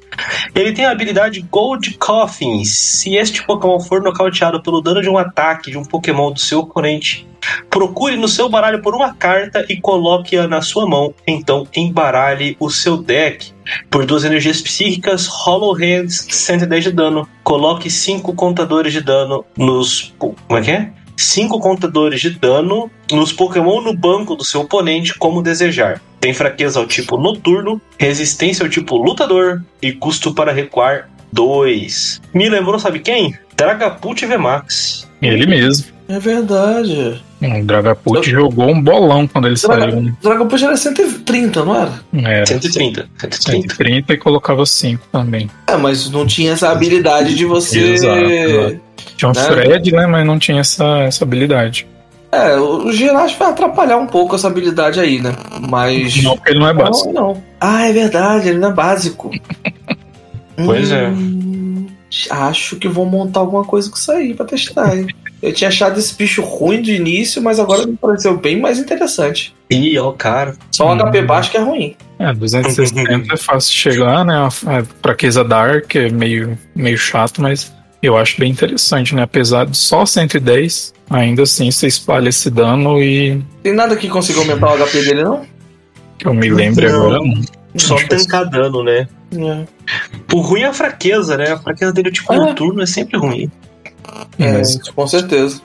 [0.53, 2.64] Ele tem a habilidade Gold Coffin.
[2.65, 6.60] Se este Pokémon for nocauteado pelo dano de um ataque de um Pokémon do seu
[6.60, 7.27] oponente,
[7.69, 11.14] procure no seu baralho por uma carta e coloque-a na sua mão.
[11.26, 13.53] Então embaralhe o seu deck.
[13.90, 17.28] Por duas energias psíquicas, Hollow Hands, 110 de dano.
[17.44, 20.14] Coloque 5 contadores de dano nos.
[20.18, 20.91] Como é que é?
[21.18, 26.02] 5 contadores de dano nos Pokémon no banco do seu oponente, como desejar.
[26.20, 32.22] Tem fraqueza ao tipo noturno, resistência ao tipo lutador e custo para recuar 2.
[32.34, 33.38] Me lembrou, sabe quem?
[33.56, 35.10] Dragapult VMAX.
[35.22, 35.98] Ele mesmo.
[36.10, 37.22] É verdade.
[37.40, 40.02] O Dragapult jogou um bolão quando ele saiu.
[40.02, 40.14] né?
[40.23, 41.94] Dragon Punch era 130, não era?
[42.11, 43.07] Era 130.
[43.19, 43.61] 130.
[43.76, 45.49] 130 e colocava 5 também.
[45.68, 47.80] É, mas não tinha essa habilidade de você.
[47.80, 48.80] Exato, exato.
[49.15, 49.41] Tinha um Né?
[49.44, 50.07] Fred, né?
[50.07, 51.86] Mas não tinha essa, essa habilidade.
[52.31, 55.34] É, o ginásio vai atrapalhar um pouco essa habilidade aí, né?
[55.69, 56.22] Mas.
[56.23, 57.14] Não, porque ele não é básico.
[57.14, 57.44] Não, não.
[57.61, 59.30] Ah, é verdade, ele não é básico.
[60.65, 61.07] Pois é.
[61.07, 61.88] Hum,
[62.30, 65.07] Acho que vou montar alguma coisa com isso aí pra testar, hein?
[65.41, 69.56] Eu tinha achado esse bicho ruim de início, mas agora me pareceu bem mais interessante.
[69.70, 70.56] Ih, ó, cara.
[70.72, 70.98] Só o Hum.
[70.98, 71.95] HP baixo que é ruim.
[72.20, 74.36] É, 260 é fácil chegar, né?
[74.36, 77.72] A fraqueza Dark é meio, meio chato, mas
[78.03, 79.22] eu acho bem interessante, né?
[79.24, 84.40] Apesar de só 110, ainda assim você espalha esse dano e Tem nada que consiga
[84.40, 85.45] aumentar o HP dele, não?
[86.18, 86.95] que eu me lembre Não.
[86.95, 87.20] agora.
[87.20, 87.41] Não.
[87.78, 89.07] Só tancar dano, né?
[89.38, 89.66] É.
[90.34, 91.52] O ruim é a fraqueza, né?
[91.53, 92.36] A fraqueza dele, tipo, Ah.
[92.36, 93.49] noturno é sempre ruim.
[94.38, 95.61] É, Mas- com certeza.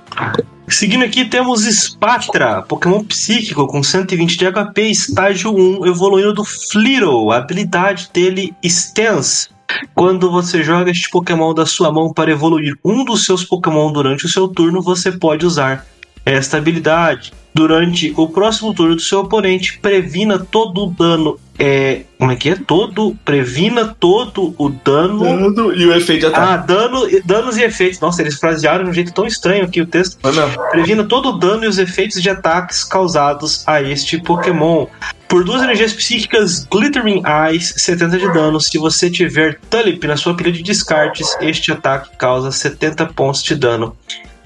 [0.68, 7.30] Seguindo aqui, temos Spatra, Pokémon psíquico com 120 de HP, estágio 1, evoluindo do Flittle.
[7.30, 9.48] A habilidade dele, Stance.
[9.94, 14.24] Quando você joga este Pokémon da sua mão para evoluir um dos seus Pokémon durante
[14.26, 15.86] o seu turno, você pode usar
[16.24, 17.32] esta habilidade.
[17.52, 21.38] Durante o próximo turno do seu oponente, previna todo o dano.
[21.58, 22.56] É, como é que é?
[22.56, 23.16] Todo.
[23.24, 25.20] Previna todo o dano.
[25.52, 26.66] Dano e o efeito de Ah, ataque.
[26.68, 28.00] dano, danos e efeitos.
[28.00, 30.18] Nossa, eles frasearam de um jeito tão estranho aqui o texto.
[30.20, 30.60] Foi mesmo.
[30.70, 34.86] Previna todo o dano e os efeitos de ataques causados a este Pokémon.
[35.28, 38.60] Por duas energias psíquicas Glittering Eyes, 70 de dano.
[38.60, 43.54] Se você tiver Tulip na sua pilha de descartes, este ataque causa 70 pontos de
[43.54, 43.96] dano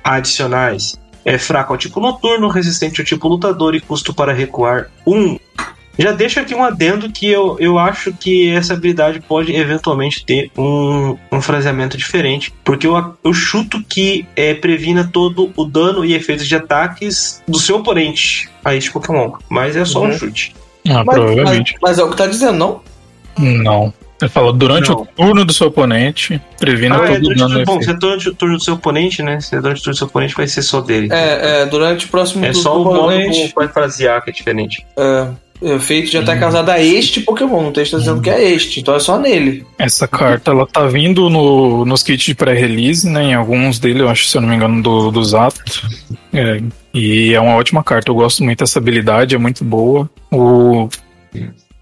[0.04, 0.98] adicionais.
[1.24, 5.38] É fraco ao tipo noturno, resistente ao tipo lutador e custo para recuar 1.
[5.98, 10.50] Já deixo aqui um adendo que eu, eu acho que essa habilidade pode eventualmente ter
[10.56, 16.14] um, um fraseamento diferente, porque eu, eu chuto que é, previna todo o dano e
[16.14, 19.32] efeitos de ataques do seu oponente a este Pokémon.
[19.48, 20.18] Mas é só um Uhum.
[20.18, 20.54] chute.
[20.88, 21.72] Ah, Mas, provavelmente.
[21.82, 22.80] mas- mas é o que tá dizendo, não?
[23.36, 23.92] Não.
[24.20, 25.02] Ele falou durante Não.
[25.02, 27.60] o turno do seu oponente, previna Ah, é todo o durante, dano.
[27.60, 29.40] o- bom, se é durante o turno do seu oponente, né?
[29.40, 31.08] Se é durante o turno do seu oponente, vai ser só dele.
[31.12, 34.22] É, é, durante o próximo É turno só do o modo oponente, como vai frasear
[34.24, 34.84] que é diferente.
[34.96, 35.28] é,
[35.60, 37.62] efeito de ataque causado a este Pokémon.
[37.62, 39.66] Não texto tá dizendo que é este, então é só nele.
[39.78, 43.24] Essa carta ela tá vindo no, nos kits de pré-release, né?
[43.24, 45.60] Em alguns deles, eu acho, se eu não me engano, do, do Zato.
[46.32, 46.60] É,
[46.94, 48.10] e é uma ótima carta.
[48.10, 50.08] Eu gosto muito dessa habilidade, é muito boa.
[50.30, 50.88] O,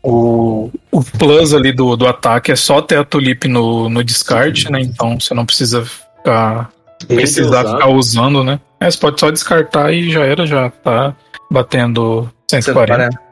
[0.03, 4.70] o, o plus ali do, do ataque é só ter a Tulip no, no descarte,
[4.70, 4.81] né?
[4.81, 6.70] Então você não precisa ficar,
[7.07, 7.74] precisar usar.
[7.74, 8.61] ficar usando, né?
[8.81, 11.15] É, você pode só descartar e já era, já tá
[11.51, 13.26] batendo 140.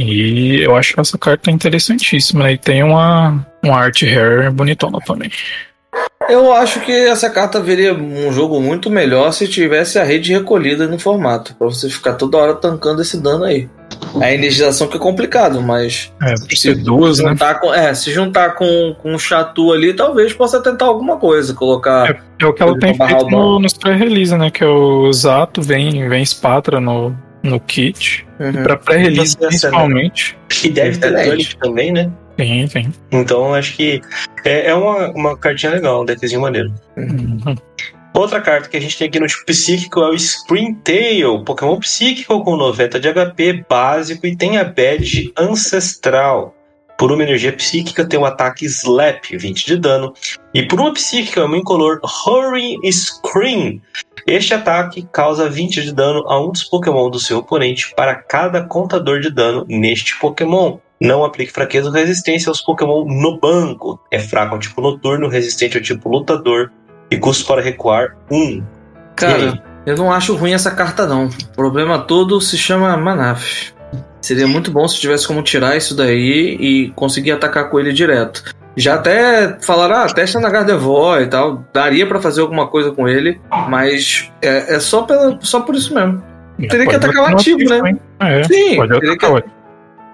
[0.00, 2.52] E eu acho essa carta interessantíssima, né?
[2.52, 5.30] E tem uma, uma art hair bonitona também.
[6.28, 10.86] Eu acho que essa carta viria um jogo muito melhor se tivesse a rede recolhida
[10.86, 13.68] no formato, pra você ficar toda hora tancando esse dano aí.
[14.20, 17.30] A energização que é complicado, mas É, ser duas, né?
[17.30, 21.52] juntar com, é, se juntar com, com o Chatu ali, talvez possa tentar alguma coisa,
[21.52, 22.08] colocar.
[22.40, 24.50] É o que ela tem feito no, nos pré-release, né?
[24.50, 28.26] Que é o Zato, vem, vem Spatra no, no kit.
[28.38, 28.62] Uhum.
[28.62, 29.48] Pra pré-release, acha, né?
[29.48, 30.38] principalmente.
[30.64, 31.24] E deve ter.
[31.24, 32.10] Tulip também, né?
[32.36, 32.92] Tem, tem.
[33.10, 34.00] Então acho que
[34.44, 36.72] é, é uma, uma cartinha legal, um deckzinho maneiro.
[36.96, 37.54] Uhum.
[38.12, 42.42] Outra carta que a gente tem aqui no tipo psíquico é o Springtail, Pokémon psíquico
[42.42, 46.54] com 90 de HP básico e tem a badge ancestral.
[47.00, 50.12] Por uma energia psíquica tem um ataque Slap, 20 de dano.
[50.52, 53.80] E por uma psíquica, uma incolor Hurry Scream.
[54.26, 58.62] Este ataque causa 20 de dano a um dos Pokémon do seu oponente para cada
[58.62, 60.76] contador de dano neste Pokémon.
[61.00, 63.98] Não aplique fraqueza ou resistência aos Pokémon no banco.
[64.10, 66.70] É fraco ao tipo noturno, resistente ao tipo lutador
[67.10, 68.36] e custo para recuar 1.
[68.36, 68.62] E aí?
[69.16, 71.28] Cara, eu não acho ruim essa carta, não.
[71.28, 73.72] O problema todo se chama Manaf.
[74.20, 78.44] Seria muito bom se tivesse como tirar isso daí e conseguir atacar com ele direto.
[78.76, 81.64] Já até falaram, ah, testa na Gardevoir e tal.
[81.72, 85.92] Daria pra fazer alguma coisa com ele, mas é, é só, pela, só por isso
[85.94, 86.22] mesmo.
[86.58, 87.96] Teria que Pode atacar o ativo, né?
[88.20, 89.54] É, Sim, pode teria que, atacar o ativo.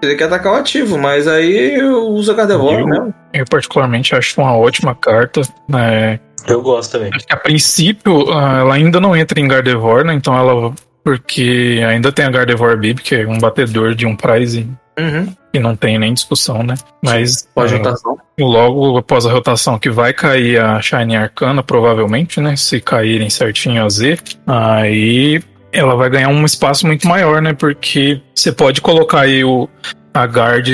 [0.01, 3.13] teria que atacar o ativo, mas aí usa Gardevoir Eu- mesmo.
[3.33, 5.41] Eu particularmente acho uma ótima carta.
[5.67, 6.19] né?
[6.47, 7.11] Eu gosto também.
[7.29, 10.13] A princípio ah, ela ainda não entra em Gardevoir, né?
[10.13, 10.73] Então ela.
[11.07, 14.67] Porque ainda tem a Gardevoir Bib, que é um batedor de um prize
[14.99, 15.33] Uhum.
[15.53, 16.75] e não tem nem discussão, né?
[17.01, 18.17] Mas Pode ah, rotação.
[18.37, 22.57] logo após a rotação que vai cair a Shine Arcana, provavelmente, né?
[22.57, 27.53] Se caírem certinho a Z, aí ela vai ganhar um espaço muito maior, né?
[27.53, 29.69] Porque você pode colocar aí o,
[30.13, 30.67] a Guard,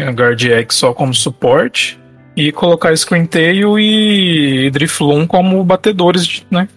[0.00, 1.96] a Guard X só como suporte
[2.36, 6.68] e colocar Screentail e Drifloon como batedores, né?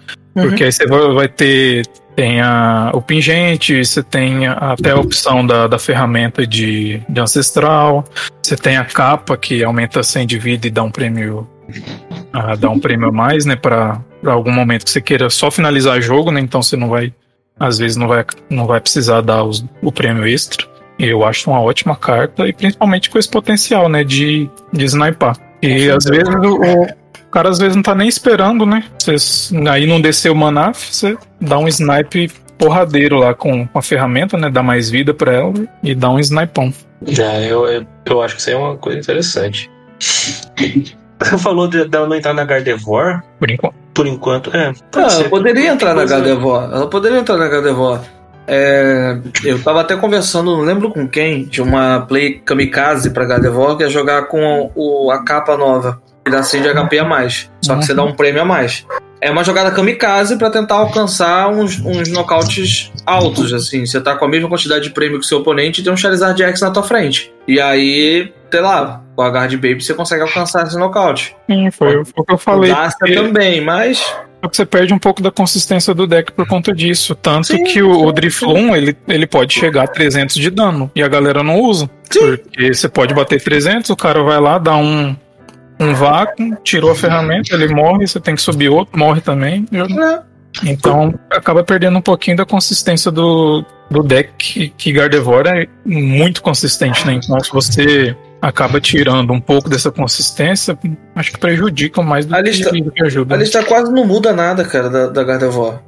[0.47, 1.85] Porque aí você vai, ter
[2.15, 7.19] tem a, o pingente, você tem a- até a opção da, da ferramenta de, de
[7.21, 8.03] ancestral,
[8.43, 11.47] você tem a capa que aumenta 100 de vida e dá um prêmio
[12.33, 16.01] ah, dá um prêmio a mais, né, para algum momento que você queira só finalizar
[16.01, 16.39] jogo, né?
[16.41, 17.13] Então você não vai
[17.59, 20.67] às vezes não vai não vai precisar dar os- o prêmio extra.
[20.97, 25.37] Eu acho uma ótima carta e principalmente com esse potencial, né, de de snipar.
[25.61, 26.87] E às vezes o,
[27.29, 28.83] o cara às vezes não tá nem esperando, né?
[28.99, 29.15] Você,
[29.69, 34.35] aí não desceu o Manaf, você dá um snipe porradeiro lá com, com a ferramenta,
[34.37, 34.49] né?
[34.49, 35.53] Dá mais vida pra ela
[35.83, 36.73] e dá um snipão.
[37.07, 39.69] Já, eu, eu, eu acho que isso aí é uma coisa interessante.
[41.21, 43.75] Você falou de- dela não entrar na Gardevoir, Por enquanto.
[43.93, 44.55] por enquanto.
[44.55, 46.63] É, Ah, ela poderia entrar na Gardevoir.
[46.71, 48.01] Ela poderia entrar na Gardevoir.
[48.47, 53.77] É, eu tava até conversando, não lembro com quem, de uma play kamikaze pra Gardevoir
[53.77, 56.01] que é jogar com o, a capa nova.
[56.43, 57.49] 100 de HP a mais.
[57.61, 58.85] Só que você dá um prêmio a mais.
[59.21, 63.85] É uma jogada kamikaze pra tentar alcançar uns, uns nocautes altos, assim.
[63.85, 65.97] Você tá com a mesma quantidade de prêmio que o seu oponente e tem um
[65.97, 67.31] Charizard X na tua frente.
[67.47, 71.35] E aí, sei lá, com a Guard Baby você consegue alcançar esse nocaute.
[71.49, 72.71] Sim, foi, foi o que eu falei.
[72.71, 73.97] Gasta porque- também, mas.
[74.41, 77.13] Só que você perde um pouco da consistência do deck por conta disso.
[77.13, 80.89] Tanto Sim, que o, sim, o Drifloon, ele, ele pode chegar a 300 de dano.
[80.95, 81.89] E a galera não usa.
[82.09, 82.37] Sim.
[82.37, 85.13] Porque você pode bater 300, o cara vai lá, dá um,
[85.79, 89.65] um vácuo, tirou a ferramenta, ele morre, você tem que subir outro, morre também.
[90.65, 96.41] Então acaba perdendo um pouquinho da consistência do, do deck, que- que Gardevoir é muito
[96.41, 97.13] consistente, né?
[97.23, 100.77] Então se você acaba tirando um pouco dessa consistência,
[101.15, 103.35] acho que prejudica mais do A que, lista- do que ajuda.
[103.35, 105.79] A lista quase não muda nada, cara, da, da Gardevoir.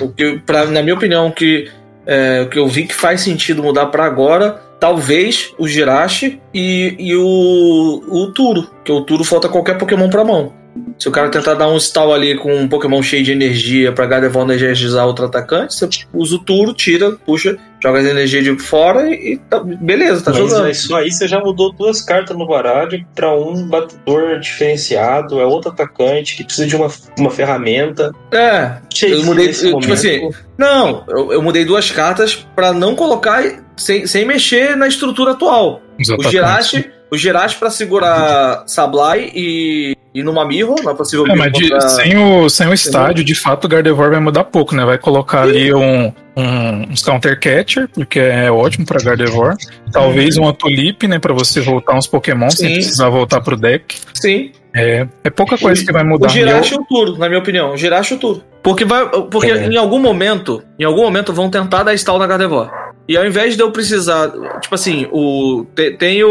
[0.00, 1.70] O que, pra, na minha opinião, o que,
[2.06, 6.96] é, o que eu vi que faz sentido mudar pra agora, talvez o Jirachi e,
[6.98, 8.70] e o, o Turo.
[8.84, 10.52] Que o Turo falta qualquer Pokémon pra mão.
[10.98, 14.06] Se o cara tentar dar um stall ali com um Pokémon cheio de energia pra
[14.06, 19.08] Gardevoir energizar outro atacante, você usa o Turo, tira, puxa, joga as energias de fora
[19.08, 20.70] e, tá- beleza, tá Mas jogando.
[20.70, 25.70] isso aí você já mudou duas cartas no baralho pra um batedor diferenciado, é outro
[25.70, 26.88] atacante que precisa de uma,
[27.18, 28.12] uma ferramenta.
[28.32, 33.44] É, Eu mudei, eu, tipo assim, não, eu, eu mudei duas cartas pra não colocar
[33.76, 35.80] sem, sem mexer na estrutura atual.
[36.00, 36.97] Os O atacantes.
[37.10, 42.16] O Girachi pra segurar Sablai e, e no Mamirro, na possível É, mas de- sem,
[42.18, 44.84] o, sem o estádio, de fato, o Gardevoir vai mudar pouco, né?
[44.84, 49.56] Vai colocar ali um, um, uns counter catcher, porque é ótimo pra Gardevoir.
[49.90, 51.18] Talvez uma Tulip, né?
[51.18, 52.74] Pra você voltar uns Pokémon sem Sim.
[52.74, 53.96] precisar voltar pro deck.
[54.14, 54.52] Sim.
[54.74, 56.28] É, é pouca coisa O- que vai O mudar.
[56.28, 57.72] Girachi E e o Turo, na minha opinião.
[57.72, 58.42] O Girachi e o Turo.
[58.62, 59.66] Porque, vai, porque É.
[59.66, 62.70] em algum momento, em algum momento vão tentar dar stall na Gardevoir.
[63.08, 64.30] E ao invés de eu precisar,
[64.60, 66.28] tipo assim, o te- tem o,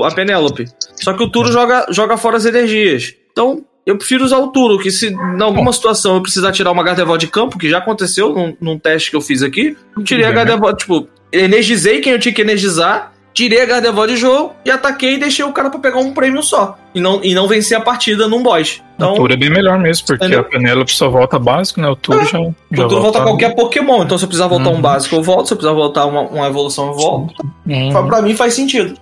[0.00, 0.64] o- a Penélope.
[0.96, 3.14] Só que o Turo joga, joga fora as energias.
[3.30, 6.82] Então, eu prefiro usar o Turo, que se em alguma situação eu precisar tirar uma
[6.82, 10.24] Gardevoir de campo, que já aconteceu num, num teste que eu fiz aqui, eu tirei
[10.24, 10.34] a né?
[10.36, 15.14] Gardevoir, tipo, energizei quem eu tinha que energizar, tirei a Gardevoir de jogo e ataquei
[15.14, 16.76] e deixei o cara pra pegar um prêmio só.
[16.94, 18.78] E não, e não vencer a partida num boss.
[18.78, 20.40] o Então, Tour é bem melhor mesmo, porque Entendeu?
[20.40, 21.88] a Penélope só volta básico, né?
[21.88, 22.38] O Tour já,
[22.72, 24.02] já o Turo volta qualquer Pokémon.
[24.02, 24.80] Então, se eu precisar voltar um Uhum.
[24.80, 25.46] básico, eu volto.
[25.46, 27.34] Se eu precisar voltar uma, uma evolução, eu volto.
[27.66, 27.90] Hum.
[27.92, 28.94] Pra- Pra mim faz sentido.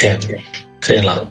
[0.00, 0.18] É,
[0.80, 1.26] sei lá.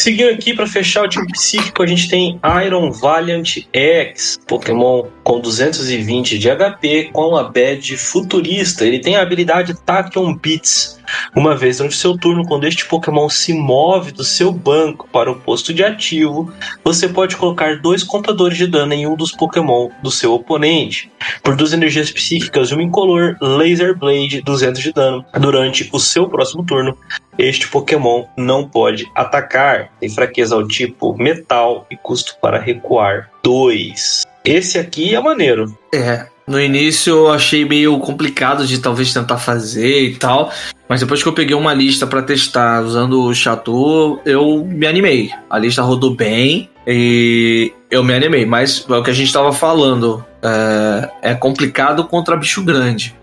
[0.00, 5.38] Seguindo aqui para fechar o time psíquico, a gente tem Iron Valiant X, Pokémon com
[5.38, 8.86] 220 de HP, com a badge futurista.
[8.86, 10.98] Ele tem a habilidade Tachyon Beats.
[11.34, 15.36] Uma vez durante seu turno, quando este Pokémon se move do seu banco para o
[15.36, 16.52] posto de ativo,
[16.84, 21.10] você pode colocar dois contadores de dano em um dos Pokémon do seu oponente.
[21.42, 25.24] Por duas energias psíquicas e uma incolor Laser Blade 200 de dano.
[25.38, 26.96] Durante o seu próximo turno,
[27.38, 29.90] este Pokémon não pode atacar.
[29.98, 34.29] Tem fraqueza ao tipo metal e custo para recuar 2.
[34.44, 35.76] Esse aqui é maneiro.
[35.92, 36.26] É.
[36.46, 40.50] No início eu achei meio complicado de talvez tentar fazer e tal.
[40.88, 45.30] Mas depois que eu peguei uma lista pra testar usando o Chateau, eu me animei.
[45.48, 48.44] A lista rodou bem e eu me animei.
[48.44, 50.24] Mas é o que a gente tava falando.
[50.42, 53.14] É, é complicado contra bicho grande.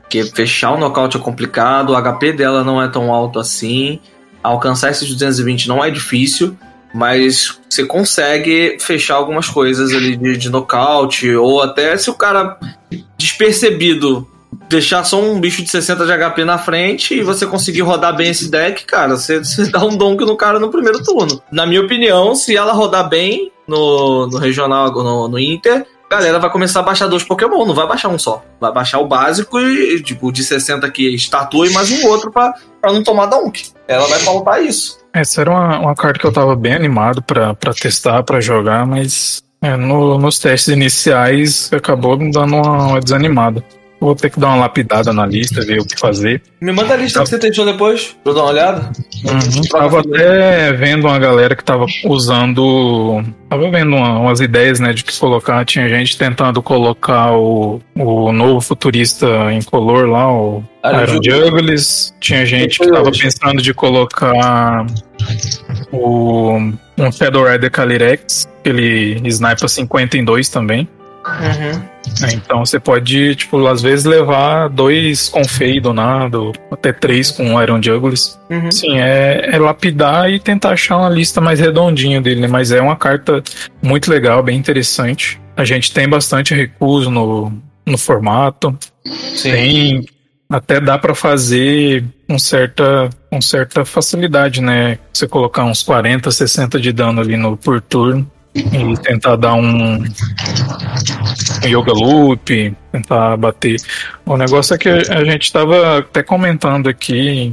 [0.00, 4.00] Porque fechar o nocaute é complicado, o HP dela não é tão alto assim.
[4.42, 6.56] Alcançar esses 220 não é difícil,
[6.94, 12.56] mas você consegue fechar algumas coisas ali de, de nocaute, ou até se o cara
[13.18, 14.28] despercebido
[14.68, 18.30] deixar só um bicho de 60 de HP na frente e você conseguir rodar bem
[18.30, 21.42] esse deck, cara, você, você dá um donk no cara no primeiro turno.
[21.50, 26.38] Na minha opinião, se ela rodar bem no, no regional, no, no Inter, a galera
[26.38, 28.44] vai começar a baixar dois Pokémon, não vai baixar um só.
[28.60, 32.54] Vai baixar o básico e, tipo, de 60 que estatua e mais um outro pra
[32.84, 33.70] não tomar donk.
[33.88, 35.03] Ela vai faltar isso.
[35.14, 39.42] Essa era uma, uma carta que eu tava bem animado pra testar, pra jogar, mas
[39.62, 43.62] é, no- nos testes iniciais acabou me dando uma, uma desanimada.
[44.04, 46.42] Vou ter que dar uma lapidada na lista, ver o que fazer.
[46.60, 48.92] Me manda a lista que você testou depois, pra eu dar uma olhada.
[49.24, 49.62] Uhum.
[49.70, 53.22] Tava até vendo uma galera que tava usando.
[53.48, 55.64] Tava vendo uma- umas ideias, né, de que colocar.
[55.64, 62.14] Tinha gente tentando colocar o, o novo futurista em color lá, o Iron Iron Juggles.
[62.20, 64.84] Tinha gente que tava pensando de colocar
[65.92, 66.58] o
[66.98, 70.86] um Shadow Rider Calyrex, que ele snipa 50 em 2 também.
[71.26, 71.82] Uhum.
[72.32, 77.82] Então você pode, tipo, às vezes levar dois com Fei donado, até três com Iron
[77.82, 78.38] Juggles.
[78.50, 78.70] Uhum.
[78.70, 82.46] Sim, é, é lapidar e tentar achar uma lista mais redondinha dele, né?
[82.46, 83.42] Mas é uma carta
[83.82, 85.40] muito legal, bem interessante.
[85.56, 87.52] A gente tem bastante recurso no,
[87.86, 88.76] no formato.
[89.34, 89.50] Sim.
[89.50, 90.06] Tem.
[90.48, 94.98] Até dá pra fazer com certa, com certa facilidade, né?
[95.12, 98.30] Você colocar uns 40, 60 de dano ali no, por turno.
[98.54, 100.04] E tentar dar um
[101.64, 103.76] yoga loop, tentar bater.
[104.24, 107.52] O negócio é que a gente estava até comentando aqui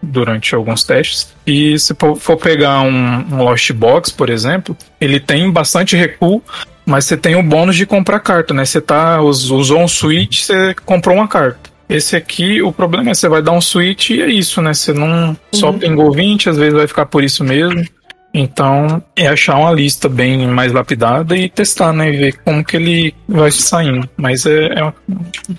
[0.00, 5.50] durante alguns testes e se for pegar um, um Lost Box, por exemplo, ele tem
[5.50, 6.42] bastante recuo,
[6.84, 8.64] mas você tem o bônus de comprar carta, né?
[8.64, 11.76] Você tá, usou um switch, você comprou uma carta.
[11.88, 14.74] Esse aqui, o problema é que você vai dar um switch e é isso, né?
[14.74, 15.36] Você não uhum.
[15.52, 17.84] só pingou 20, às vezes vai ficar por isso mesmo.
[18.32, 22.12] Então, é achar uma lista bem mais lapidada e testar, né?
[22.12, 24.08] E ver como que ele vai saindo.
[24.16, 24.94] Mas é, é uma,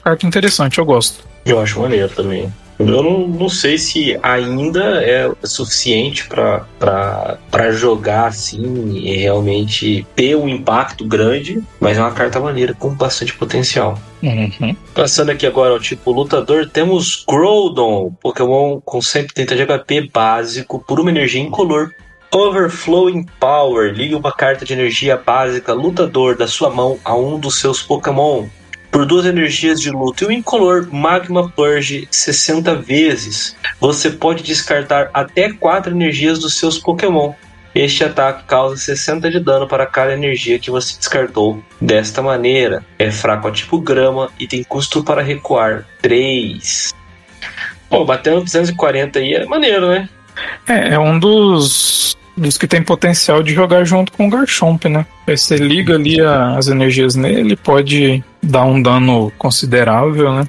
[0.03, 1.23] carta interessante, eu gosto.
[1.45, 2.52] Eu acho maneiro também.
[2.80, 10.48] Eu não, não sei se ainda é suficiente para jogar assim e realmente ter um
[10.48, 13.99] impacto grande, mas é uma carta maneira com bastante potencial.
[14.22, 14.76] Uhum.
[14.94, 20.99] Passando aqui agora ao tipo lutador, temos Groudon, Pokémon com 130 de HP básico por
[20.99, 21.91] uma energia incolor
[22.38, 23.92] Overflowing Power.
[23.92, 28.46] Ligue uma carta de energia básica lutador da sua mão a um dos seus Pokémon.
[28.92, 33.56] Por duas energias de luta e o incolor Magma Purge 60 vezes.
[33.80, 37.34] Você pode descartar até 4 energias dos seus Pokémon.
[37.74, 41.64] Este ataque causa 60 de dano para cada energia que você descartou.
[41.82, 46.94] Desta maneira, é fraco a tipo grama e tem custo para recuar 3.
[47.90, 50.08] Pô, batendo 240 aí é maneiro, né?
[50.68, 55.06] É, é um dos Diz que tem potencial de jogar junto com o Garchomp, né?
[55.28, 60.48] Você liga ali as energias nele, pode dar um dano considerável, né?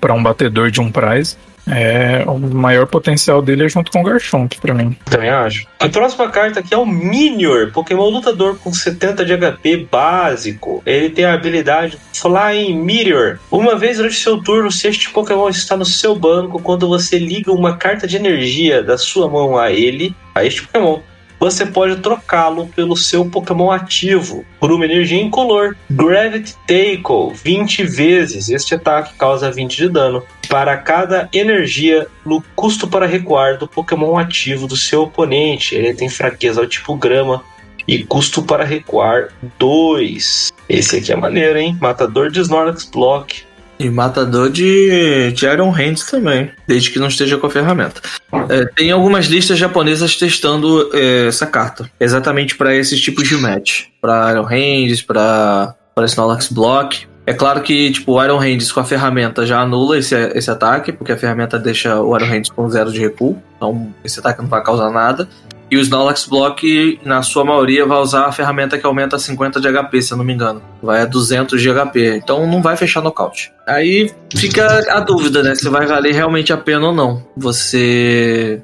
[0.00, 1.36] Para um batedor de um prize.
[1.66, 4.94] É, o maior potencial dele é junto com o Garchomp, pra mim.
[5.06, 5.66] Também acho.
[5.80, 10.82] A próxima carta aqui é o Minior, Pokémon lutador com 70 de HP básico.
[10.84, 13.38] Ele tem a habilidade Flying Meteor.
[13.50, 17.50] Uma vez durante seu turno, se este Pokémon está no seu banco, quando você liga
[17.50, 21.00] uma carta de energia da sua mão a ele, a este Pokémon,
[21.38, 25.76] você pode trocá-lo pelo seu Pokémon ativo por uma energia incolor.
[25.90, 28.48] Gravity Tackle 20 vezes.
[28.48, 30.22] Este ataque causa 20 de dano.
[30.48, 35.74] Para cada energia no custo para recuar do Pokémon ativo do seu oponente.
[35.74, 37.42] Ele tem fraqueza ao tipo grama
[37.86, 39.28] e custo para recuar
[39.58, 40.52] 2.
[40.68, 41.76] Esse aqui é maneiro, hein?
[41.80, 43.44] Matador de Snorlax Block.
[43.78, 48.00] E matador de, de Iron Hands também, desde que não esteja com a ferramenta.
[48.48, 53.86] É, tem algumas listas japonesas testando é, essa carta, exatamente para esses tipos de match.
[54.00, 55.74] Para Iron Hands, para
[56.04, 57.06] Snorlax Block.
[57.26, 60.92] É claro que, tipo, o Iron Hands com a ferramenta já anula esse, esse ataque,
[60.92, 64.48] porque a ferramenta deixa o Iron Hands com zero de recuo, então esse ataque não
[64.48, 65.26] vai causar nada.
[65.74, 69.66] E o Snorlax Block, na sua maioria, vai usar a ferramenta que aumenta 50 de
[69.66, 70.62] HP, se eu não me engano.
[70.80, 72.18] Vai a 200 de HP.
[72.18, 73.52] Então não vai fechar nocaute.
[73.66, 75.52] Aí fica a dúvida, né?
[75.56, 77.26] Se vai valer realmente a pena ou não.
[77.36, 78.62] Você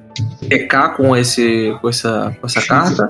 [0.49, 3.09] pecar com, esse, com, essa, com essa carta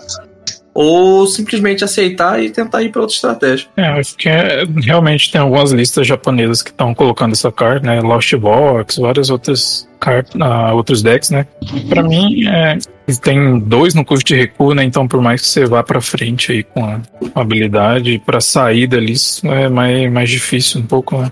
[0.73, 3.69] ou simplesmente aceitar e tentar ir para outra estratégia.
[3.77, 8.01] É, acho que é, realmente tem algumas listas japonesas que estão colocando essa carta, né?
[8.01, 11.47] Lost Box, várias outras cartas, uh, outros decks, né?
[11.89, 12.79] Para mim, é,
[13.23, 14.83] tem dois no custo de recuo, né?
[14.83, 17.01] Então, por mais que você vá para frente aí com a
[17.35, 19.15] habilidade, para sair dali
[19.45, 21.31] é mais, mais difícil um pouco, né?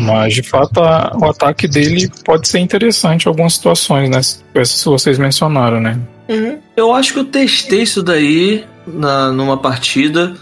[0.00, 4.18] Mas, de fato, a, o ataque dele pode ser interessante em algumas situações, né?
[4.54, 5.98] Essas que vocês mencionaram, né?
[6.28, 6.58] Uhum.
[6.76, 10.34] Eu acho que eu testei isso daí na, numa partida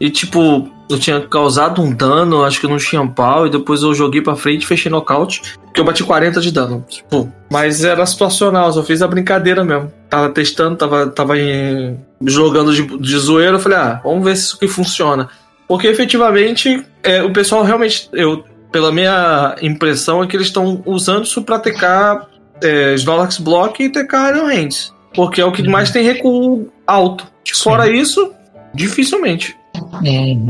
[0.00, 3.94] e, tipo, eu tinha causado um dano, acho que não tinha pau, e depois eu
[3.94, 6.84] joguei pra frente e fechei nocaute, que eu bati 40 de dano.
[6.88, 9.92] Tipo, mas era situacional, só fiz a brincadeira mesmo.
[10.08, 14.44] Tava testando, tava, tava em, jogando de, de zoeira, eu falei, ah, vamos ver se
[14.44, 15.28] isso aqui funciona.
[15.66, 21.24] Porque efetivamente, é, o pessoal realmente, eu, pela minha impressão, é que eles estão usando
[21.24, 22.26] isso pra TK
[22.62, 24.92] é, Snorlax Block e TK Iron Hands.
[25.14, 25.70] Porque é o que uhum.
[25.70, 27.26] mais tem recuo alto.
[27.44, 27.62] Sim.
[27.62, 28.32] Fora isso,
[28.74, 29.56] dificilmente.
[30.02, 30.46] Uhum.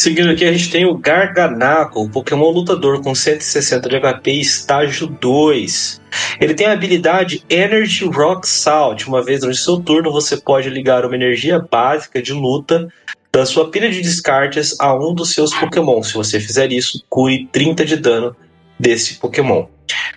[0.00, 6.00] Seguindo aqui, a gente tem o Garganaco, Pokémon lutador com 160 de HP, estágio 2.
[6.40, 9.06] Ele tem a habilidade Energy Rock Salt.
[9.06, 12.88] Uma vez durante seu turno, você pode ligar uma energia básica de luta
[13.30, 16.02] da sua pilha de descartes a um dos seus Pokémon.
[16.02, 18.34] Se você fizer isso, cure 30 de dano
[18.80, 19.66] desse Pokémon.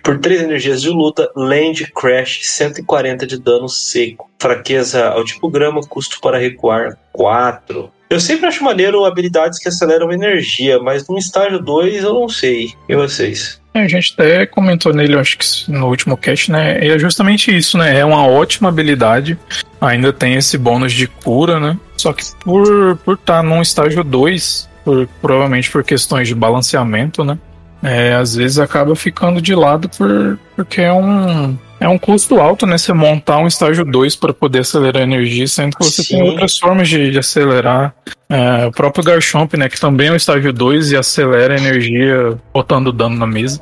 [0.02, 4.30] Por 3 energias de luta, Land Crash 140 de dano seco.
[4.38, 7.90] Fraqueza ao tipo grama, custo para recuar 4.
[8.08, 12.72] Eu sempre acho maneiro habilidades que aceleram energia, mas no estágio 2 eu não sei.
[12.88, 13.60] E vocês?
[13.74, 16.86] É, a gente até comentou nele, acho que no último cast, né?
[16.86, 17.98] É justamente isso, né?
[17.98, 19.36] É uma ótima habilidade.
[19.80, 21.76] Ainda tem esse bônus de cura, né?
[21.96, 27.24] Só que por por estar tá num estágio 2, por, provavelmente por questões de balanceamento,
[27.24, 27.36] né?
[27.84, 32.66] É, às vezes acaba ficando de lado por, porque é um, É um custo alto,
[32.66, 32.78] né?
[32.78, 36.14] Você montar um estágio 2 para poder acelerar a energia, sendo que você Sim.
[36.16, 37.94] tem outras formas de, de acelerar.
[38.28, 39.68] É, o próprio Garchomp, né?
[39.68, 43.60] Que também é um estágio 2 e acelera a energia botando dano na mesa.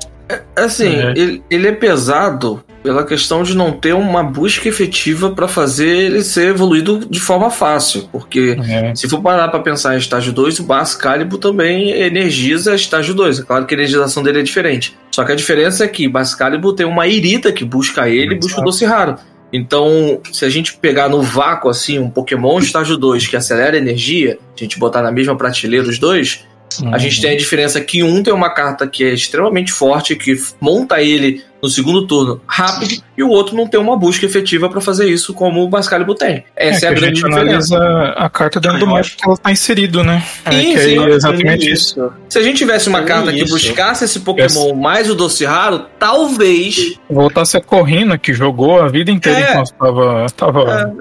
[0.56, 1.12] Assim, É.
[1.16, 6.22] ele, ele é pesado pela questão de não ter uma busca efetiva pra fazer ele
[6.22, 8.08] ser evoluído de forma fácil.
[8.10, 12.74] Porque É, se for parar pra pensar em estágio 2, o Bass Calibur também energiza
[12.74, 13.40] estágio 2.
[13.40, 14.96] É claro que a energização dele é diferente.
[15.10, 18.38] Só que a diferença é que Bass Calibur tem uma irida que busca ele e
[18.38, 19.16] busca o doce raro.
[19.52, 23.78] Então, se a gente pegar no vácuo assim um Pokémon estágio 2 que acelera a
[23.78, 26.46] energia, a gente botar na mesma prateleira os dois,
[26.92, 30.34] a gente tem a diferença que um tem uma carta que é extremamente forte, que
[30.60, 34.80] monta ele no segundo turno rápido, e o outro não tem uma busca efetiva pra
[34.80, 36.42] fazer isso, como o Bascalibur tem.
[36.56, 37.76] Essa é, a que grande gente diferença.
[37.76, 39.16] analisa a carta dentro do mapa acho.
[39.16, 40.24] que ela tá inserido, né?
[40.44, 42.12] É, Sim, que sim, é exatamente isso.
[42.28, 43.52] Se a gente tivesse uma É carta que isso.
[43.54, 46.94] buscasse esse Pokémon mais o Doce Raro, talvez.
[47.08, 49.50] Voltasse a Corrina, que jogou a vida inteira É.
[49.52, 50.92] enquanto tava, tava,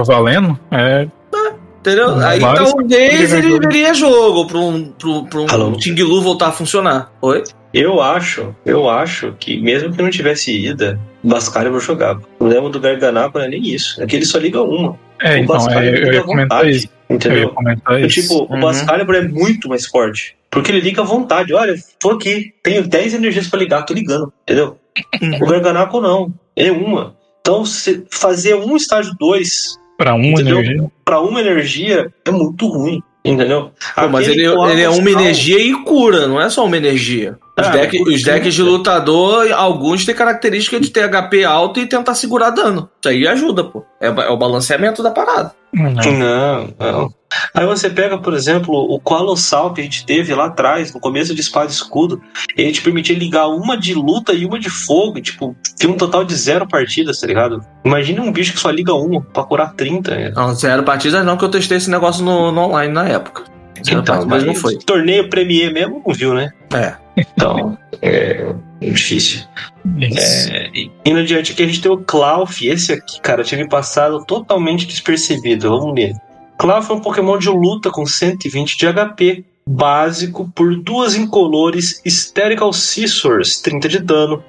[0.00, 0.58] É, valendo.
[0.72, 1.06] É,
[1.80, 2.10] Entendeu?
[2.10, 5.72] Hum, Aí talvez ele veria jogo pra um, pro, pro um?
[5.72, 7.10] Tinglu voltar a funcionar.
[7.22, 7.42] Oi?
[7.72, 12.20] Eu acho, eu acho que mesmo que não tivesse ida, o Bascalibur jogava.
[12.20, 14.02] O problema do Garganapa não é nem isso.
[14.02, 14.98] É que ele só liga uma.
[15.20, 16.86] é o então, é, eu liga ia comentar vontade, isso.
[16.88, 17.48] Eu ia Entendeu?
[17.50, 18.20] comentar Eu, isso.
[18.22, 18.58] tipo, Uhum.
[18.58, 20.34] o Bascalibur é muito mais forte.
[20.50, 21.52] Porque ele liga à vontade.
[21.52, 24.32] Olha, tô aqui, tenho 10 energias pra ligar, tô ligando.
[24.42, 24.78] Entendeu?
[25.42, 26.32] O Garganapo não.
[26.56, 27.14] É uma.
[27.42, 30.60] Então, se fazer um estágio 2 Pra uma Entendeu?
[30.60, 30.90] energia.
[31.04, 33.02] pra uma energia é muito ruim.
[33.24, 33.72] Entendeu?
[33.96, 37.36] Pô, mas ele, ele é uma astral- energia e cura, não é só uma energia.
[37.60, 42.14] Os, deck- os decks de lutador, alguns têm característica de ter HP alto e tentar
[42.14, 42.88] segurar dano.
[43.00, 43.84] Isso aí ajuda, pô.
[44.00, 45.52] É, é o balanceamento da parada.
[45.72, 45.90] Não.
[45.90, 47.08] Não, não.
[47.54, 51.34] Aí você pega, por exemplo, o Colossal que a gente teve lá atrás, no começo
[51.34, 52.20] de Espada e Escudo,
[52.56, 55.96] ele te permitia ligar uma de luta e uma de fogo, e, tipo, tem um
[55.96, 57.60] total de zero partidas, tá ligado?
[57.84, 60.10] Imagina um bicho que só liga uma pra curar 30.
[60.14, 60.32] né?
[60.34, 63.44] Não, zero partidas não, que eu testei esse negócio no, no online na época.
[63.86, 64.76] Então, mas não foi.
[64.78, 66.52] torneio Premier mesmo não viu, né?
[66.74, 66.94] É.
[67.16, 69.42] Então, é difícil.
[69.98, 70.52] Isso.
[70.52, 72.66] É, e- indo adiante aqui, a gente tem o Clauf.
[72.66, 75.68] Esse aqui, cara, tinha me passado totalmente despercebido.
[75.68, 76.14] Vamos ler.
[76.58, 82.72] Clauf é um Pokémon de luta com 120 de HP, básico, por duas incolores, Hysterical
[82.72, 84.42] Scissors, 30 de dano.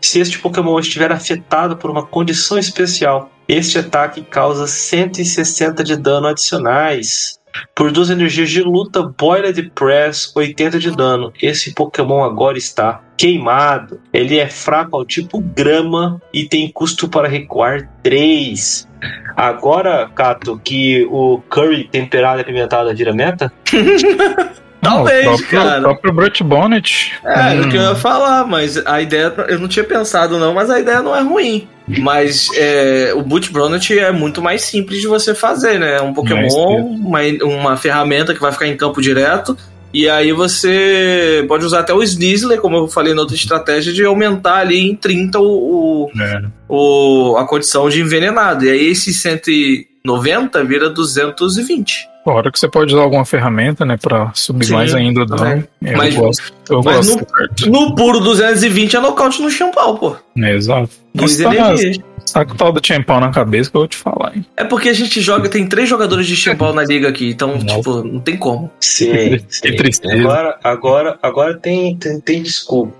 [0.00, 6.26] Se este Pokémon estiver afetado por uma condição especial, este ataque causa 160 de dano
[6.26, 7.38] adicionais.
[7.74, 11.32] Por duas energias de luta, Boiled Press, 80 de dano.
[11.40, 14.00] Esse Pokémon agora está queimado.
[14.12, 18.88] Ele é fraco ao tipo grama e tem custo para recuar 3.
[19.36, 23.52] Agora, Cato, que o curry temperado e apimentado vira meta?
[24.82, 25.78] Não, Talvez, o próprio, cara.
[25.78, 27.12] O próprio Brut Bonnet.
[27.24, 29.34] É, hum, o que eu ia falar, mas a ideia.
[29.48, 31.68] Eu não tinha pensado, não, mas a ideia não é ruim.
[32.00, 35.96] Mas é, o Boot Bonnet é muito mais simples de você fazer, né?
[35.98, 36.42] É um Pokémon,
[36.84, 39.56] uma, uma ferramenta que vai ficar em campo direto.
[39.94, 44.04] E aí você pode usar até o Sneasler, como eu falei na outra estratégia, de
[44.04, 46.42] aumentar ali em 30 o, o, é.
[46.68, 48.64] o- a condição de envenenado.
[48.66, 52.08] E aí esse 190 vira 220.
[52.26, 55.62] Fora que você pode usar alguma ferramenta, né, pra subir Sim, mais ainda o dano.
[55.80, 56.52] Eu Mas- gosto.
[56.68, 57.24] Eu mas gosto
[57.68, 57.70] no-.
[57.70, 60.16] No puro 220 é nocaute no champal, pô.
[60.36, 60.90] É, exato.
[61.16, 61.22] Tá,
[61.54, 61.98] energias.
[62.32, 64.44] tá com o tal do Champão na cabeça que eu vou te falar, hein?
[64.56, 67.76] É porque a gente joga, tem três jogadores de champal na liga aqui, então, Nossa.
[67.76, 68.72] tipo, não tem como.
[68.80, 70.16] Sim, Que tristeza.
[70.18, 72.92] Agora, agora, agora tem, tem, tem desculpa.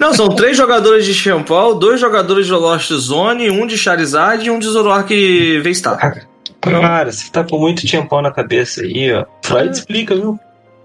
[0.00, 4.50] Não, são três jogadores de champal, dois jogadores de Lost Zone, um de Charizard e
[4.50, 6.26] um de Zoroark V-Star.
[6.60, 9.24] Cara, você tá com muito tempão na cabeça aí, ó.
[9.44, 10.38] Freud explica, viu?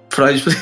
[0.10, 0.44] Freud.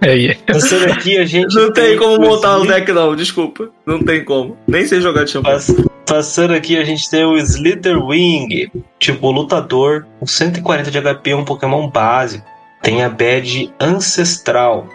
[0.00, 0.34] É, é.
[0.34, 1.54] Passando aqui, a gente.
[1.54, 3.68] Não tem como o montar o deck, não, desculpa.
[3.86, 4.56] Não tem como.
[4.66, 5.52] Nem sei jogar de champal.
[5.52, 5.74] Pass-
[6.06, 11.88] Passando aqui, a gente tem o Slitherwing, tipo lutador, com 140 de HP, um Pokémon
[11.88, 12.44] básico.
[12.82, 14.88] Tem a badge Ancestral.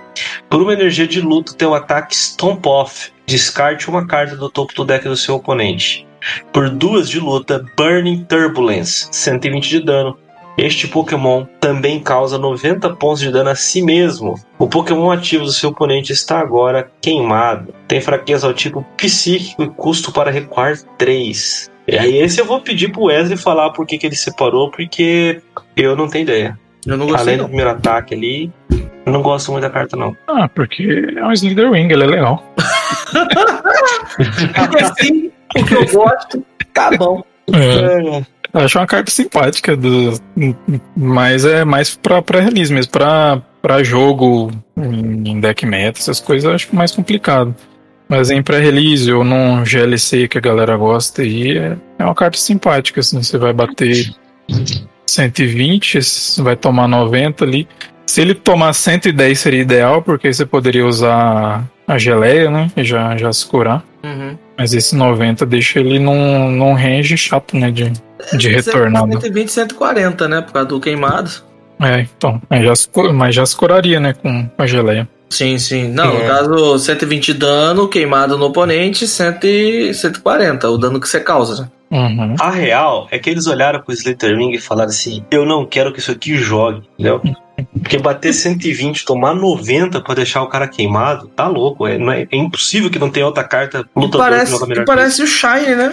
[0.50, 3.12] Por uma energia de luta, tem o ataque Stomp Off.
[3.26, 6.06] Descarte uma carta do topo do deck do seu oponente.
[6.52, 10.18] Por duas de luta, Burning Turbulence, 120 de dano.
[10.58, 14.34] Este Pokémon também causa 90 pontos de dano a si mesmo.
[14.58, 17.76] O Pokémon ativo do seu oponente está agora queimado.
[17.88, 21.70] Tem fraqueza ao tipo psíquico e custo para recuar 3.
[21.88, 25.42] E aí esse eu vou pedir pro Wesley falar por que, que ele separou, porque
[25.76, 26.60] eu não tenho ideia.
[26.86, 27.48] Eu não gostei, Além do não.
[27.50, 28.52] primeiro ataque ali,
[29.06, 30.16] eu não gosto muito da carta, não.
[30.28, 32.44] Ah, porque é um Slitherwing, ele é legal.
[34.56, 37.24] Porque assim, o que eu gosto, tá bom.
[37.54, 38.24] É.
[38.54, 40.20] Eu acho uma carta simpática, do,
[40.96, 42.92] mas é mais pra, pra release mesmo.
[42.92, 47.54] Pra, pra jogo em deck meta, essas coisas eu acho mais complicado.
[48.10, 52.38] Mas em pré-release ou num GLC que a galera gosta aí, é, é uma carta
[52.38, 54.16] simpática, assim, você vai bater
[55.06, 56.00] 120,
[56.42, 57.68] vai tomar 90 ali.
[58.08, 62.72] Se ele tomar 110 seria ideal, porque você poderia usar a geleia, né?
[62.76, 63.84] E já, já se curar.
[64.04, 64.38] Uhum.
[64.58, 67.70] Mas esse 90 deixa ele num, num range chato, né?
[67.70, 67.92] De,
[68.38, 69.12] de retornado.
[69.12, 70.42] 120, 140, né?
[70.42, 71.30] Por causa do queimado.
[71.82, 72.42] É, então.
[72.50, 74.14] Mas já se, mas já se curaria, né?
[74.14, 75.08] Com a geleia.
[75.30, 75.90] Sim, sim.
[75.90, 76.20] Não, É.
[76.22, 81.64] no caso, 120 dano, queimado no oponente, 100, e 140, o dano que você causa,
[81.64, 81.70] né?
[81.90, 82.36] Uhum.
[82.40, 86.00] A real é que eles olharam pro Slitherwing e falaram assim: eu não quero que
[86.00, 87.22] isso aqui jogue, entendeu?
[87.82, 91.88] Porque bater 120, tomar 90 pra deixar o cara queimado, tá louco.
[91.88, 94.70] É, não é, é impossível que não tenha outra carta lutador que parece, joga e
[94.70, 94.86] melhor.
[94.86, 95.92] parece o Shine, né?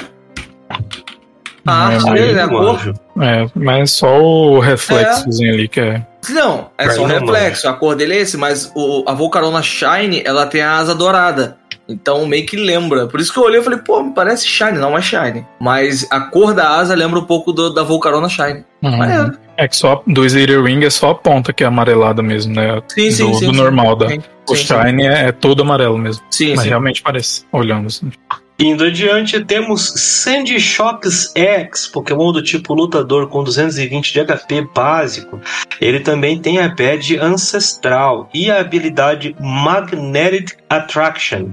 [1.67, 2.95] A É, arte que dele, né?
[3.23, 6.07] É, mas só o reflexozinho ali que é.
[6.31, 7.69] Não, é só eu reflexo.
[7.69, 11.57] A cor dele é esse, mas o, a Volcarona Shine, ela tem a asa dourada.
[11.89, 13.07] Então meio que lembra.
[13.07, 15.47] Por isso que eu olhei e falei, pô, parece Shine, não é Shine.
[15.61, 18.65] Mas a cor da asa lembra um pouco do- da Volcarona Shine.
[18.83, 18.97] Uhum.
[18.97, 19.39] Maneiro.
[19.57, 22.83] É que só do Slither Wing é só a ponta que é amarelada mesmo, né?
[22.89, 23.47] Sim, sim, do, sim.
[23.47, 23.61] do sim.
[23.61, 24.09] normal da.
[24.09, 26.23] Sim, O sim, Shine é, é todo amarelo mesmo.
[26.31, 26.69] Sim, Mas sim.
[26.69, 28.11] realmente parece, olhando assim.
[28.59, 35.41] Indo adiante, temos Sandy Shocks X, Pokémon do tipo lutador com 220 de HP básico.
[35.81, 41.49] Ele também tem a badge ancestral e a habilidade Magnetic Attraction.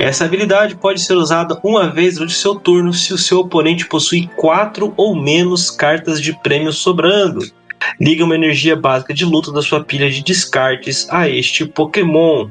[0.00, 4.30] Essa habilidade pode ser usada uma vez durante seu turno se o seu oponente possui
[4.34, 7.40] quatro ou menos cartas de prêmio sobrando.
[8.00, 12.48] Liga uma energia básica de luta da sua pilha de descartes a este Pokémon.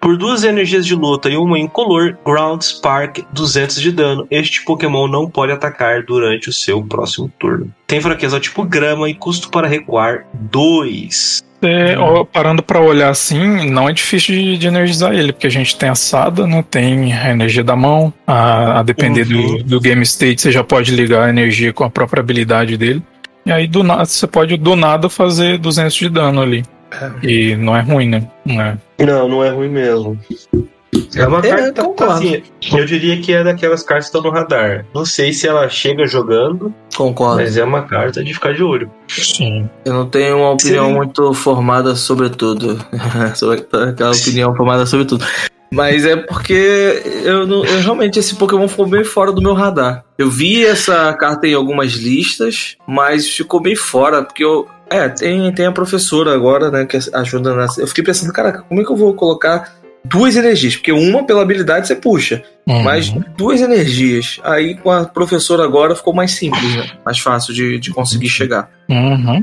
[0.00, 4.24] Por duas energias de luta e uma incolor, Ground Spark 200 de dano.
[4.30, 7.74] Este Pokémon não pode atacar durante o seu próximo turno.
[7.84, 11.45] Tem fraqueza ao tipo grama e custo para recuar 2.
[11.62, 15.50] É, ó, parando pra olhar assim, não é difícil de, de energizar ele, porque a
[15.50, 16.62] gente tem a Sada, né?
[16.70, 19.58] Tem a energia da mão, a, a depender Uhum.
[19.58, 23.02] do, do game state, você já pode ligar a energia com a própria habilidade dele.
[23.44, 26.64] E aí do nada você pode do nada fazer 200 de dano ali.
[27.22, 28.26] E não é ruim, né?
[28.44, 28.76] Não é.
[28.98, 30.18] Não, não é ruim mesmo.
[31.14, 32.12] É uma É, carta concordo.
[32.14, 32.42] assim,
[32.74, 34.86] eu diria que é daquelas cartas que estão no radar.
[34.94, 37.36] Não sei se ela chega jogando, Concordo.
[37.36, 38.90] mas é uma carta de ficar de olho.
[39.08, 39.68] Sim.
[39.84, 40.94] Eu não tenho uma opinião Sim.
[40.94, 42.78] muito formada sobre tudo.
[43.36, 45.24] sobre aquela opinião formada sobre tudo.
[45.72, 50.04] Mas é porque eu, não- eu realmente esse Pokémon ficou bem fora do meu radar.
[50.16, 54.66] Eu vi essa carta em algumas listas, mas ficou bem fora, porque eu.
[54.88, 57.80] É, tem, tem a professora agora, né, que ajuda nessa.
[57.80, 59.74] Eu fiquei pensando, caraca, como é que eu vou colocar
[60.08, 60.76] duas energias?
[60.76, 62.82] Porque uma pela habilidade você puxa, Uhum.
[62.82, 64.40] mas duas energias.
[64.42, 66.90] Aí com a professora agora ficou mais simples, né?
[67.04, 68.68] Mais fácil de, de conseguir chegar.
[68.88, 69.42] Uhum.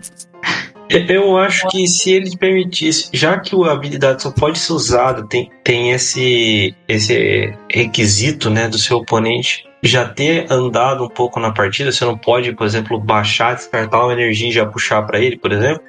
[0.90, 5.49] Eu acho que se ele permitisse, já que a habilidade só pode ser usada, tem,
[5.64, 11.91] tem esse, esse requisito né, do seu oponente já ter andado um pouco na partida,
[11.91, 15.51] você não pode, por exemplo, baixar, descartar uma energia e já puxar pra ele, por
[15.51, 15.84] exemplo.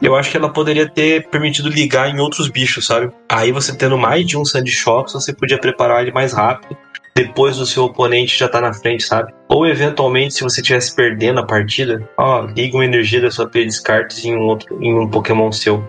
[0.00, 3.10] Eu acho que ela poderia ter permitido ligar em outros bichos, sabe?
[3.28, 6.76] Aí você tendo mais de um Sandy Shocks, você podia preparar ele mais rápido.
[7.14, 9.32] Depois do seu oponente já tá na frente, sabe?
[9.48, 13.64] Ou eventualmente, se você estivesse perdendo a partida, ó, liga uma energia da sua de
[13.64, 15.82] descartes em um outro, em um Pokémon seu.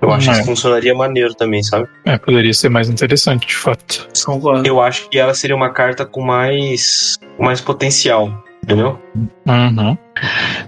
[0.00, 0.36] Eu acho que É.
[0.38, 1.88] isso funcionaria maneiro também, sabe?
[2.04, 4.08] É, poderia ser mais interessante, de fato.
[4.64, 8.98] Eu acho que ela seria uma carta com mais, mais potencial, entendeu?
[9.46, 9.96] Uhum.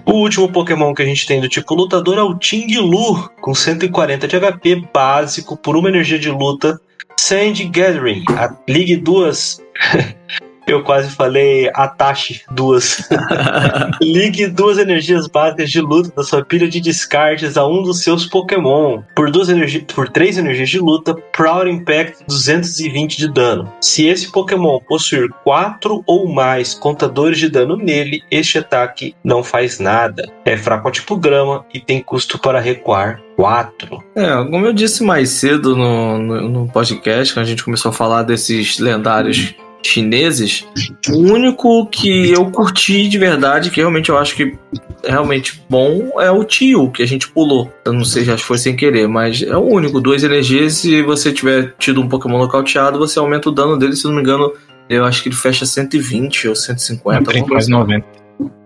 [0.05, 4.27] O último Pokémon que a gente tem do tipo lutador é o Ting-Lu, com 140
[4.27, 6.79] de HP básico por uma energia de luta.
[7.17, 9.61] Sand Gathering, a- ligue duas.
[10.67, 13.07] Eu quase falei Atashi duas.
[14.01, 18.25] Ligue duas energias básicas de luta da sua pilha de descartes a um dos seus
[18.25, 19.01] Pokémon.
[19.15, 23.71] Por, duas energi por três energias de luta, Proud Impact 220 de dano.
[23.81, 29.79] Se esse Pokémon possuir quatro ou mais contadores de dano nele, este ataque não faz
[29.79, 30.31] nada.
[30.45, 34.03] É fraco ao tipo grama e tem custo para recuar 4.
[34.15, 37.93] É, como eu disse mais cedo no, no, no podcast, quando a gente começou a
[37.93, 40.65] falar desses lendários chineses,
[41.09, 44.55] o único que eu curti de verdade, que realmente eu acho que
[45.03, 47.71] é realmente bom, é o Tio, que a gente pulou.
[47.85, 49.99] Eu não sei, já foi sem querer, mas é o único.
[49.99, 54.05] Duas energias, se você tiver tido um Pokémon nocauteado, você aumenta o dano dele, se
[54.05, 54.53] não me engano,
[54.89, 57.23] eu acho que ele fecha 120 ou 150.
[57.23, 57.79] 30 alguma mais coisa.
[57.79, 58.21] 90.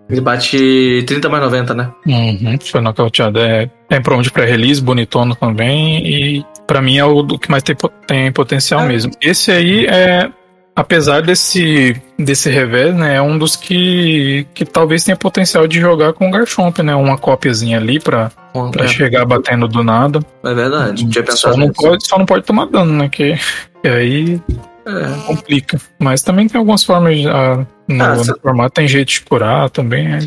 [0.08, 1.92] Ele bate 30 mais 90, né?
[2.06, 3.40] Uhum, foi nocauteado.
[3.40, 6.06] É, é pra onde pré-release, bonitono também.
[6.08, 7.76] E pra mim é o que mais tem,
[8.06, 8.88] tem potencial É.
[8.88, 9.12] mesmo.
[9.20, 10.30] Esse aí é.
[10.76, 13.16] Apesar desse, desse revés, né?
[13.16, 16.94] É um dos que, que talvez tenha potencial de jogar com o Garchomp, né?
[16.94, 18.30] Uma cópiazinha ali pra,
[18.74, 20.20] pra É, chegar batendo do nada.
[20.44, 21.82] é verdade, não tinha Só pensado não, nisso.
[21.82, 23.08] pode, só não pode tomar dano, né?
[23.08, 23.36] Que,
[23.82, 24.42] que aí
[24.86, 25.26] É.
[25.26, 25.80] complica.
[25.98, 29.70] Mas também tem algumas formas de, ah, no, Ah, no formato tem jeito de curar
[29.70, 30.08] também.
[30.14, 30.20] é.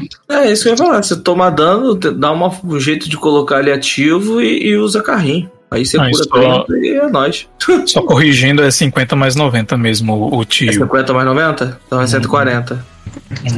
[0.47, 1.03] É isso que eu ia falar.
[1.03, 5.51] Você toma dano, dá uma- um jeito de colocar ele ativo e, e usa carrinho.
[5.70, 7.47] Aí você Ah, cura tanto e é nóis.
[7.86, 10.73] Só corrigindo é 50 mais 90 mesmo o, o É tio.
[10.73, 11.81] 50 mais 90?
[11.86, 12.85] Então é 140.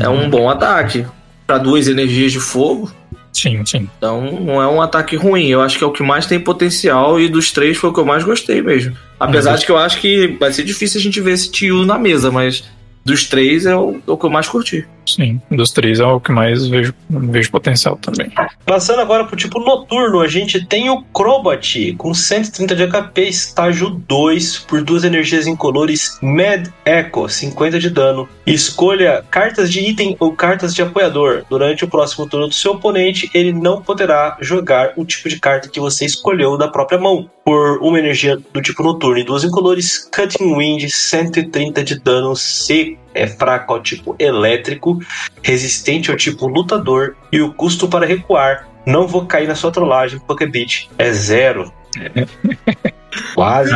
[0.00, 1.06] É um bom ataque.
[1.46, 2.90] Pra duas energias de fogo.
[3.32, 3.88] Sim, sim.
[3.96, 5.46] Então não é um ataque ruim.
[5.48, 8.00] Eu acho que é o que mais tem potencial e dos três foi o que
[8.00, 8.96] eu mais gostei mesmo.
[9.18, 9.56] Apesar Uhum.
[9.58, 12.30] de que eu acho que vai ser difícil a gente ver esse tio na mesa,
[12.30, 12.64] mas
[13.04, 14.84] dos três é o, é o que eu mais curti.
[15.06, 18.30] Sim, dos três é o que mais vejo, vejo potencial também.
[18.64, 23.90] Passando agora pro tipo noturno, a gente tem o Crobat com 130 de HP, estágio
[23.90, 28.28] 2, por duas energias incolores, Mad Echo, 50 de dano.
[28.46, 31.44] Escolha cartas de item ou cartas de apoiador.
[31.48, 35.68] Durante o próximo turno do seu oponente, ele não poderá jogar o tipo de carta
[35.68, 37.28] que você escolheu da própria mão.
[37.44, 43.00] Por uma energia do tipo noturno e duas incolores, Cutting Wind, 130 de dano seco.
[43.14, 44.98] É fraco ao tipo elétrico,
[45.42, 48.68] resistente ao tipo lutador e o custo para recuar.
[48.86, 50.88] Não vou cair na sua trollagem, Pokébit.
[50.98, 51.72] É zero.
[53.34, 53.72] Quase.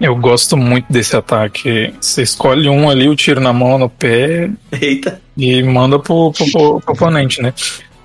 [0.00, 1.92] Eu gosto muito desse ataque.
[2.00, 4.50] Você escolhe um ali, o tiro na mão, no pé
[4.80, 5.20] Eita.
[5.36, 7.52] e manda pro, pro, pro- pro oponente, né?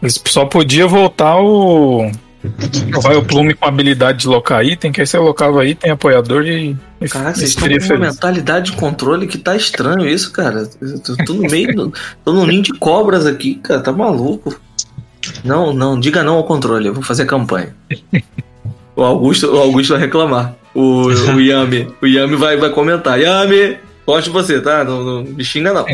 [0.01, 2.09] Ele só podia voltar o.
[3.01, 6.75] Vai o Plume com habilidade de locar item, que aí você locava item, apoiador e.
[7.09, 7.99] Caraca, vocês estão com uma feliz.
[7.99, 10.67] mentalidade de controle que tá estranho isso, cara.
[10.81, 11.93] Eu tô, tô no meio, do,
[12.23, 14.59] tô no ninho de cobras aqui, cara, tá maluco.
[15.43, 17.75] Não, não, diga não ao controle, eu vou fazer campanha.
[18.95, 20.55] O Augusto, o Augusto vai reclamar.
[20.73, 23.19] O, o Yami, o Yami vai, vai comentar.
[23.19, 24.83] Yami, gosto de você, tá?
[24.83, 25.85] Não, não me xinga não.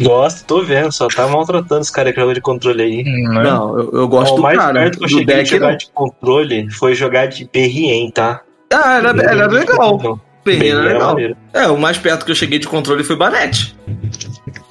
[0.00, 3.02] Gosto, tô vendo, só tá maltratando esse cara que joga de controle aí.
[3.04, 3.42] Né?
[3.42, 5.32] Não, eu, eu gosto Ó, o do mais cara, perto que eu do cheguei de
[5.34, 5.76] deck jogar não.
[5.76, 8.42] de controle foi jogar de Berrien, tá?
[8.72, 10.00] Ah, era, era legal.
[10.02, 11.08] Não, Berrien era legal.
[11.10, 11.36] maneiro.
[11.52, 13.76] É, o mais perto que eu cheguei de controle foi Banete.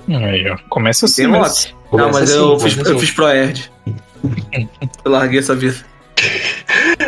[0.07, 0.57] Aí, ó.
[0.69, 1.73] Começa assim, Tem mas...
[1.91, 2.91] Não, Começa mas assim, eu, fiz, assim.
[2.91, 3.72] eu fiz Proerd.
[5.06, 5.77] Eu larguei essa vida.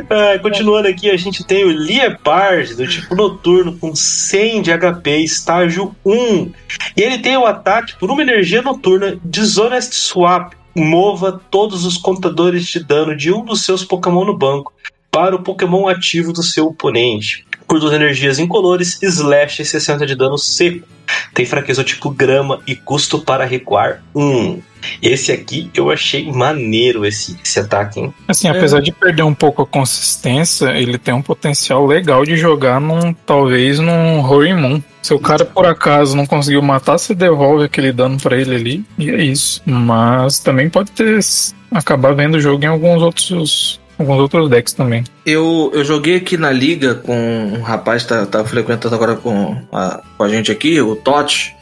[0.09, 5.17] Ah, continuando aqui, a gente tem o Liepard, do tipo noturno, com 100 de HP,
[5.17, 6.51] estágio 1.
[6.97, 10.53] E ele tem o ataque por uma energia noturna, Dishonest Swap.
[10.73, 14.73] Mova todos os contadores de dano de um dos seus Pokémon no banco
[15.11, 17.45] para o Pokémon ativo do seu oponente.
[17.67, 20.87] Por duas energias incolores, Slash 60 de dano seco.
[21.33, 24.61] Tem fraqueza tipo grama e custo para recuar 1.
[25.01, 28.13] Esse aqui eu achei maneiro, esse, esse ataque, hein?
[28.27, 28.51] Assim, É.
[28.51, 33.13] apesar de perder um pouco a consistência, ele tem um potencial legal de jogar num,
[33.13, 34.81] talvez, num Holy Moon.
[35.01, 38.85] Se o cara por acaso não conseguiu matar, você devolve aquele dano pra ele ali,
[38.99, 39.61] e é isso.
[39.65, 41.19] Mas também pode ter
[41.71, 45.03] acabar vendo o jogo em alguns outros alguns outros decks também.
[45.25, 49.55] Eu, eu joguei aqui na liga com um rapaz que tá, tá frequentando agora com
[49.71, 51.55] a, com a gente aqui, o Totti.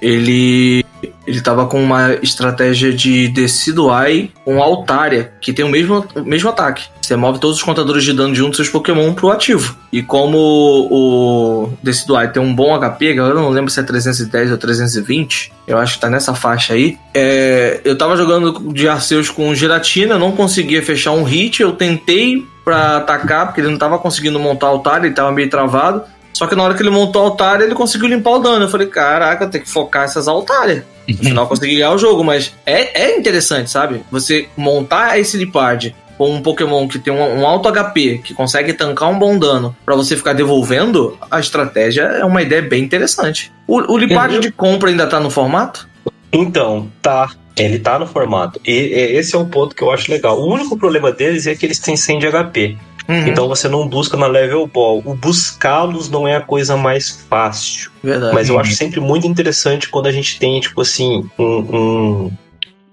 [0.00, 0.81] Ele,
[1.26, 6.48] ele tava com uma estratégia de Decidueye com Altaria, que tem o mesmo, o mesmo
[6.48, 6.84] ataque.
[7.00, 9.76] Você move todos os contadores de dano de um dos seus Pokémon pro ativo.
[9.92, 14.58] E como o Decidueye tem um bom HP, eu não lembro se é 310 ou
[14.58, 16.98] 320, eu acho que tá nessa faixa aí.
[17.14, 22.46] É, eu tava jogando de Arceus com Giratina, não conseguia fechar um hit, eu tentei
[22.64, 26.02] pra atacar, porque ele não tava conseguindo montar o altar, ele tava meio travado.
[26.32, 28.64] Só que na hora que ele montou altar, ele conseguiu limpar o dano.
[28.64, 30.82] Eu falei, caraca, tem que focar essas altárias.
[31.08, 34.02] No final eu consegui ganhar o jogo, mas é, é interessante, sabe?
[34.10, 38.72] Você montar esse Lipard com um Pokémon que tem um, um alto HP, que consegue
[38.72, 43.52] tancar um bom dano, pra você ficar devolvendo, a estratégia é uma ideia bem interessante.
[43.66, 45.88] O, o Lipard de compra ainda tá no formato?
[46.32, 47.30] Então, tá.
[47.56, 48.60] Ele tá no formato.
[48.64, 50.40] E e esse é um ponto que eu acho legal.
[50.40, 52.78] O único problema deles é que eles têm 100 de HP.
[53.12, 55.02] Uhum, Então você não busca na level ball.
[55.04, 57.90] O buscá-los não é a coisa mais fácil.
[58.02, 58.34] verdade.
[58.34, 62.32] Mas eu acho sempre muito interessante quando a gente tem, tipo assim, um, um,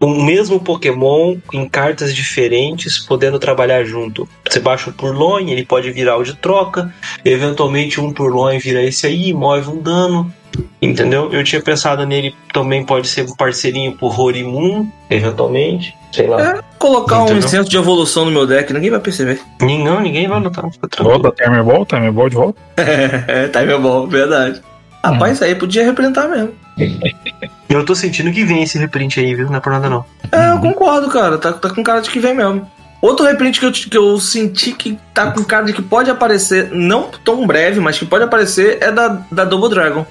[0.01, 4.27] um mesmo Pokémon em cartas diferentes podendo trabalhar junto.
[4.49, 6.93] Você baixa o Purloin, ele pode virar o de troca.
[7.23, 10.33] Eventualmente um Purloin vira esse aí, move um dano.
[10.81, 11.31] Entendeu?
[11.31, 15.93] Eu tinha pensado nele também pode ser um parceirinho pro Horimun, eventualmente.
[16.11, 16.41] Sei lá.
[16.41, 17.43] É, colocar um Entendeu?
[17.43, 19.39] incenso de evolução no meu deck, ninguém vai perceber.
[19.61, 20.65] Não, ninguém vai notar.
[20.99, 22.59] Volta Timer Ball, Timer Ball de volta.
[22.77, 24.61] é, time é bom, verdade.
[25.03, 26.51] Rapaz, isso aí podia representar mesmo.
[27.69, 29.47] Eu tô sentindo que vem esse reprint aí, viu?
[29.47, 30.03] Não é por nada não.
[30.31, 31.37] É, eu concordo, cara.
[31.37, 32.69] Tá, tá com cara de que vem mesmo.
[33.01, 36.69] Outro reprint que eu, que eu senti que tá com cara de que pode aparecer,
[36.71, 40.05] não tão breve, mas que pode aparecer, é da, da Double Dragon.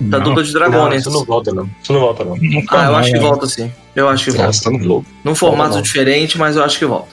[0.00, 1.00] Da Não, dupla de Não, dragones.
[1.02, 1.68] isso não volta não.
[1.82, 2.36] Isso não volta não.
[2.36, 3.28] nunca Ah, eu mais, acho que né?
[3.28, 3.72] volta sim.
[3.94, 4.46] Eu acho que volta.
[4.46, 5.06] Nossa, tá no louco.
[5.22, 5.82] Num formato Volta não.
[5.82, 7.08] diferente, mas eu acho que volta.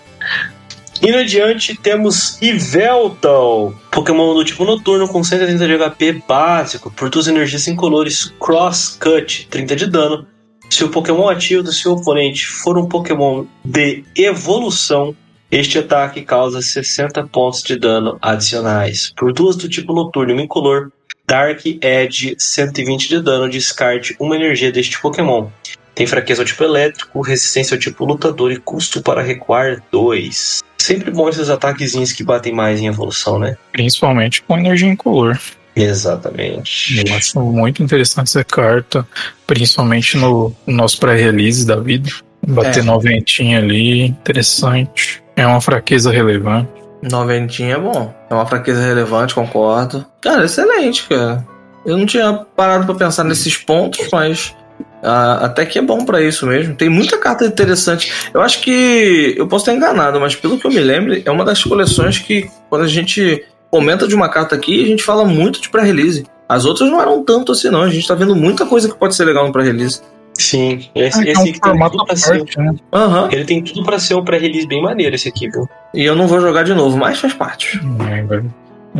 [1.02, 7.68] Indo adiante, temos Yveltal, Pokémon do tipo noturno com 130 de HP básico, duas energias
[7.68, 10.26] incolores Cross Cut, 30 de dano.
[10.69, 15.15] Se o Pokémon ativo do seu oponente for um Pokémon de evolução,
[15.49, 19.14] este ataque causa 60 pontos de dano adicionais.
[19.15, 20.91] Por duas do tipo noturno e incolor,
[21.26, 25.48] Dark Edge, 120 de dano, descarte uma energia deste Pokémon.
[25.95, 30.64] Tem fraqueza ao tipo elétrico, resistência ao tipo lutador e custo para recuar 2.
[30.77, 33.57] Sempre bom esses ataquezinhos que batem mais em evolução, né?
[33.72, 35.39] Principalmente com energia incolor.
[35.84, 37.04] Exatamente.
[37.08, 39.08] Eu acho muito interessante essa carta,
[39.45, 42.10] principalmente no nosso pré-release da vida.
[42.45, 42.84] Bater É.
[42.84, 45.22] noventinha ali, interessante.
[45.36, 46.70] É uma fraqueza relevante.
[47.02, 48.14] Noventinha é bom.
[48.30, 50.06] É uma fraqueza relevante, concordo.
[50.22, 51.45] Cara, excelente, cara.
[51.86, 54.56] Eu não tinha parado pra pensar nesses pontos, mas
[55.04, 56.76] ah, até que é bom pra isso mesmo.
[56.76, 58.12] Tem muita carta interessante.
[58.34, 61.45] Eu acho que eu posso estar enganado, mas pelo que eu me lembro, é uma
[61.45, 65.61] das coleções que quando a gente comenta de uma carta aqui, a gente fala muito
[65.61, 66.26] de pré-release.
[66.48, 67.81] As outras não eram tanto assim, não.
[67.81, 70.02] A gente tá vendo muita coisa que pode ser legal no pré-release.
[70.34, 72.44] Sim, esse, Ah, é esse um aqui tem formato tudo pra ser.
[72.57, 72.76] né?
[72.94, 73.30] Aham.
[73.31, 75.68] Ele tem tudo pra ser um pré-release bem maneiro, esse aqui, viu?
[75.94, 77.80] E eu não vou jogar de novo, mas faz parte.
[78.10, 78.23] É,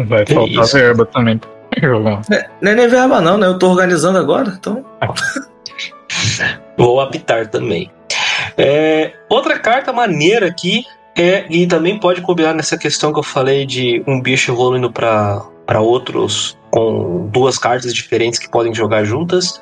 [0.03, 0.73] vai, faltar isso.
[0.76, 1.39] verba também
[1.81, 2.22] jogar.
[2.31, 3.45] É, não é nem verba, não, né?
[3.48, 4.84] Eu tô organizando agora, então.
[6.77, 7.91] Vou apitar também.
[8.57, 10.84] É, outra carta maneira aqui
[11.18, 15.81] é, e também pode combinar nessa questão que eu falei de um bicho evoluindo para
[15.81, 19.60] outros com duas cartas diferentes que podem jogar juntas.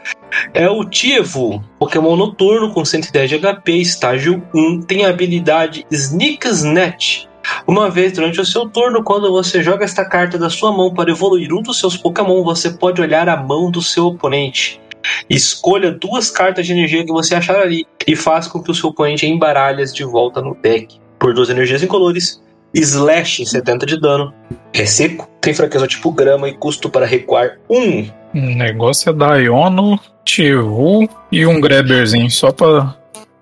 [0.54, 6.46] É o Tievo, Pokémon noturno com 110 de HP, estágio 1, tem a habilidade Sneak
[6.50, 7.26] Snatch.
[7.66, 11.12] Uma vez durante o seu turno, quando você joga esta carta da sua mão para
[11.12, 14.82] evoluir um dos seus Pokémon, você pode olhar a mão do seu oponente.
[15.30, 18.90] Escolha duas cartas de energia que você achar ali e faça com que o seu
[18.90, 21.05] oponente embaralhe de volta no deck.
[21.26, 22.40] Por duas energias incolores,
[22.72, 24.32] Slash 70 de dano.
[24.72, 28.08] É seco, tem fraqueza tipo grama e custo para recuar 1.
[28.36, 32.96] O negócio é da Iono, Tivu e um Grabberzinho só pra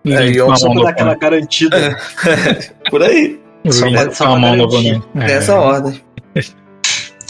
[0.05, 1.97] É, Iono a Só mão pra dar aquela garantida.
[2.89, 3.37] Por aí.
[3.69, 4.63] só pra- só pra mão garantir.
[4.63, 5.07] oponente.
[5.15, 6.01] É, Nessa ordem.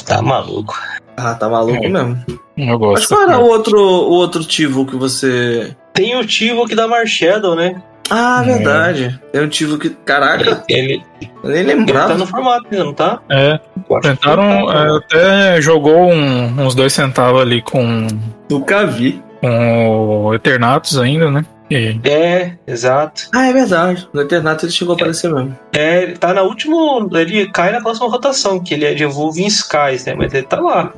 [0.05, 0.77] Tá maluco.
[1.17, 1.89] Ah, tá maluco É.
[1.89, 2.23] mesmo.
[2.27, 3.07] Eu Mas gosto.
[3.07, 5.75] qual era o outro, o outro Tivo que você.
[5.95, 7.81] Tem o Tivo que dá Marshadow, né?
[8.09, 8.45] Ah, É.
[8.53, 9.19] verdade.
[9.31, 9.89] Tem um Tivo que.
[9.89, 11.01] Caraca, Ele,
[11.43, 12.13] eu nem ele tá lembrava.
[12.15, 13.19] no formato ainda, não tá?
[13.30, 13.59] É,
[13.89, 14.67] Eu tentaram.
[14.67, 18.05] tá, é, até jogou um- uns dois centavos ali com,
[18.49, 19.21] Nunca vi.
[19.41, 21.45] com o Eternatus ainda, né?
[21.71, 23.30] E É, exato.
[23.34, 24.07] Ah, é verdade.
[24.13, 25.57] No Eternato ele chegou a aparecer mesmo.
[25.73, 26.75] É, ele tá na última.
[27.13, 30.13] Ele cai na próxima rotação, que ele é de Evolving Skies, né?
[30.15, 30.91] Mas ele tá lá.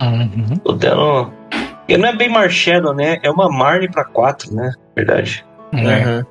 [0.00, 0.56] Uhum.
[0.64, 1.30] Tô dando.
[1.88, 3.18] Ele não é bem Marshadow, né?
[3.22, 4.72] É uma Marne pra 4, né?
[4.96, 5.44] Verdade.
[5.74, 6.22] É.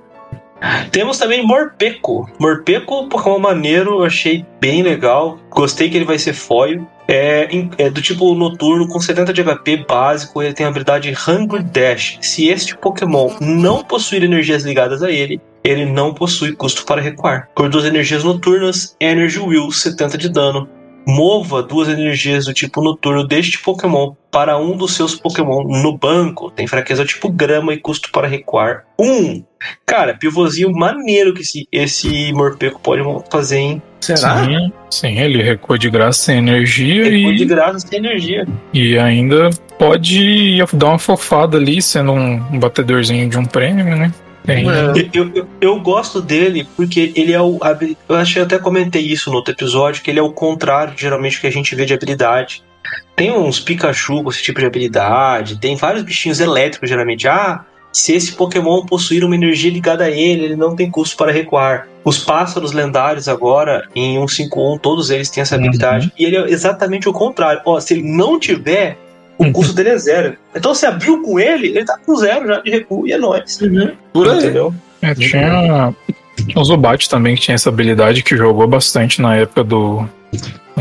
[0.91, 2.29] Temos também Morpeco.
[2.39, 5.37] Morpeco, Pokémon maneiro, eu achei bem legal.
[5.49, 6.87] Gostei que ele vai ser foil.
[7.07, 10.41] É, é do tipo noturno, com 70 de HP básico.
[10.41, 12.17] Ele tem a habilidade Hungry Dash.
[12.21, 17.49] Se este Pokémon não possuir energias ligadas a ele, ele não possui custo para recuar.
[17.55, 20.69] Por duas energias noturnas, Energy Will, 70 de dano.
[21.05, 26.49] Mova duas energias do tipo noturno deste Pokémon para um dos seus Pokémon no banco.
[26.49, 28.83] Tem fraqueza tipo grama e custo para recuar.
[28.97, 29.05] 1.
[29.05, 29.43] Um.
[29.85, 33.81] Cara, pivôzinho maneiro que esse, esse Morpeco pode fazer, hein?
[34.01, 34.43] Será?
[34.43, 38.45] Sim, sim, ele recua de graça sem energia Ele e, de graça sem energia.
[38.73, 39.49] e ainda
[39.79, 44.11] pode dar uma fofada ali, sendo um, um batedorzinho de um prêmio, né?
[44.45, 45.09] Tem, É.
[45.13, 47.59] Eu, eu, eu gosto dele porque ele é o.
[48.09, 50.93] Eu acho que eu até comentei isso no outro episódio, que ele é o contrário,
[50.97, 52.63] geralmente, que a gente vê de habilidade.
[53.15, 57.27] Tem uns Pikachu com esse tipo de habilidade, tem vários bichinhos elétricos, geralmente.
[57.27, 57.61] Ah,
[57.91, 61.87] se esse Pokémon possuir uma energia ligada a ele, ele não tem custo para recuar.
[62.03, 65.61] Os pássaros lendários agora, em 151, todos eles têm essa Uhum.
[65.61, 66.11] habilidade.
[66.19, 67.61] E ele é exatamente o contrário.
[67.65, 68.97] Ó, se ele não tiver,
[69.37, 70.37] o custo dele é zero.
[70.55, 73.59] Então se abriu com ele, ele tá com zero já de recuo e é nóis.
[74.11, 74.37] Por aí.
[74.37, 74.73] Entendeu?
[75.01, 75.93] É, tinha,
[76.55, 80.07] o Zubat também, que tinha essa habilidade que jogou bastante na época do.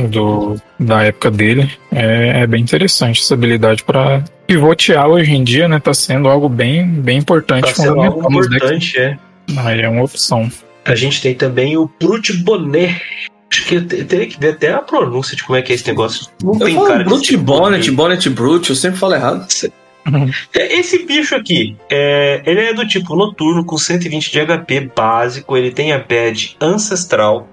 [0.09, 1.71] do da época dele.
[1.91, 5.81] É, é bem interessante essa habilidade para pivotear hoje em dia, né?
[5.81, 7.67] Tá sendo algo bem, bem importante.
[7.67, 8.65] Tá sendo algo fundamental nos decks.
[8.65, 9.19] importante, é.
[9.57, 10.51] Aí é uma opção.
[10.85, 13.01] A gente tem também o Brute Bonnet.
[13.53, 15.75] Acho que eu te- teria que ver até a pronúncia de como é que é
[15.75, 16.27] esse negócio.
[16.43, 19.47] Não Eu tem cara de Brute ser Bonnet, Bonnet Brute, eu sempre falo errado.
[20.55, 25.57] É, Esse bicho aqui, é, ele é do tipo noturno com 120 de HP básico,
[25.57, 27.47] ele tem a badge ancestral.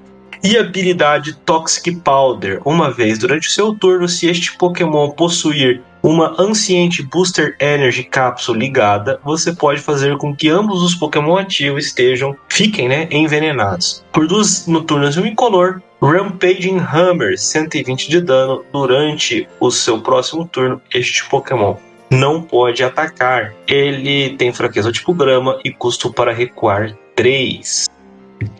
[0.43, 2.61] E habilidade Toxic Powder.
[2.63, 8.57] Uma vez durante o seu turno, se este Pokémon possuir uma Ancient Booster Energy Capsule
[8.57, 14.03] ligada, você pode fazer com que ambos os Pokémon ativos estejam, fiquem, né, envenenados.
[14.13, 20.47] Por duas noturnas e um incolor, Rampaging Hammer, 120 de dano durante o seu próximo
[20.47, 20.81] turno.
[20.93, 21.75] Este Pokémon
[22.09, 23.53] não pode atacar.
[23.67, 27.89] Ele tem fraqueza tipo grama e custo para recuar 3.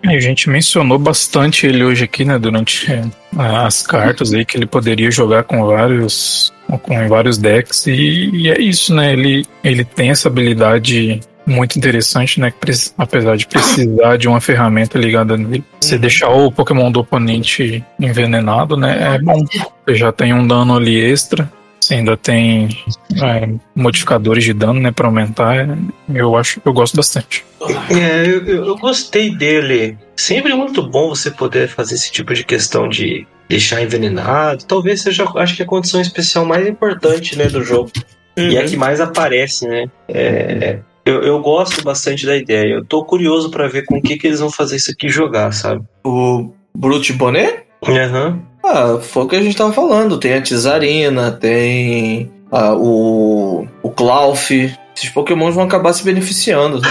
[0.06, 3.04] A gente mencionou bastante ele hoje aqui, né, durante é,
[3.38, 6.54] as cartas aí que ele poderia jogar com vários
[6.84, 9.14] com vários decks e, e é isso, né?
[9.14, 11.20] Ele ele tem essa habilidade
[11.50, 12.54] muito interessante, né?
[12.98, 15.64] Apesar de precisar de uma ferramenta ligada nele.
[15.82, 16.02] Você uhum.
[16.02, 19.16] deixar o Pokémon do oponente envenenado, né?
[19.16, 19.44] É bom.
[19.86, 21.52] Você já tem um dano ali extra.
[21.90, 22.70] Você ainda tem
[23.16, 24.92] é, modificadores de dano, né?
[24.92, 25.68] Pra aumentar.
[26.14, 27.44] Eu acho eu gosto bastante.
[27.90, 29.98] É, eu, eu gostei dele.
[30.16, 34.66] Sempre muito bom você poder fazer esse tipo de questão de deixar envenenado.
[34.66, 37.90] Talvez seja, acho que a condição especial mais importante, né, do jogo.
[38.38, 38.50] Uhum.
[38.52, 38.70] E é a uhum.
[38.70, 39.90] que mais aparece, né?
[40.08, 42.76] É, eu, eu gosto bastante da ideia.
[42.76, 45.52] Eu tô curioso para ver com o que, que eles vão fazer isso aqui jogar,
[45.54, 45.84] sabe?
[46.06, 47.64] O Brute Bonnet?
[47.84, 48.28] Aham.
[48.28, 48.49] Uhum.
[48.64, 50.18] Ah, foi o que a gente tava falando.
[50.18, 54.52] Tem a Tizarina, tem ah, o, o Clauf.
[54.96, 56.82] Esses pokémons vão acabar se beneficiando.
[56.82, 56.90] Né?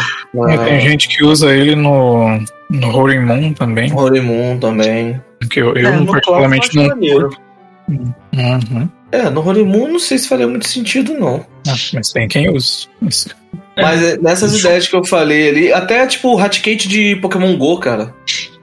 [0.54, 2.40] Ah, tem gente que usa ele no,
[2.70, 3.92] no Holy Moon também.
[3.92, 5.20] Holy Moon também.
[5.50, 6.88] Que eu, eu é, particularmente não.
[7.88, 8.88] Uhum.
[9.10, 11.44] É, no Holy Moon não sei se faria muito sentido, não.
[11.66, 12.86] Ah, mas tem quem usa.
[13.00, 13.26] Mas...
[13.80, 17.78] Mas é, nessas ideias que eu falei ali, até tipo o Hatkate de Pokémon GO,
[17.78, 18.12] cara.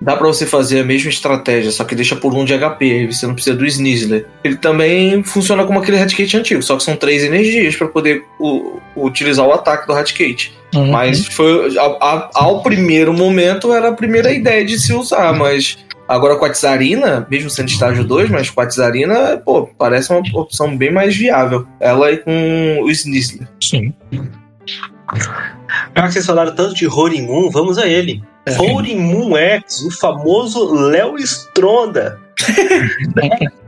[0.01, 3.11] Dá pra você fazer a mesma estratégia, só que deixa por um de HP, aí
[3.11, 4.27] você não precisa do Snizzler.
[4.43, 8.79] Ele também funciona como aquele Hatkate antigo, só que são três energias para poder o,
[8.95, 10.53] utilizar o ataque do Hatkate.
[10.75, 10.91] Uhum.
[10.91, 15.77] Mas foi a, a, ao primeiro momento era a primeira ideia de se usar, mas
[16.07, 20.21] Agora com a Tsarina, mesmo sendo estágio 2, mas com a Tsarina, pô, parece uma
[20.39, 21.67] opção bem mais viável.
[21.79, 23.47] Ela e com o Snizzler.
[23.61, 23.93] Sim.
[25.95, 28.23] Já que vocês falaram tanto de Moon, vamos a ele.
[28.45, 28.55] É.
[28.95, 32.19] Moon X, o famoso Léo Stronda.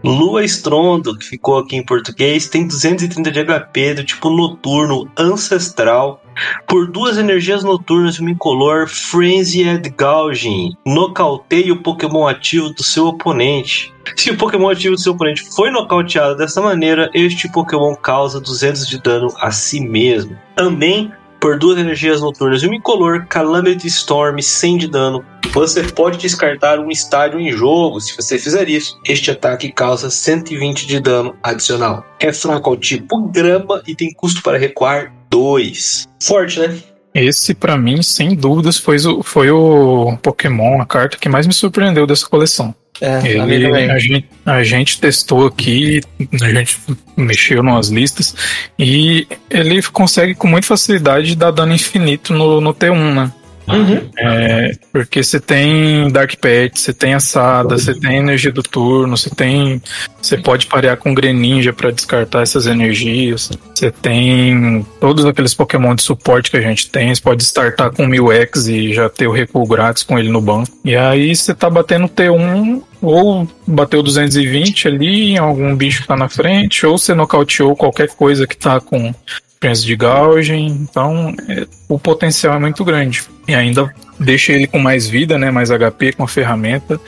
[0.04, 6.22] Lua Estrondo, que ficou aqui em português, tem 230 de HP do tipo noturno ancestral.
[6.68, 10.76] Por duas energias noturnas e uma incolor, Frenzied Gouging.
[10.86, 13.94] Nocauteie o Pokémon ativo do seu oponente.
[14.16, 18.88] Se o Pokémon ativo do seu oponente foi nocauteado dessa maneira, este Pokémon causa 200
[18.88, 20.38] de dano a si mesmo.
[20.56, 25.24] Também por duas energias noturnas e um incolor, Calamity Storm 100 de dano.
[25.52, 29.00] Você pode descartar um estádio em jogo se você fizer isso.
[29.06, 32.06] Este ataque causa 120 de dano adicional.
[32.20, 36.08] É fraco ao tipo grama e tem custo para recuar 2.
[36.22, 36.78] Forte, né?
[37.14, 41.54] Esse, para mim, sem dúvidas, foi o, foi o Pokémon, a carta que mais me
[41.54, 42.76] surpreendeu dessa coleção.
[43.00, 46.02] É, Ele, a, gente, a gente testou aqui,
[46.42, 46.80] a gente
[47.16, 48.36] mexeu nas listas
[48.78, 53.32] e ele consegue com muita facilidade dar dano infinito no, no T1, né?
[53.68, 54.10] Uhum.
[54.18, 59.30] É, porque você tem Dark Pet, você tem assada, você tem energia do turno, você
[59.30, 59.82] tem.
[60.22, 63.52] Você pode parear com Greninja para descartar essas energias.
[63.76, 67.14] Você tem todos aqueles Pokémon de suporte que a gente tem.
[67.14, 70.72] Você pode startar com 1000X e já ter o recuo grátis com ele no banco.
[70.86, 76.16] E aí você tá batendo T1 ou bateu 220 ali em algum bicho que tá
[76.16, 79.14] na frente, ou você nocauteou qualquer coisa que tá com
[79.60, 83.24] Prince de Gaugen, então é, o potencial é muito grande.
[83.48, 87.00] E ainda deixa ele com mais vida, né, mais HP com a ferramenta.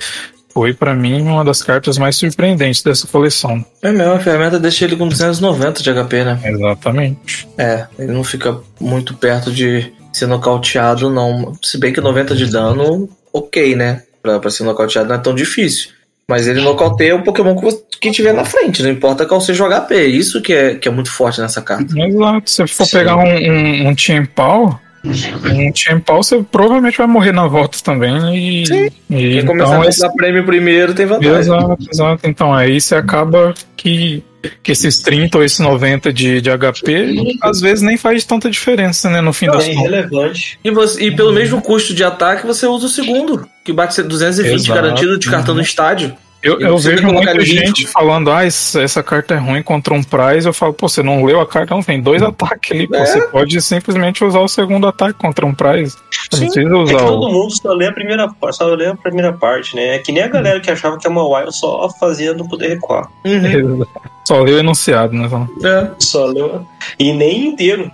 [0.51, 3.63] Foi para mim uma das cartas mais surpreendentes dessa coleção.
[3.81, 6.39] É mesmo, a ferramenta deixa ele com 290 de HP, né?
[6.43, 7.47] Exatamente.
[7.57, 11.53] É, ele não fica muito perto de ser nocauteado, não.
[11.63, 14.03] Se bem que 90 de dano, ok, né?
[14.21, 15.91] Pra, pra ser nocauteado não é tão difícil.
[16.27, 17.55] Mas ele nocauteia o Pokémon
[17.99, 20.05] que tiver na frente, não importa qual seja o HP.
[20.05, 21.91] Isso que é, que é muito forte nessa carta.
[21.99, 22.49] Exato.
[22.49, 22.97] Se for Sim.
[22.97, 28.35] pegar um, um, um Tiempau, um Tiempau você provavelmente vai morrer na volta também.
[28.35, 28.89] E, Sim.
[29.09, 30.15] E, Quem então, começar a esse...
[30.15, 31.39] prêmio primeiro tem vantagem.
[31.39, 32.27] Exato, exato.
[32.27, 34.23] Então aí você acaba que
[34.63, 39.09] que esses 30 ou esses 90 de, de HP às vezes nem faz tanta diferença,
[39.09, 39.19] né?
[39.19, 40.57] No fim Não, das é irrelevante.
[40.63, 44.53] E, você, e pelo mesmo custo de ataque, você usa o segundo, que bate 220
[44.53, 44.81] Exato.
[44.81, 46.15] garantido de cartão no estádio.
[46.41, 50.47] Eu, eu vejo muita gente falando, ah, essa, essa, carta é ruim contra um prize.
[50.47, 53.05] Eu falo, pô, você não leu a carta, não tem dois ataques ali, pô, é.
[53.05, 55.97] você pode simplesmente usar o segundo ataque contra um prize.
[56.29, 57.31] Precisa É que usar todo o.
[57.31, 59.95] mundo só lê a primeira parte, só lê a primeira parte, né?
[59.95, 63.09] É que nem a galera que achava que a Mobile só fazia não poder recuar.
[63.25, 63.85] Uhum.
[64.27, 65.27] Só leu o enunciado, né?
[65.27, 65.91] Só- É.
[65.99, 66.65] Só leu.
[66.99, 67.89] E nem inteiro.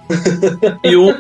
[0.84, 1.16] E o,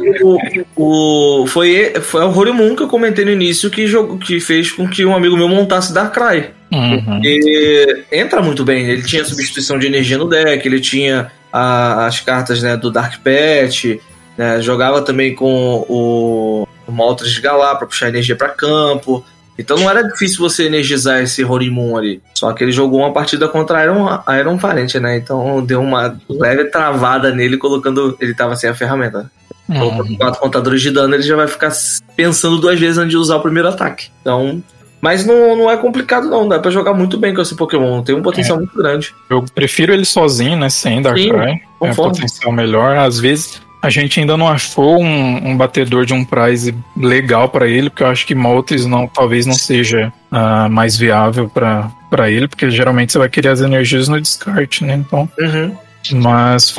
[0.76, 4.72] o, o- foi, foi o Horimun que eu comentei no início que, jogou, que fez
[4.72, 6.52] com que um amigo meu montasse Darkrai.
[6.72, 7.22] Uhum.
[7.23, 8.84] E entra muito bem.
[8.90, 13.22] Ele tinha substituição de energia no deck, ele tinha a- as cartas né, do Dark
[13.23, 14.02] Pet,
[14.38, 19.23] né, jogava também com o, o Moltres de Galar pra puxar energia pra campo.
[19.57, 22.22] Então não era difícil você energizar esse Horimun ali.
[22.34, 25.18] Só que ele jogou uma partida contra Iron, Iron Valent, né?
[25.18, 28.18] Então deu uma leve travada nele, colocando.
[28.19, 29.32] Ele tava sem a ferramenta.
[29.68, 30.18] Colocando Uhum.
[30.18, 31.72] quatro contadores de dano, ele já vai ficar
[32.15, 34.10] pensando duas vezes antes de usar o primeiro ataque.
[34.22, 34.61] Então.
[35.02, 36.48] Mas não, não é complicado, não.
[36.48, 38.02] Dá pra jogar muito bem com esse Pokémon.
[38.02, 39.14] Tem um potencial muito grande.
[39.30, 40.68] Eu prefiro ele sozinho, né?
[40.69, 41.52] Sem Darkrai.
[41.53, 42.14] É conforme.
[42.14, 42.98] potencial melhor.
[42.98, 47.68] Às vezes a gente ainda não achou um, um batedor de um prize legal pra
[47.68, 52.30] ele, porque eu acho que Moltres não, talvez não seja ah, mais viável pra pra
[52.30, 54.94] ele, porque geralmente você vai querer as energias no descarte, né?
[54.95, 55.76] Então, Uhum.
[56.14, 56.74] mas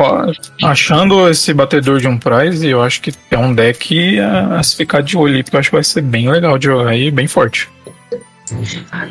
[0.63, 4.77] achando esse batedor de um prize, eu acho que é um deck a, a se
[4.77, 7.27] ficar de olho, porque eu acho que vai ser bem legal de jogar e bem
[7.27, 7.69] forte.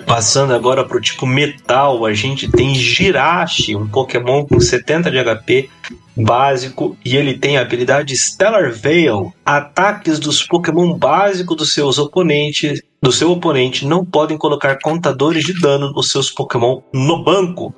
[0.07, 5.69] Passando agora pro tipo metal, a gente tem Jirachi, um Pokémon com 70 de HP
[6.15, 9.33] básico e ele tem a habilidade Stellar Veil.
[9.45, 15.59] Ataques dos Pokémon básicos dos seus oponentes, do seu oponente não podem colocar contadores de
[15.59, 17.73] dano nos seus Pokémon no banco.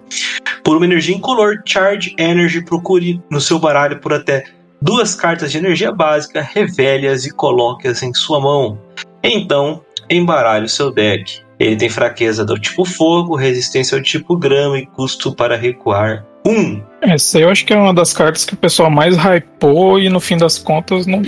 [0.63, 4.45] Por uma energia incolor, Charge Energy procure no seu baralho por até
[4.81, 8.79] duas cartas de energia básica, revele-as e coloque-as em sua mão.
[9.23, 11.41] Então, embaralhe o seu deck.
[11.59, 16.81] Ele tem fraqueza do tipo fogo, resistência ao tipo grama e custo para recuar 1.
[17.07, 20.09] Essa aí eu acho que é uma das cartas que o pessoal mais hypou e
[20.09, 21.21] no fim das contas não,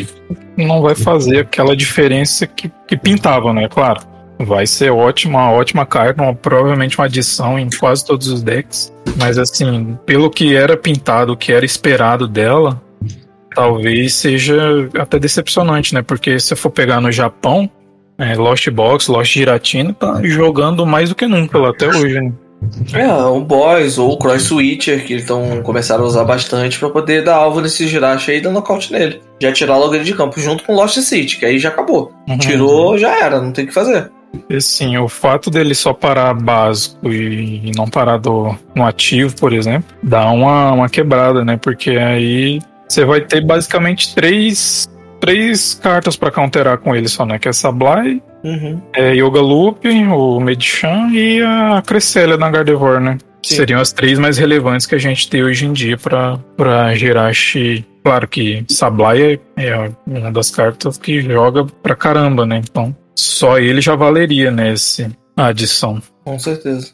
[0.58, 3.68] não vai fazer aquela diferença que, que pintava, né?
[3.70, 4.02] Claro,
[4.40, 8.92] vai ser ótima, ótima carta, uma- provavelmente uma adição em quase todos os decks.
[9.18, 12.82] Mas assim, pelo que era pintado, o que era esperado dela,
[13.56, 16.02] talvez seja até decepcionante, né?
[16.02, 17.70] Porque se eu for pegar no Japão,
[18.18, 22.32] é, Lost Box, Lost Giratina tá jogando mais do que nunca lá até hoje, né?
[22.94, 27.24] É, o Boys ou o Cross Switcher, que estão começaram a usar bastante pra poder
[27.24, 29.22] dar alvo nesse Jirachi aí e dar nocaute nele.
[29.42, 32.12] Já tirar logo ele de campo, junto com o Lost City, que aí já acabou.
[32.28, 32.38] Uhum.
[32.38, 34.12] Tirou, já era, não tem o que fazer.
[34.50, 39.54] E sim, o fato dele só parar básico e não parar do, no ativo, por
[39.54, 41.58] exemplo, dá uma, uma quebrada, né?
[41.58, 44.88] Porque aí você vai ter basicamente três,
[45.20, 47.38] três cartas pra counterar com ele só, né?
[47.40, 48.82] Que é Sablai, Uhum.
[48.94, 53.18] é Yoga Loop, o Medichan e a Cresselia da Gardevoir, né?
[53.44, 53.56] Sim.
[53.56, 57.86] Seriam as três mais relevantes que a gente tem hoje em dia pra, pra Jirachi.
[58.04, 62.62] Claro que Sablai é, é uma das cartas que joga pra caramba, né?
[62.64, 64.72] Então, só ele já valeria, né?
[64.74, 66.02] Esse, a adição.
[66.24, 66.94] Com certeza.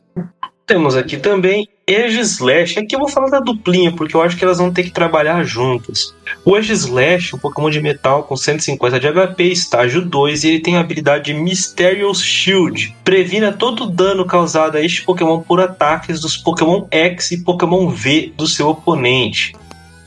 [0.66, 2.80] Temos aqui também Aegislash.
[2.80, 5.44] Aqui eu vou falar da duplinha, porque eu acho que elas vão ter que trabalhar
[5.44, 6.16] juntas.
[6.44, 10.78] O Aegislash, um Pokémon de metal com 150 de HP, estágio 2, e ele tem
[10.78, 12.96] a habilidade Mysterious Shield.
[13.04, 17.88] Previna todo o dano causado a este Pokémon por ataques dos Pokémon X e Pokémon
[17.90, 19.54] V do seu oponente.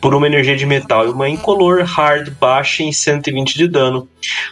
[0.01, 4.09] Por uma energia de metal e uma incolor hard baixa em 120 de dano.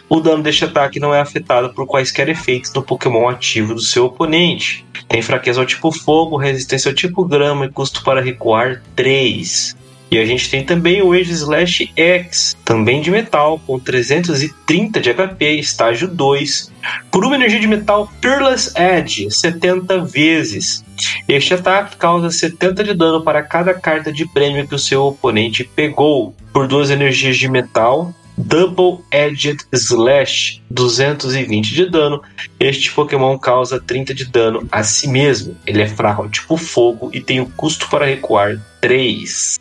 [0.09, 4.05] O dano deste ataque não é afetado por quaisquer efeitos do Pokémon ativo do seu
[4.05, 4.85] oponente.
[5.07, 9.76] Tem fraqueza ao tipo fogo, resistência ao tipo grama e custo para recuar 3.
[10.09, 15.13] E a gente tem também o Age Slash X, também de metal, com 330 de
[15.13, 16.71] HP, estágio 2,
[17.11, 20.83] por uma energia de metal Peerless Edge, 70 vezes.
[21.27, 25.63] Este ataque causa 70 de dano para cada carta de prêmio que o seu oponente
[25.63, 28.13] pegou, por duas energias de metal.
[28.39, 32.21] Double Edged Slash, 220 de dano.
[32.59, 35.57] Este Pokémon causa 30 de dano a si mesmo.
[35.65, 39.57] Ele é fraco tipo fogo e tem o custo para recuar 3.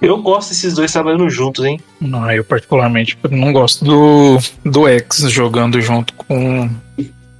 [0.00, 1.80] Eu gosto desses dois trabalhando juntos, hein?
[2.00, 6.68] Não, eu particularmente não gosto do, do X jogando junto com,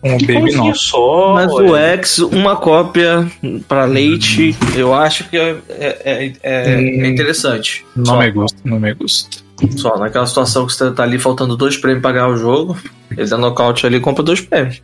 [0.01, 0.75] com o Que Baby não.
[0.75, 1.35] só.
[1.35, 1.71] Mas olha.
[1.71, 3.31] o X, uma cópia
[3.69, 7.05] pra leite, eu acho que é, é, é- é Hum.
[7.07, 7.85] interessante.
[7.95, 8.19] Não Só.
[8.19, 9.39] me gusta, não me gusta.
[9.77, 12.77] Só naquela situação que você tá ali faltando dois prêmios pra ganhar o jogo,
[13.17, 14.81] ele dá nocaute ali e compra dois prêmios.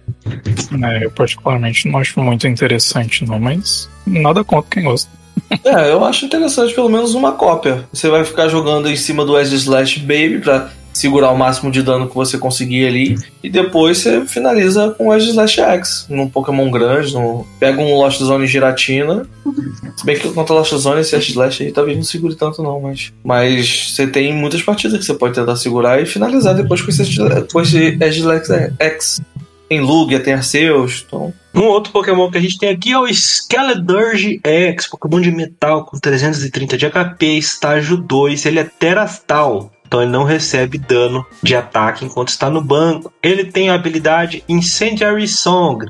[0.82, 5.08] É, eu particularmente não acho muito interessante, não, mas nada contra quem gosta.
[5.62, 7.84] É, eu acho interessante pelo menos uma cópia.
[7.92, 11.82] Você vai ficar jogando em cima do Edge Slash Baby pra segurar o máximo de
[11.82, 13.18] dano que você conseguir ali.
[13.42, 17.12] E depois você finaliza com o Edge Slash X, num Pokémon grande.
[17.58, 19.26] Pega um Lost Zone Giratina.
[19.96, 22.80] Se bem que contra Lost Zone esse Edge Slash aí talvez não segure tanto, não.
[22.80, 26.90] Mas, mas você tem muitas partidas que você pode tentar segurar e finalizar depois com
[26.90, 27.02] esse,
[27.52, 29.20] com esse Edge Slash X.
[29.74, 33.08] Tem Lugia, tem Arceus, então um outro Pokémon que a gente tem aqui é o
[33.12, 38.46] Skeledurge X, Pokémon de metal com 330 de HP, estágio 2.
[38.46, 43.12] Ele é Terastal, então ele não recebe dano de ataque enquanto está no banco.
[43.20, 45.86] Ele tem a habilidade Incendiary Song.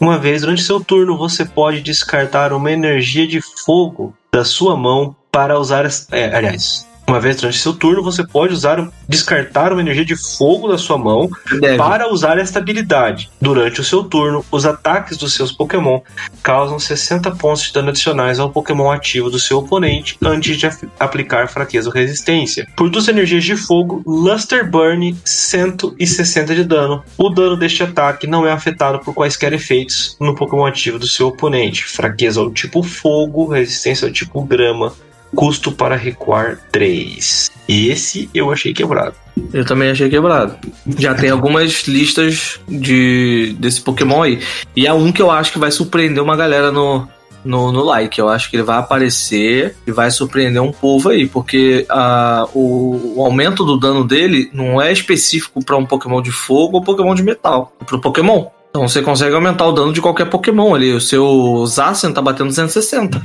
[0.00, 5.14] Uma vez durante seu turno, você pode descartar uma energia de fogo da sua mão
[5.30, 5.88] para usar.
[6.10, 10.68] É, aliás, uma vez durante seu turno, você pode usar descartar uma energia de fogo
[10.68, 11.28] da sua mão
[11.60, 11.76] Deve.
[11.76, 13.28] para usar esta habilidade.
[13.40, 16.00] Durante o seu turno, os ataques dos seus Pokémon
[16.40, 20.68] causam 60 pontos de dano adicionais ao Pokémon ativo do seu oponente antes de
[21.00, 22.68] aplicar fraqueza ou resistência.
[22.76, 27.02] Por duas energias de fogo, Luster Burn 160 de dano.
[27.18, 31.26] O dano deste ataque não é afetado por quaisquer efeitos no Pokémon ativo do seu
[31.26, 31.84] oponente.
[31.84, 34.94] Fraqueza ao tipo fogo, resistência ao tipo grama,
[35.34, 37.50] Custo para recuar 3.
[37.68, 39.14] Esse eu achei quebrado.
[39.52, 40.56] Eu também achei quebrado.
[40.98, 44.40] Já tem algumas listas de desse Pokémon aí.
[44.74, 47.08] E é um que eu acho que vai surpreender uma galera no,
[47.44, 48.18] no, no like.
[48.18, 53.14] Eu acho que ele vai aparecer e vai surpreender um povo aí, porque uh, o,
[53.16, 57.14] o, aumento do dano dele não é específico para um Pokémon de fogo ou Pokémon
[57.14, 57.72] de metal.
[57.80, 58.46] É pro Pokémon.
[58.70, 60.92] Então você consegue aumentar o dano de qualquer Pokémon ali.
[60.92, 63.20] O seu Zacian tá batendo 260.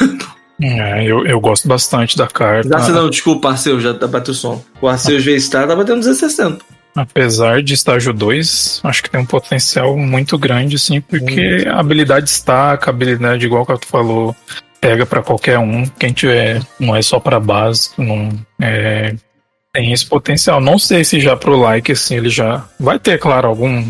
[0.62, 2.68] É, eu, eu gosto bastante da carta.
[2.68, 4.62] Dá não, desculpa, Arceus, já tá bateu o som.
[4.80, 6.64] O Arceus V-Star tá batendo 260.
[6.94, 11.72] Apesar de estágio 2, acho que tem um potencial muito grande, sim, porque hum.
[11.72, 14.36] a habilidade destaca, a habilidade, igual que tu falou,
[14.80, 15.86] pega para qualquer um.
[15.86, 18.30] Quem tiver, não é só para básico, não
[18.60, 19.14] é,
[19.72, 20.60] tem esse potencial.
[20.60, 23.84] Não sei se já pro like, assim, ele já vai ter, claro, algum,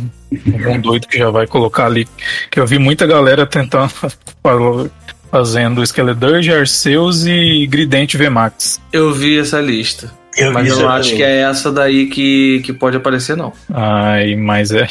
[0.52, 2.06] algum doido que já vai colocar ali.
[2.50, 3.92] Que eu vi muita galera tentando
[5.32, 8.78] fazendo Skeledirge, Arceus e Gridente VMAX.
[8.92, 10.12] Eu vi essa lista.
[10.36, 13.52] Eu mas eu não acho que é essa daí que, que pode aparecer, não.
[13.72, 14.86] Ai, mas é.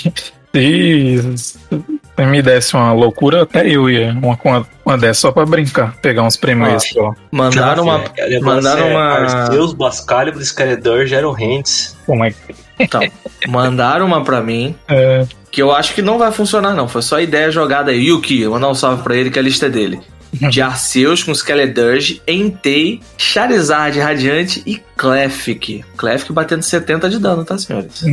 [0.53, 5.95] Se me desse uma loucura, até eu ia uma, uma, uma dessa só pra brincar,
[6.01, 8.03] pegar uns prêmios ah, Mandaram uma.
[8.17, 9.03] É, mandaram uma.
[9.13, 11.97] Arceus, Bascalibur, Skeledirge, Hands.
[12.05, 12.55] Como é que.
[12.77, 13.01] Então,
[13.47, 14.75] mandaram uma pra mim.
[14.89, 15.25] É.
[15.49, 16.87] Que eu acho que não vai funcionar, não.
[16.87, 18.07] Foi só ideia jogada aí.
[18.07, 20.01] Yuki, mandar um salve pra ele, que a lista é dele
[20.49, 25.83] de Arceus com Skeledirge, Entei, Charizard Radiante e Clefairy.
[25.97, 28.03] Clefairy batendo 70 de dano, tá, senhores?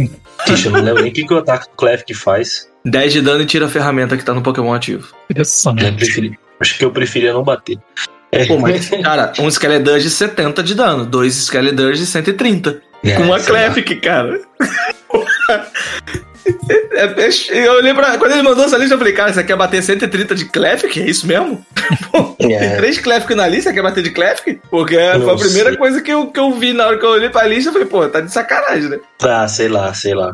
[0.48, 2.68] Ixi, eu não lembro nem o que, que o ataque do Clefairy faz.
[2.84, 5.08] 10 de dano e tira a ferramenta que tá no Pokémon ativo.
[5.30, 5.84] Interessante.
[6.60, 7.78] Acho que eu preferia não bater.
[8.32, 8.46] É.
[8.46, 12.82] Pô, mas, cara, um Skeledirge 70 de dano, dois Skeledirge 130.
[13.04, 14.40] É, com uma Clefairy, cara.
[16.92, 18.18] É, é, eu olhei pra.
[18.18, 21.00] Quando ele mandou essa lista, eu falei, cara, você quer bater 130 de Clefairy?
[21.02, 21.64] É isso mesmo?
[22.10, 22.58] Pô, é.
[22.58, 24.60] Tem três Clefairy na lista, quer bater de Clefairy?
[24.70, 25.78] Porque Não foi a primeira sei.
[25.78, 27.68] coisa que eu, que eu vi na hora que eu olhei pra lista.
[27.68, 28.98] Eu falei, pô, tá de sacanagem, né?
[29.22, 30.32] Ah, sei lá, sei lá.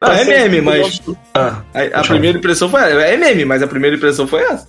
[0.00, 1.00] Não, tá é meme, mas.
[1.34, 2.80] Ah, a, a primeira impressão foi.
[2.80, 4.66] É meme, mas a primeira impressão foi essa.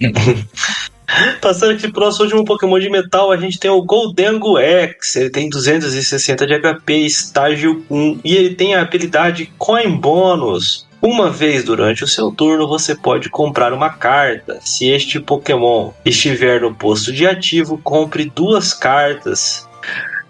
[1.40, 5.16] Passando aqui pro nosso último Pokémon de metal, a gente tem o Goldengo X.
[5.16, 10.86] Ele tem 260 de HP, estágio 1, e ele tem a habilidade Coin Bônus.
[11.00, 14.58] Uma vez durante o seu turno, você pode comprar uma carta.
[14.60, 19.66] Se este Pokémon estiver no posto de ativo, compre duas cartas.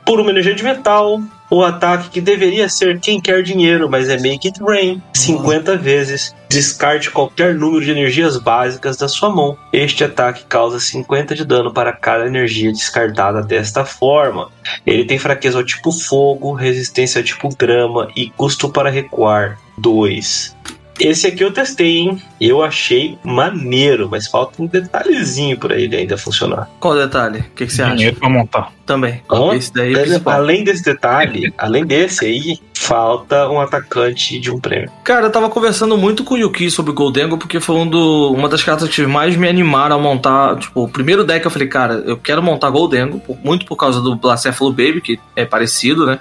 [0.05, 1.21] Por uma energia de metal,
[1.51, 6.35] o ataque que deveria ser quem quer dinheiro, mas é Make It Rain 50 vezes.
[6.49, 9.57] Descarte qualquer número de energias básicas da sua mão.
[9.73, 14.51] Este ataque causa 50 de dano para cada energia descartada desta forma.
[14.87, 20.57] Ele tem fraqueza ao tipo fogo, resistência ao tipo grama e custo para recuar 2.
[20.99, 22.23] Esse aqui eu testei, hein?
[22.41, 26.69] Eu achei maneiro, mas falta um detalhezinho para ele ainda funcionar.
[26.81, 27.41] Qual detalhe?
[27.41, 27.97] O que, que você acha?
[27.97, 28.73] Dinheiro pra montar.
[28.85, 29.23] Também.
[29.55, 34.91] Esse daí é além desse detalhe, além desse aí, falta um atacante de um prêmio.
[35.05, 38.33] Cara, eu tava conversando muito com o Yuki sobre o Goldengo, porque foi um do,
[38.33, 40.57] uma das cartas que mais me animaram a montar.
[40.57, 44.17] Tipo, o primeiro deck eu falei, cara, eu quero montar Goldengo, muito por causa do
[44.17, 46.19] Blacéfalo Baby, que é parecido, né?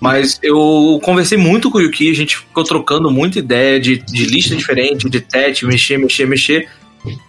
[0.00, 4.26] Mas eu conversei muito com o Yuki, a gente ficou trocando muita ideia de, de
[4.26, 6.68] lista diferente, de tete, mexer, mexer, mexer.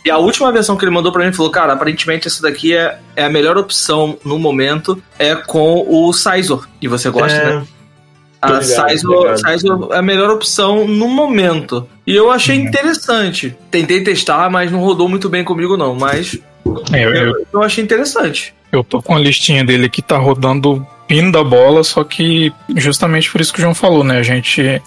[0.05, 2.99] E a última versão que ele mandou para mim falou: Cara, aparentemente essa daqui é,
[3.15, 7.55] é a melhor opção no momento, é com o Sizor, que você gosta, é...
[7.55, 7.67] né?
[8.41, 11.87] A Sizor, Sizor é a melhor opção no momento.
[12.07, 12.67] E eu achei uhum.
[12.67, 13.55] interessante.
[13.69, 15.93] Tentei testar, mas não rodou muito bem comigo, não.
[15.93, 16.39] Mas
[16.93, 18.53] é, eu, eu, eu achei interessante.
[18.71, 23.30] Eu tô com a listinha dele que tá rodando fino da bola, só que justamente
[23.31, 24.19] por isso que o João falou, né?
[24.19, 24.80] A gente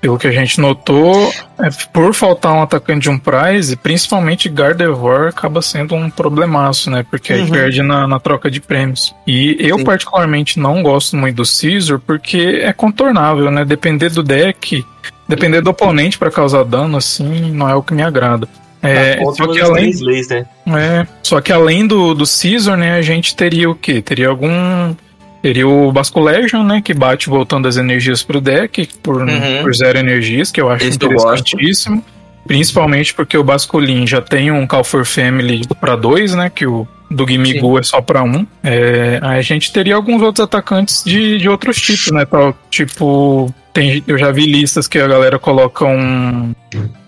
[0.00, 5.30] pelo que a gente notou, é por faltar um atacante de um prize, principalmente Gardevoir
[5.30, 7.04] acaba sendo um problemaço, né?
[7.10, 7.44] Porque uhum.
[7.44, 9.14] aí perde na, na, troca de prêmios.
[9.26, 9.84] E eu, Sim.
[9.84, 13.64] particularmente, não gosto muito do Caesar porque é contornável, né?
[13.64, 14.84] Depender do deck,
[15.26, 18.48] depender do oponente para causar dano, assim, não é o que me agrada.
[18.82, 20.46] É, só que além, leis, né?
[20.68, 24.00] é, só que além do, do Caesar, né, a gente teria o quê?
[24.00, 24.94] Teria algum
[25.42, 26.80] Teria o Basculegion, né?
[26.82, 29.62] Que bate voltando as energias pro deck por, uhum.
[29.62, 32.04] por zero energias, que eu acho Esse interessantíssimo.
[32.46, 36.50] Principalmente porque o Basculin já tem um Call for Family para dois, né?
[36.50, 38.46] Que o do Gimigu é só para um.
[38.62, 42.24] É, aí a gente teria alguns outros atacantes de, de outros tipos, né?
[42.24, 46.54] Tal, tipo, tem, eu já vi listas que a galera coloca um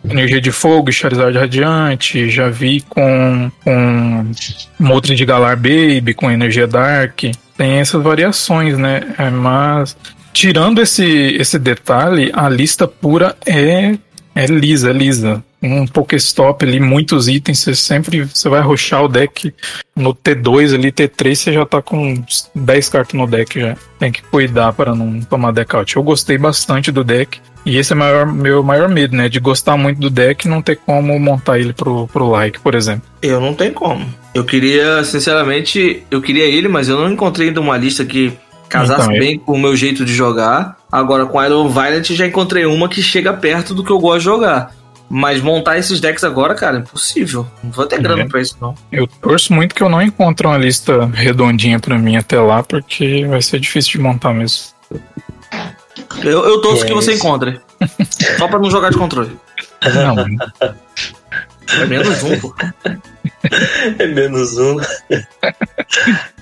[0.08, 4.30] energia de fogo, Charizard Radiante, já vi com, com
[4.78, 7.24] Moltres de Galar Baby, com energia Dark
[7.58, 9.14] tem essas variações, né?
[9.18, 9.96] É, mas
[10.32, 13.98] tirando esse, esse detalhe, a lista pura é,
[14.34, 15.44] é lisa, é lisa.
[15.60, 19.52] Um Pokéstop ali, muitos itens, você sempre você vai roxar o deck
[19.96, 22.22] no T2 ali, T3, você já tá com
[22.54, 23.76] 10 cartas no deck já.
[23.98, 25.96] Tem que cuidar para não tomar deck out.
[25.96, 27.40] Eu gostei bastante do deck.
[27.68, 29.28] E esse é o maior, meu maior medo, né?
[29.28, 32.74] De gostar muito do deck e não ter como montar ele pro, pro like, por
[32.74, 33.02] exemplo.
[33.20, 34.06] Eu não tenho como.
[34.34, 38.32] Eu queria, sinceramente, eu queria ele, mas eu não encontrei ainda uma lista que
[38.70, 39.40] casasse então, bem eu...
[39.40, 40.78] com o meu jeito de jogar.
[40.90, 44.24] Agora com Iron Violent já encontrei uma que chega perto do que eu gosto de
[44.24, 44.74] jogar.
[45.10, 47.46] Mas montar esses decks agora, cara, é impossível.
[47.62, 48.26] Não vou ter grana é.
[48.26, 48.74] pra isso, não.
[48.90, 53.26] Eu torço muito que eu não encontre uma lista redondinha pra mim até lá, porque
[53.26, 54.68] vai ser difícil de montar mesmo.
[56.22, 57.60] Eu, eu torço que você encontre.
[58.38, 59.38] Só pra não jogar de controle.
[59.82, 60.16] Não.
[61.80, 62.54] É menos um, pô.
[63.98, 64.78] É menos um.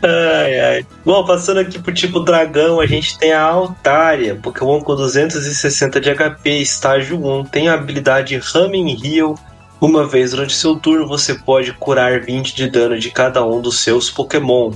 [0.02, 0.86] ai, ai.
[1.04, 6.14] Bom, passando aqui pro tipo dragão, a gente tem a Altaria, Pokémon com 260 de
[6.14, 7.44] HP, estágio 1.
[7.46, 9.34] Tem a habilidade Ramming Heal.
[9.78, 13.80] Uma vez durante seu turno, você pode curar 20 de dano de cada um dos
[13.80, 14.72] seus Pokémon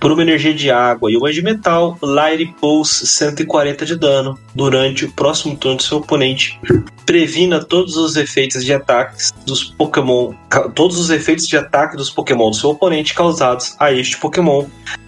[0.00, 5.04] por uma energia de água e uma de metal, Light Pulse 140 de dano durante
[5.04, 6.58] o próximo turno do seu oponente.
[7.04, 10.32] Previna todos os efeitos de ataques dos Pokémon,
[10.74, 14.64] todos os efeitos de ataque dos Pokémon do seu oponente causados a este Pokémon.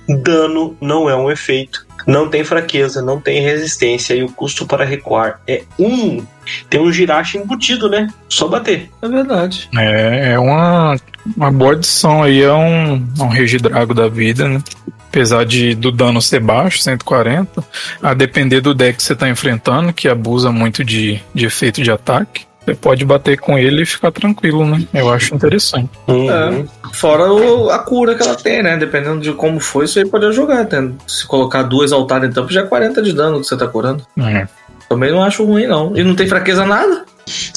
[0.08, 4.84] Dano não é um efeito, não tem fraqueza, não tem resistência e o custo para
[4.84, 5.86] recuar é 1.
[5.86, 6.26] Um.
[6.68, 8.08] Tem um girache embutido, né?
[8.28, 8.90] Só bater.
[9.00, 9.68] É verdade.
[9.76, 10.96] É, é uma,
[11.36, 14.60] uma boa adição aí, é um, um Regidrago da vida, né?
[15.08, 17.62] Apesar de do dano ser baixo, 140,
[18.02, 21.90] a depender do deck que você está enfrentando, que abusa muito de, de efeito de
[21.90, 24.86] ataque, você pode bater com ele e ficar tranquilo, né?
[24.94, 25.90] Eu acho interessante.
[26.06, 26.30] Uhum.
[26.30, 28.76] É, fora o, a cura que ela tem, né?
[28.76, 30.66] Dependendo de como foi, você pode jogar.
[31.06, 34.06] Se colocar duas altares em tampo, já é 40 de dano que você tá curando.
[34.18, 34.46] É.
[34.88, 35.96] Também não acho ruim, não.
[35.96, 37.04] E não tem fraqueza nada.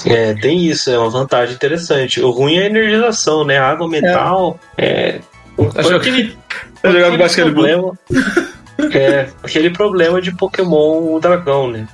[0.06, 2.22] É, tem isso, é uma vantagem interessante.
[2.22, 3.58] O ruim é a energização, né?
[3.58, 4.60] Água, metal.
[4.78, 5.20] É.
[5.58, 6.36] é acho que.
[6.84, 7.98] jogar com basquetebol.
[8.94, 11.88] É, aquele problema de Pokémon o dragão, né?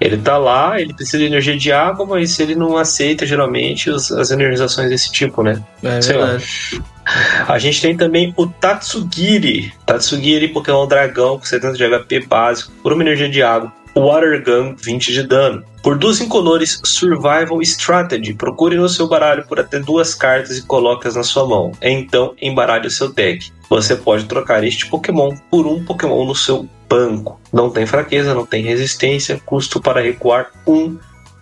[0.00, 4.10] Ele tá lá, ele precisa de energia de água, mas ele não aceita geralmente os,
[4.10, 5.62] as energizações desse tipo, né?
[5.82, 6.44] É Sei verdade.
[6.72, 6.84] lá.
[7.48, 9.72] A gente tem também o Tatsugiri.
[9.84, 13.72] Tatsugiri, Pokémon dragão com 70 de HP básico, por uma energia de água.
[13.94, 15.64] Water Gun 20 de dano.
[15.82, 21.16] Por duas incolores Survival Strategy, procure no seu baralho por até duas cartas e coloque-as
[21.16, 21.72] na sua mão.
[21.80, 23.50] Então, embaralhe o seu deck.
[23.68, 27.40] Você pode trocar este Pokémon por um Pokémon no seu banco.
[27.52, 30.72] Não tem fraqueza, não tem resistência, custo para recuar 1.
[30.72, 30.98] Um.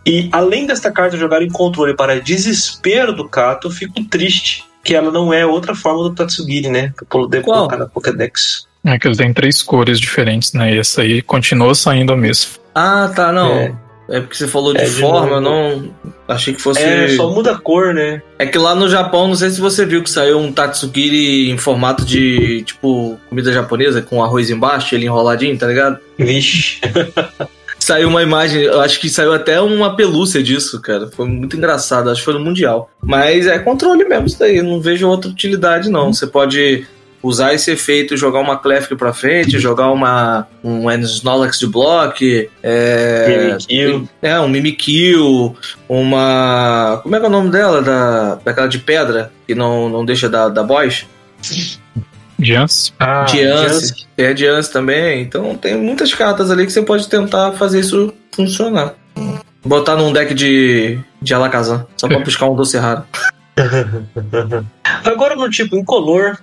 [0.07, 5.11] E além desta carta jogar em controle para desespero do Kato, fico triste que ela
[5.11, 6.95] não é outra forma do Tatsugiri, né?
[7.11, 7.59] Poder Qual?
[7.59, 8.68] colocar na Pokédex.
[8.84, 10.74] É que ele tem três cores diferentes, né?
[10.74, 12.52] E essa aí continua saindo mesmo.
[12.74, 13.52] Ah, tá, não.
[13.52, 13.74] É.
[14.10, 15.90] É porque você falou de, é de forma, eu não
[16.26, 16.82] achei que fosse.
[16.82, 18.22] É, só muda a cor, né?
[18.38, 21.59] É que lá no Japão, não sei se você viu que saiu um Tatsugiri em
[21.59, 25.98] formato de, tipo, comida japonesa, com arroz embaixo, ele enroladinho, tá ligado?
[26.16, 26.80] Vixe.
[27.78, 31.09] saiu uma imagem, eu acho que saiu até uma pelúcia disso, cara.
[31.09, 32.90] Foi muito engraçado, acho que foi no Mundial.
[33.02, 36.14] Mas é controle mesmo isso daí, não vejo outra utilidade, não.
[36.14, 36.86] Você pode
[37.23, 43.27] usar esse efeito, jogar uma Clefk pra frente, jogar uma um Snorlax de block, é,
[43.69, 44.09] Mimikyu.
[44.23, 45.57] é um Mimikyu,
[45.89, 50.05] uma como é que é o nome dela da daquela de pedra que não, não
[50.05, 51.07] deixa da da boys?
[52.40, 52.93] Jance.
[52.99, 54.07] Ah, Jance.
[54.16, 55.23] É Jance também.
[55.23, 58.95] Então tem muitas cartas ali que você pode tentar fazer isso funcionar.
[59.65, 63.03] Botar num deck de, de Alakazam, só pra buscar um doce raro.
[65.05, 66.39] Agora no tipo incolor,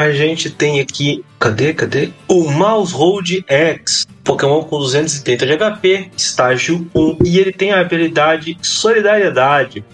[0.00, 1.24] a gente tem aqui.
[1.38, 1.74] Cadê?
[1.74, 2.10] Cadê?
[2.26, 4.06] O Mouse Hold X.
[4.24, 9.84] Pokémon com 230 de HP, estágio 1, e ele tem a habilidade Solidariedade.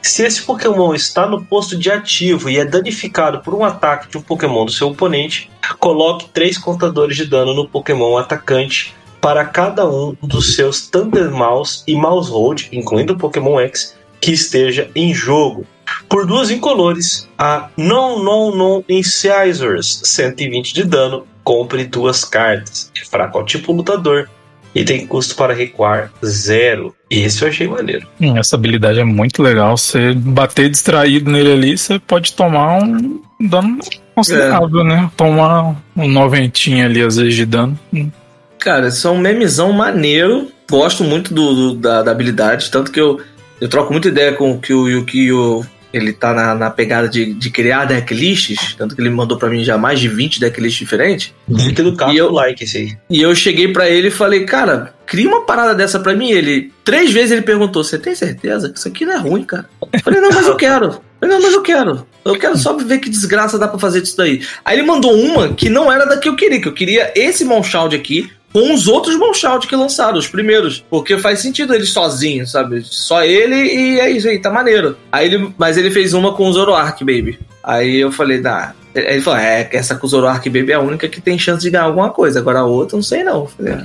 [0.00, 4.18] Se esse Pokémon está no posto de ativo e é danificado por um ataque de
[4.18, 9.88] um Pokémon do seu oponente, coloque três contadores de dano no Pokémon atacante para cada
[9.88, 15.12] um dos seus Thunder Mouse e Mouse Hold, incluindo o Pokémon X, que esteja em
[15.12, 15.66] jogo.
[16.08, 22.90] Por duas incolores, a Non Non Non Incisors, 120 de dano, compre duas cartas.
[23.00, 24.28] É fraco ao tipo lutador
[24.74, 26.94] e tem custo para recuar zero.
[27.10, 28.06] Esse eu achei maneiro.
[28.20, 29.76] Hum, Essa habilidade é muito legal.
[29.76, 33.78] Você bater distraído nele ali, você pode tomar um dano
[34.14, 35.10] considerável, né?
[35.16, 37.78] Tomar um noventinho ali, às vezes, de dano.
[37.92, 38.10] Hum.
[38.58, 40.48] Cara, isso é um memezão maneiro.
[40.70, 43.20] Gosto muito do, do- da, da habilidade, tanto que eu,
[43.60, 47.32] eu troco muita ideia com o que o Yukio ele tá na, na pegada de,
[47.34, 51.34] de criar decklists, tanto que ele mandou pra mim já mais de 20 decklists diferentes.
[51.64, 52.96] Fica do carro E eu- like esse aí.
[53.08, 56.30] E eu cheguei pra ele e falei, cara, cria uma parada dessa pra mim.
[56.30, 59.66] Ele, três vezes ele perguntou, você tem certeza que isso aqui não é ruim, cara?
[59.92, 60.86] Eu falei, não, mas eu quero.
[60.86, 60.92] Eu
[61.28, 62.06] falei, não, mas eu quero.
[62.24, 64.42] Eu quero só ver que desgraça dá pra fazer disso daí.
[64.64, 67.44] Aí ele mandou uma que não era da que eu queria, que eu queria esse
[67.44, 70.84] Monshald aqui com os outros Monshald que lançaram, os primeiros.
[70.90, 72.82] Porque faz sentido ele sozinho, sabe?
[72.84, 74.96] Só ele e é isso aí, tá maneiro.
[75.10, 77.38] Aí ele, mas ele fez uma com o Zoroark, baby.
[77.62, 78.42] Aí eu falei.
[78.46, 81.62] Aí Ele falou, é, essa com o Zoroark Baby é a única que tem chance
[81.62, 82.40] de ganhar alguma coisa.
[82.40, 83.42] Agora a outra, não sei não.
[83.42, 83.84] Eu falei, ah,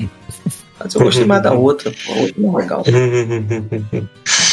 [0.79, 1.93] mas eu gostei mais da outra.
[2.07, 2.83] A outra não é legal.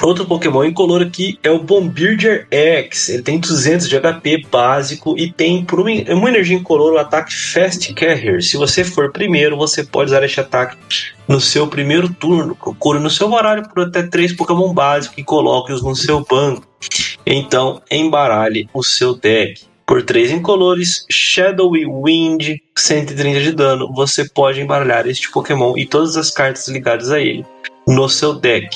[0.00, 3.08] Outro Pokémon incolor aqui é o Bombirdier X.
[3.08, 7.92] Ele tem 200 de HP básico e tem por uma, energia incolor o ataque Fast
[7.94, 8.40] Carrier.
[8.40, 10.76] Se você for primeiro, você pode usar este ataque
[11.26, 12.54] no seu primeiro turno.
[12.54, 16.62] Procure no seu horário por até 3 Pokémon básicos e coloque-os no seu banco.
[17.26, 19.62] Então, embaralhe o seu deck.
[19.84, 26.16] Por 3 incolores, Shadowy Wind, 130 de dano, você pode embaralhar este Pokémon e todas
[26.16, 27.44] as cartas ligadas a ele
[27.88, 28.68] no seu deck.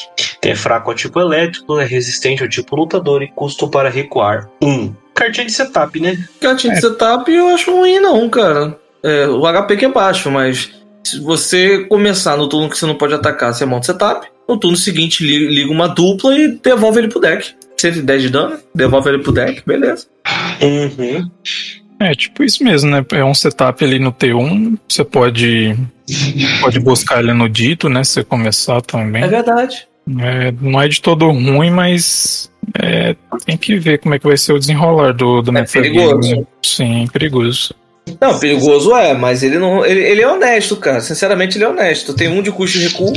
[0.42, 4.94] É fraco ao tipo elétrico, é resistente ao tipo lutador e custo para recuar 1.
[5.14, 6.16] Cartinha de setup, né?
[6.40, 8.78] Cartinha de setup eu acho ruim, não, cara.
[9.02, 10.70] É, o HP que é baixo, mas
[11.04, 14.26] se você começar no turno que você não pode atacar, você monta setup.
[14.48, 17.54] No turno seguinte, li- liga uma dupla e devolve ele pro deck.
[17.78, 20.06] 110 de dano, devolve ele pro deck, beleza.
[20.60, 21.28] Uhum.
[22.10, 23.04] É tipo isso mesmo, né?
[23.12, 24.78] É um setup ali no T1.
[24.88, 25.76] Você pode,
[26.60, 28.02] pode buscar ele no dito, né?
[28.04, 29.22] Se você começar também.
[29.22, 29.86] É verdade.
[30.18, 32.50] É, não é de todo ruim, mas
[32.80, 33.14] é,
[33.46, 36.36] tem que ver como é que vai ser o desenrolar do, do É metagame, perigoso.
[36.36, 36.42] né?
[36.62, 37.74] Sim, perigoso.
[38.20, 39.86] Não, perigoso é, mas ele não.
[39.86, 41.00] Ele, ele é honesto, cara.
[41.00, 42.14] Sinceramente, ele é honesto.
[42.14, 43.12] Tem um de custo de recuo,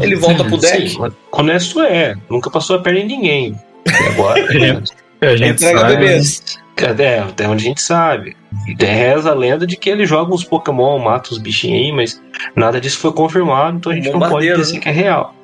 [0.00, 0.88] ele volta pro deck.
[0.88, 0.98] Sim,
[1.30, 2.14] honesto é.
[2.30, 3.60] Nunca passou a perna em ninguém.
[3.86, 4.40] E agora.
[5.22, 6.42] É, a gente Entrega sabe, bebês.
[6.76, 8.36] É, até onde a gente sabe.
[8.78, 12.22] Reza a lenda de que ele joga uns Pokémon, mata os bichinhos aí, mas
[12.56, 14.80] nada disso foi confirmado, então a gente não pode dizer né?
[14.80, 15.34] que é real.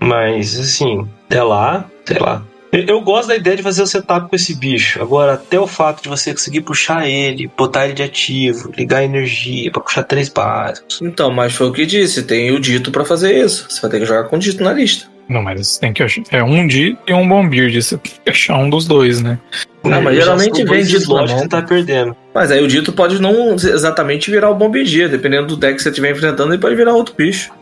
[0.00, 2.42] Mas, assim, até lá, sei lá.
[2.72, 5.00] Eu- gosto da ideia de fazer o setup com esse bicho.
[5.00, 9.70] Agora, até o fato de você conseguir puxar ele, botar ele de ativo, ligar energia
[9.70, 11.00] pra puxar três básicos.
[11.00, 13.66] Então, mas foi o que disse, tem o dito pra fazer isso.
[13.70, 15.06] Você vai ter que jogar com o dito na lista.
[15.28, 16.22] Não, mas você tem que achar.
[16.30, 17.82] É um D e um Bombird.
[17.82, 19.38] Você tem que achar um dos dois, né?
[19.84, 22.16] Ah, mas Já geralmente vem na slots que tá perdendo.
[22.34, 25.88] Mas aí o dito pode não exatamente virar o Bombardier, dependendo do deck que você
[25.88, 27.52] estiver enfrentando, ele pode virar outro bicho.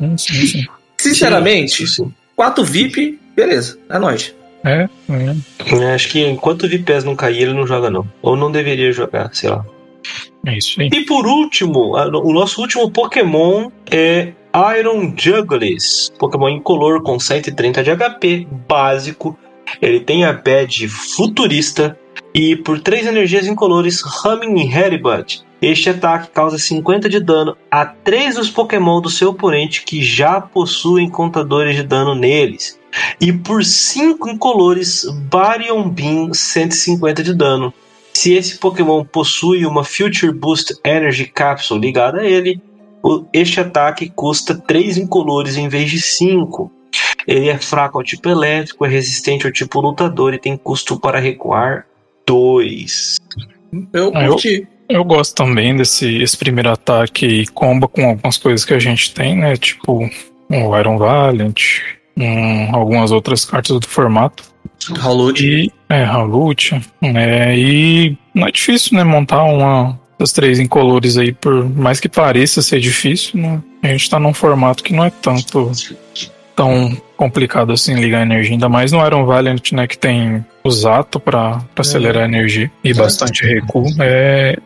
[0.00, 0.66] Hum, sim, sim.
[0.98, 2.14] Sinceramente, Sim, sim.
[2.34, 4.34] 4 VIP, beleza, é nóis.
[4.64, 5.76] É, é.
[5.76, 8.06] É, Acho que enquanto o Vipés não cair, ele não joga, não.
[8.20, 9.64] Ou não deveria jogar, sei lá.
[10.44, 10.88] É isso aí.
[10.92, 14.32] E por último, o nosso último Pokémon é
[14.78, 16.12] Iron Juggles.
[16.18, 19.38] Pokémon incolor com 130 de HP, básico.
[19.80, 21.98] Ele tem a badge futurista.
[22.34, 25.42] E por 3 energias incolores, Humming Headbutt.
[25.60, 30.40] Este ataque causa 50 de dano a 3 dos Pokémon do seu oponente que já
[30.40, 32.78] possuem contadores de dano neles.
[33.20, 37.74] E por 5 incolores, Baryon Beam 150 de dano.
[38.14, 42.60] Se esse Pokémon possui uma Future Boost Energy Capsule ligada a ele,
[43.32, 46.70] este ataque custa 3 incolores em vez de 5.
[47.26, 51.18] Ele é fraco ao tipo elétrico, é resistente ao tipo lutador e tem custo para
[51.18, 51.86] recuar
[52.26, 53.18] 2.
[53.92, 54.36] Eu Ah, eu-.
[54.88, 59.12] Eu gosto também desse esse primeiro ataque e comba com algumas coisas que a gente
[59.12, 59.54] tem, né?
[59.54, 60.08] Tipo
[60.48, 61.60] o Iron Valiant,
[62.16, 64.44] um, algumas outras cartas do formato.
[64.98, 65.46] Halute.
[65.46, 67.58] E é, Halut, né?
[67.58, 69.04] E não é difícil, né?
[69.04, 73.60] Montar uma das três incolores aí, por mais que pareça ser difícil, né?
[73.82, 75.70] A gente tá num formato que não é tanto
[76.56, 80.70] tão complicado assim ligar a energia, ainda mais no Iron Valiant, né, que tem o
[80.70, 84.56] Zato pra, pra acelerar a energia e bastante recuo, é,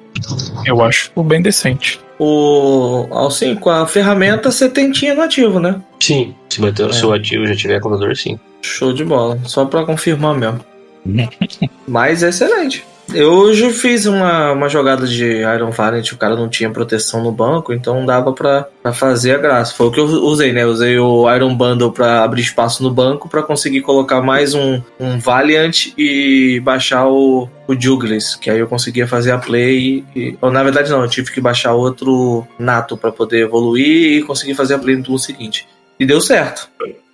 [0.65, 2.01] eu acho bem decente.
[2.19, 5.81] O Alcim, com a ferramenta você tem tinha no ativo, né?
[6.01, 6.93] Sim, se bater o É.
[6.93, 8.39] seu ativo já tiver contador, sim.
[8.63, 9.39] Show de bola.
[9.45, 10.61] Só pra confirmar mesmo.
[11.87, 12.85] Mas é excelente.
[13.15, 17.31] Eu hoje fiz uma, uma jogada de Iron Valiant, o cara não tinha proteção no
[17.31, 19.75] banco, então dava pra, fazer a graça.
[19.75, 20.65] Foi o que eu usei, né?
[20.65, 25.19] Usei o Iron Bundle pra abrir espaço no banco pra conseguir colocar mais um, um
[25.19, 30.05] Valiant e baixar o, o Juglis, que aí eu conseguia fazer a play.
[30.17, 34.23] E, ou, na verdade, não, eu tive que baixar outro Nato pra poder evoluir e
[34.23, 35.69] conseguir fazer a play no turno seguinte.
[36.01, 36.69] E deu certo.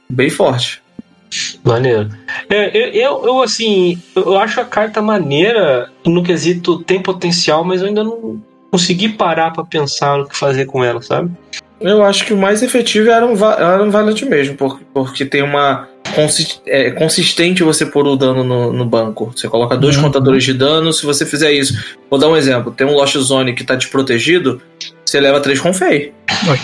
[0.09, 0.81] Bem forte.
[1.65, 2.09] Maneiro.
[2.49, 7.81] É, eu, eu, eu, assim, eu acho a carta maneira no quesito tem potencial, mas
[7.83, 8.41] eu ainda não
[8.71, 11.31] consegui parar pra pensar no que fazer com ela, sabe?
[11.81, 15.25] Eu acho que o mais efetivo era um, Va- era um Valiant mesmo, porque, porque
[15.25, 15.87] tem uma.
[16.13, 19.33] consi- É consistente você pôr o dano no, no banco.
[19.37, 20.03] Você coloca dois Uhum.
[20.03, 20.93] contadores de dano.
[20.93, 21.75] Se você fizer isso,
[22.11, 24.61] vou dar um exemplo: tem um Lost Zone que tá desprotegido,
[25.07, 26.13] você leva três com Fei.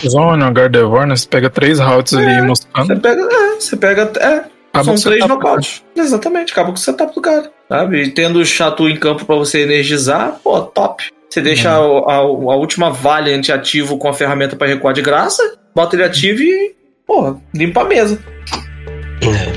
[0.08, 3.00] Zone, um Gardevoir, né, você pega três routes ali Você moscando.
[3.00, 3.22] pega.
[3.22, 4.12] É, você pega.
[4.18, 4.44] É,
[4.80, 5.84] acaba são três nocautes.
[5.96, 7.50] Exatamente, acaba com o setup do cara.
[7.68, 8.02] Sabe?
[8.02, 11.04] E tendo o Chatu em campo pra você energizar, pô, top.
[11.30, 15.42] Você deixa a, a- a última Valiant ativo com a ferramenta pra recuar de graça,
[15.74, 16.74] bota ele ativo e,
[17.06, 18.18] porra, limpa a mesa.
[19.22, 19.53] É.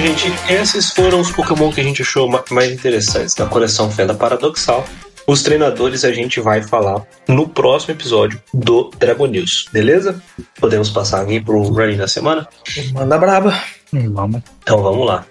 [0.00, 4.14] gente, esses foram os Pokémon que a gente achou ma- mais interessantes da coleção Fenda
[4.14, 4.84] Paradoxal.
[5.26, 10.20] Os treinadores a gente vai falar no próximo episódio do Dragon News, beleza?
[10.58, 12.48] Podemos passar aqui pro running da semana?
[12.92, 13.56] Manda braba.
[13.92, 14.40] Hum, Vamos.
[14.62, 15.24] Então vamos lá.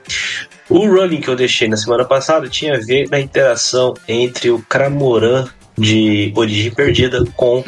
[0.69, 4.59] O running que eu deixei na semana passada tinha a ver na interação entre o
[4.69, 5.47] Cramoran
[5.79, 7.63] de Origem Perdida com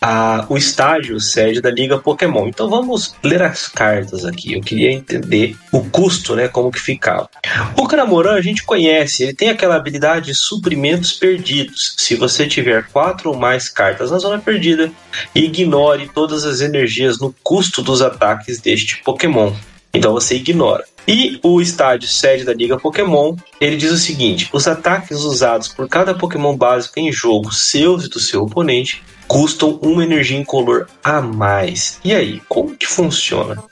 [0.00, 2.48] a- o estágio sede da Liga Pokémon.
[2.48, 4.54] Então vamos ler as cartas aqui.
[4.54, 6.48] Eu queria entender o custo, né?
[6.48, 7.28] Como que ficava.
[7.76, 11.94] O Cramoran a gente conhece, ele tem aquela habilidade de suprimentos perdidos.
[11.96, 14.90] Se você tiver quatro ou mais cartas na zona perdida,
[15.34, 19.52] ignore todas as energias no custo dos ataques deste Pokémon.
[19.94, 20.84] Então você ignora.
[21.08, 25.88] E o estádio sede da Liga Pokémon, ele diz o seguinte: os ataques usados por
[25.88, 31.20] cada Pokémon básico em jogo, seus e do seu oponente, custam uma energia incolor a
[31.20, 32.00] mais.
[32.04, 33.62] E aí, como que funciona?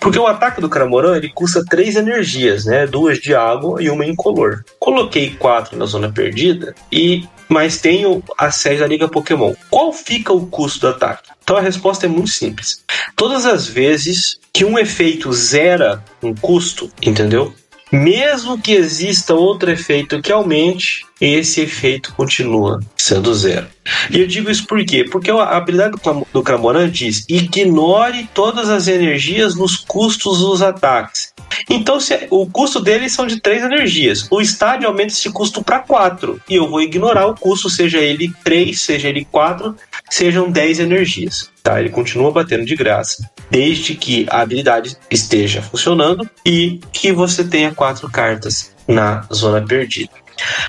[0.00, 2.86] Porque o ataque do Cramoran ele custa três energias, né?
[2.86, 4.64] Duas de água e uma incolor.
[4.78, 9.54] Coloquei quatro na zona perdida e mas tenho a sede da Liga Pokémon.
[9.68, 11.30] Qual fica o custo do ataque?
[11.42, 12.84] Então a resposta é muito simples.
[13.16, 17.52] Todas as vezes que um efeito zera um custo, entendeu?
[17.92, 23.66] Mesmo que exista outro efeito que aumente, esse efeito continua sendo zero.
[24.10, 25.04] E eu digo isso por quê?
[25.04, 31.32] Porque a habilidade do, do Cramoran diz: ignore todas as energias nos custos dos ataques.
[31.68, 34.26] Então, se o custo deles são de três energias.
[34.30, 36.40] O estádio aumenta esse custo para quatro.
[36.48, 39.74] E eu vou ignorar o custo, seja ele 3, seja ele 4,
[40.08, 41.50] sejam 10 energias.
[41.62, 41.80] Tá?
[41.80, 47.74] Ele continua batendo de graça, desde que a habilidade esteja funcionando e que você tenha
[47.74, 50.12] quatro cartas na zona perdida.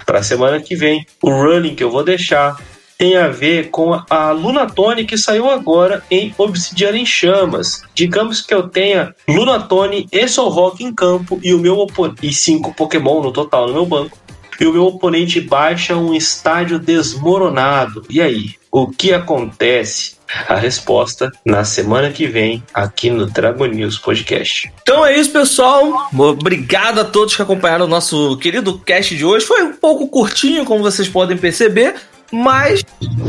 [0.05, 2.57] Para a semana que vem, o running que eu vou deixar
[2.97, 7.81] tem a ver com a Lunatone que saiu agora em Obsidiana em Chamas.
[7.95, 11.87] Digamos que eu tenha Lunatone e Solrock em campo e o meu
[12.21, 14.19] e cinco Pokémon no total no meu banco.
[14.59, 18.05] E o meu oponente baixa um estádio desmoronado.
[18.07, 20.20] E aí, o que acontece?
[20.47, 24.71] A resposta na semana que vem aqui no Dragon News Podcast.
[24.81, 26.10] Então é isso, pessoal.
[26.13, 29.45] Obrigado a todos que acompanharam o nosso querido cast de hoje.
[29.45, 31.95] Foi um pouco curtinho, como vocês podem perceber,
[32.31, 32.84] mas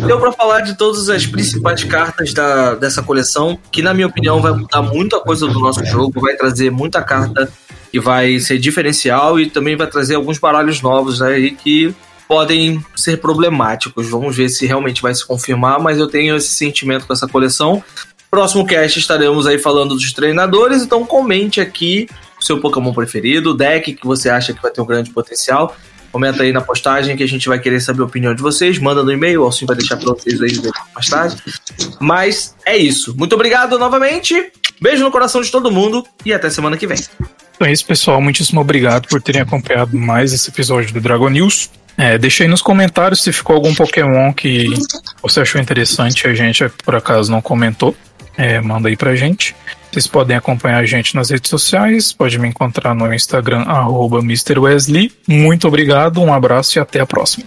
[0.06, 4.40] deu pra falar de todas as principais cartas da, dessa coleção, que na minha opinião
[4.40, 7.50] vai mudar muita coisa do nosso jogo, vai trazer muita carta
[7.90, 11.94] que vai ser diferencial e também vai trazer alguns baralhos novos aí que
[12.33, 14.09] podem ser problemáticos.
[14.09, 17.85] Vamos ver se realmente vai se confirmar, mas eu tenho esse sentimento com essa coleção.
[18.31, 22.09] Próximo cast estaremos aí falando dos treinadores, então comente aqui
[22.41, 25.77] o seu Pokémon preferido, o deck que você acha que vai ter um grande potencial.
[26.11, 28.78] Comenta aí na postagem que a gente vai querer saber a opinião de vocês.
[28.78, 31.39] Manda no e-mail, o Alcim vai deixar pra vocês aí na postagem.
[32.01, 33.15] Mas é isso.
[33.15, 34.51] Muito obrigado novamente.
[34.81, 36.99] Beijo no coração de todo mundo e até semana que vem.
[37.55, 38.23] Então é isso, pessoal.
[38.23, 41.69] Muitíssimo obrigado por terem acompanhado mais esse episódio do Dragon News.
[41.96, 44.66] É, deixa aí nos comentários se ficou algum Pokémon que
[45.22, 47.94] você achou interessante a gente por acaso não comentou.
[48.36, 49.54] É, manda aí pra gente.
[49.90, 55.12] Vocês podem acompanhar a gente nas redes sociais, pode me encontrar no Instagram, arroba MrWesley.
[55.28, 57.44] Muito obrigado, um abraço e até a próxima.